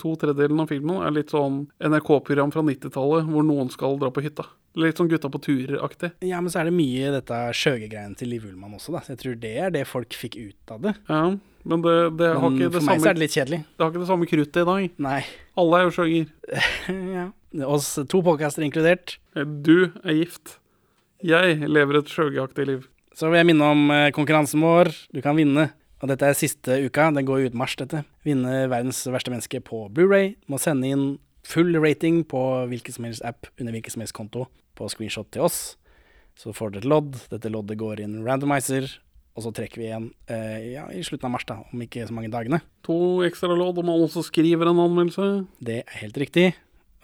to 0.00 0.16
tredjedelene 0.24 0.64
av 0.64 0.72
filmen 0.72 1.04
er 1.04 1.14
litt 1.14 1.30
sånn 1.34 1.66
NRK-program 1.78 2.54
fra 2.54 2.64
90-tallet 2.66 3.28
hvor 3.30 3.46
noen 3.46 3.70
skal 3.70 3.98
dra 4.00 4.10
på 4.10 4.24
hytta. 4.24 4.48
Litt 4.80 4.98
sånn 4.98 5.08
Gutta 5.12 5.30
på 5.30 5.38
turer-aktig. 5.38 6.10
Ja, 6.26 6.40
men 6.42 6.50
så 6.50 6.60
er 6.60 6.70
det 6.70 6.74
mye 6.74 7.12
dette 7.14 7.36
skjøgegreiene 7.54 8.18
til 8.18 8.32
Liv 8.32 8.48
Ullmann 8.48 8.74
også, 8.74 8.96
da. 8.96 9.04
Så 9.04 9.14
jeg 9.14 9.22
tror 9.22 9.36
det 9.44 9.54
er 9.68 9.70
det 9.76 9.84
folk 9.86 10.16
fikk 10.18 10.40
ut 10.40 10.74
av 10.74 10.82
det. 10.88 10.96
Ja, 11.06 11.22
men 11.64 11.84
det, 11.84 11.94
det, 12.18 12.32
har 12.34 12.50
ikke 12.50 12.66
det, 12.66 12.72
for 12.74 12.88
meg 12.88 13.00
så 13.00 13.12
er 13.12 13.14
det 13.16 13.22
litt 13.22 13.36
kjedelig. 13.38 13.60
det 13.62 13.84
har 13.84 13.92
ikke 13.92 14.02
det 14.02 14.10
samme 14.10 14.28
kruttet 14.28 14.60
i 14.64 14.68
dag. 14.72 14.98
Nei. 15.06 15.20
Alle 15.62 15.78
er 15.78 15.86
jo 15.86 15.94
skjøger. 15.94 16.26
ja. 17.20 17.28
Oss 17.70 17.92
to 18.10 18.20
podcaster 18.26 18.66
inkludert. 18.66 19.16
Du 19.38 19.92
er 20.02 20.18
gift. 20.18 20.58
Jeg 21.22 21.68
lever 21.70 22.00
et 22.00 22.10
skjøgeaktig 22.10 22.66
liv. 22.68 22.84
Så 23.14 23.30
vil 23.30 23.38
jeg 23.38 23.48
minne 23.52 23.70
om 23.70 23.90
eh, 23.94 24.10
konkurransen 24.14 24.64
vår. 24.64 24.90
Du 25.14 25.20
kan 25.22 25.38
vinne. 25.38 25.68
Og 26.02 26.10
dette 26.10 26.26
er 26.26 26.36
siste 26.36 26.80
uka. 26.84 27.06
Den 27.14 27.28
går 27.28 27.46
ut 27.46 27.56
mars, 27.56 27.76
dette. 27.80 28.02
Vinne 28.26 28.64
verdens 28.72 29.04
verste 29.06 29.32
menneske 29.32 29.62
på 29.64 29.86
Blu-ray. 29.94 30.34
Må 30.50 30.58
sende 30.60 30.90
inn 30.90 31.06
full 31.46 31.76
rating 31.78 32.22
på 32.28 32.40
hvilken 32.70 32.96
som 32.96 33.06
helst 33.06 33.24
app 33.24 33.48
under 33.60 33.76
hvilken 33.76 33.94
som 33.94 34.04
helst 34.04 34.16
konto 34.16 34.48
på 34.74 34.88
screenshot 34.90 35.30
til 35.32 35.46
oss. 35.46 35.62
Så 36.36 36.52
får 36.56 36.74
dere 36.74 36.82
et 36.82 36.90
lodd. 36.90 37.16
Dette 37.30 37.52
loddet 37.52 37.78
går 37.80 38.02
inn 38.02 38.18
randomizer. 38.26 38.90
Og 39.34 39.46
så 39.46 39.50
trekker 39.54 39.80
vi 39.80 39.88
igjen 39.88 40.10
eh, 40.30 40.74
ja, 40.76 40.84
i 40.94 41.02
slutten 41.02 41.26
av 41.26 41.32
mars, 41.34 41.46
da, 41.48 41.56
om 41.66 41.80
ikke 41.82 42.04
så 42.06 42.14
mange 42.14 42.30
dagene. 42.30 42.60
To 42.86 43.24
ekstra 43.26 43.50
lodd 43.50 43.80
om 43.82 43.88
man 43.90 44.04
også 44.04 44.22
skriver 44.28 44.70
en 44.70 44.82
anmeldelse. 44.84 45.30
Det 45.64 45.80
er 45.82 45.96
helt 46.04 46.20
riktig. 46.22 46.52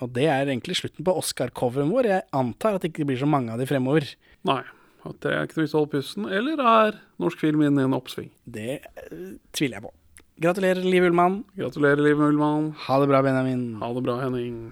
Og 0.00 0.12
det 0.16 0.26
er 0.32 0.48
egentlig 0.48 0.78
slutten 0.80 1.06
på 1.06 1.14
Oscar-coveren 1.20 1.92
vår. 1.92 2.08
Jeg 2.08 2.26
antar 2.36 2.76
at 2.76 2.84
det 2.84 2.92
ikke 2.92 3.08
blir 3.10 3.20
så 3.20 3.28
mange 3.28 3.52
av 3.52 3.60
de 3.60 3.68
fremover. 3.68 4.06
Nei, 4.48 4.62
at 5.04 5.22
det 5.24 5.32
er 5.32 5.46
ikke 5.46 5.58
noe 5.58 5.66
vits 5.66 5.74
i 5.74 5.76
å 5.76 5.82
holde 5.82 5.94
pusten. 5.94 6.28
Eller 6.40 6.62
er 6.72 7.00
norsk 7.20 7.42
film 7.44 7.64
inne 7.66 7.84
i 7.84 7.88
en 7.88 7.96
oppsving? 7.96 8.30
Det 8.44 8.80
eh, 8.80 9.32
tviler 9.56 9.78
jeg 9.78 9.86
på. 9.88 9.94
Gratulerer, 10.40 10.80
Liv 10.80 11.04
Ullmann. 11.10 11.42
Gratulerer, 11.58 12.00
Liv 12.00 12.20
Ullmann. 12.30 12.70
Ha 12.86 13.00
det 13.02 13.10
bra, 13.10 13.20
Benjamin. 13.26 13.66
Ha 13.82 13.90
det 13.92 14.04
bra, 14.06 14.16
Henning. 14.22 14.70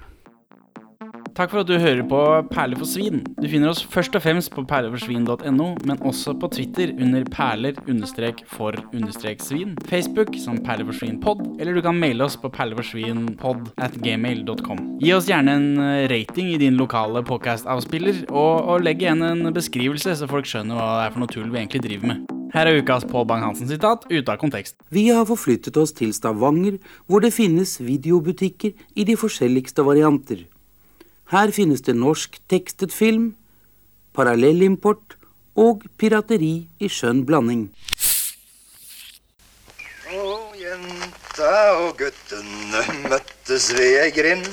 Takk 1.38 1.52
for 1.52 1.62
at 1.62 1.68
du 1.70 1.76
hører 1.78 2.00
på 2.02 2.20
Perler 2.50 2.80
for 2.80 2.90
svin. 2.90 3.20
Du 3.38 3.44
finner 3.46 3.70
oss 3.70 3.78
først 3.86 4.16
og 4.18 4.24
fremst 4.24 4.50
på 4.50 4.64
perleforsvin.no, 4.66 5.68
men 5.86 6.00
også 6.02 6.34
på 6.34 6.48
Twitter 6.50 6.90
under 6.98 7.22
perler-for-svin, 7.30 9.76
Facebook 9.86 10.34
som 10.42 10.58
perleforsvinpod, 10.66 11.60
eller 11.60 11.78
du 11.78 11.82
kan 11.86 11.94
maile 11.94 12.26
oss 12.26 12.34
på 12.42 12.50
perleforsvinpod 12.50 13.70
at 13.86 13.94
gmail.com. 14.02 14.82
Gi 14.98 15.14
oss 15.14 15.30
gjerne 15.30 15.54
en 15.60 15.78
eh, 15.78 16.08
rating 16.10 16.50
i 16.56 16.58
din 16.58 16.74
lokale 16.80 17.22
podcast-avspiller, 17.30 18.24
og, 18.32 18.74
og 18.74 18.82
legg 18.82 19.06
igjen 19.06 19.22
en 19.22 19.54
beskrivelse, 19.54 20.18
så 20.18 20.26
folk 20.26 20.50
skjønner 20.50 20.74
hva 20.74 20.90
det 20.98 21.06
er 21.06 21.14
for 21.14 21.22
noe 21.22 21.34
tull 21.38 21.54
vi 21.54 21.62
egentlig 21.62 21.86
driver 21.86 22.16
med. 22.16 22.26
Her 22.50 22.66
er 22.66 22.82
ukas 22.82 23.06
Pål 23.06 23.30
Bang-Hansen-sitat 23.30 24.10
ute 24.10 24.26
av 24.26 24.42
kontekst. 24.42 24.82
Vi 24.90 25.06
har 25.14 25.22
forflyttet 25.30 25.78
oss 25.78 25.94
til 25.94 26.10
Stavanger, 26.18 26.82
hvor 27.06 27.22
det 27.22 27.36
finnes 27.38 27.78
videobutikker 27.78 28.74
i 28.98 29.06
de 29.06 29.20
forskjelligste 29.22 29.86
varianter. 29.86 30.48
Her 31.28 31.50
finnes 31.52 31.82
det 31.84 31.92
norsk 31.92 32.38
tekstet 32.48 32.94
film, 32.96 33.34
parallellimport 34.16 35.18
og 35.60 35.82
pirateri 36.00 36.54
i 36.80 36.88
skjønn 36.88 37.26
blanding. 37.28 37.66
Og 40.16 40.56
jenta 40.56 41.50
og 41.82 41.98
guttene 42.00 42.80
møttes 43.10 43.68
ved 43.76 43.98
ei 44.06 44.14
grind. 44.16 44.48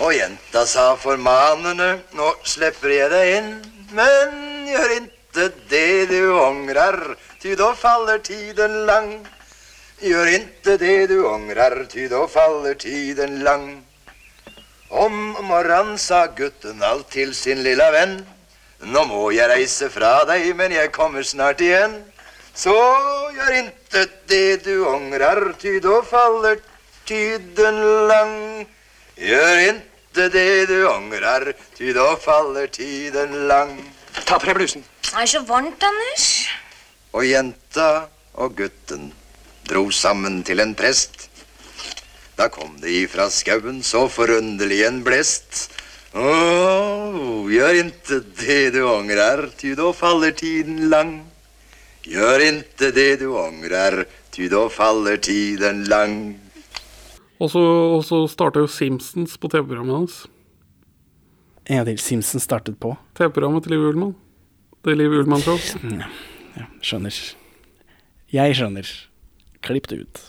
Og 0.00 0.14
jenta 0.16 0.64
sa 0.68 0.94
formanende, 0.96 1.90
nå 2.16 2.32
slipper 2.48 2.94
jeg 2.94 3.12
deg 3.12 3.32
inn. 3.36 3.50
Men 3.92 4.66
gjør 4.70 4.94
inte 4.96 5.50
det 5.68 6.08
du 6.08 6.38
angrer, 6.40 7.18
ty 7.42 7.52
da 7.60 7.74
faller 7.76 8.24
tiden 8.24 8.86
lang. 8.88 9.12
Gjør 10.00 10.32
inte 10.38 10.78
det 10.80 11.10
du 11.12 11.18
angrer, 11.28 11.84
ty 11.92 12.08
da 12.08 12.24
faller 12.32 12.80
tiden 12.80 13.42
lang. 13.44 13.85
Om 14.88 15.36
morgenen 15.42 15.98
sa 15.98 16.26
gutten 16.26 16.82
alt 16.82 17.08
til 17.10 17.34
sin 17.34 17.62
lilla 17.66 17.88
venn. 17.90 18.20
Nå 18.86 19.02
må 19.08 19.30
jeg 19.34 19.48
reise 19.50 19.88
fra 19.90 20.20
deg, 20.28 20.52
men 20.54 20.70
jeg 20.70 20.92
kommer 20.94 21.26
snart 21.26 21.60
igjen. 21.64 21.96
Så 22.54 22.74
gjør 23.34 23.56
intet 23.58 24.14
det 24.30 24.62
du 24.64 24.86
ångrar, 24.86 25.56
ty 25.58 25.80
da 25.82 25.98
faller 26.06 26.60
tiden 27.08 27.82
lang. 28.08 28.66
Gjør 29.18 29.62
inte 29.66 30.28
det 30.30 30.66
du 30.70 30.86
ångrar, 30.88 31.50
ty 31.74 31.92
da 31.96 32.14
faller 32.16 32.70
tiden 32.70 33.48
lang. 33.50 33.74
Ta 34.24 34.38
på 34.38 34.46
deg 34.46 34.56
blusen. 34.60 34.86
Det 35.02 35.18
er 35.18 35.26
så 35.26 35.42
varmt, 35.48 35.82
Anders. 35.82 36.46
Og 37.12 37.26
jenta 37.26 38.06
og 38.36 38.54
gutten 38.56 39.10
dro 39.66 39.88
sammen 39.90 40.42
til 40.46 40.62
en 40.62 40.74
prest. 40.78 41.25
Da 42.36 42.50
kom 42.52 42.76
det 42.82 42.92
ifra 42.92 43.30
skauen 43.32 43.80
så 43.86 44.06
forunderlig 44.12 44.82
en 44.84 45.00
blest. 45.06 45.70
Å, 46.16 46.26
gjør 47.48 47.78
inte 47.80 48.20
det 48.40 48.74
du 48.76 48.82
angrer, 48.88 49.46
ty 49.56 49.72
da 49.76 49.88
faller 49.96 50.34
tiden 50.36 50.90
lang. 50.92 51.18
Gjør 52.06 52.44
inte 52.44 52.92
det 52.94 53.22
du 53.24 53.30
angrer, 53.40 54.04
ty 54.30 54.50
da 54.52 54.66
faller 54.72 55.16
tiden 55.16 55.86
lang. 55.88 56.36
Og 57.40 57.50
så, 57.52 57.64
og 57.96 58.04
så 58.04 58.22
starta 58.32 58.62
jo 58.62 58.68
Simpsons 58.70 59.36
på 59.40 59.50
TV-programmet 59.52 59.96
hans. 59.96 60.20
En 61.66 61.80
gang 61.80 61.90
til. 61.90 62.04
Simpsons 62.04 62.46
startet 62.46 62.78
på. 62.80 62.94
TV-programmet 63.18 63.64
til 63.64 63.76
Liv 63.76 63.88
Ullmann. 63.90 64.14
Det 64.84 64.94
er 64.94 65.00
Liv 65.00 65.18
Ullmann 65.18 65.44
Show. 65.44 65.58
Ja, 66.56 66.68
skjønner. 66.84 67.16
Jeg 68.32 68.56
skjønner. 68.56 68.96
Klipp 69.66 69.88
det 69.90 70.04
ut. 70.04 70.26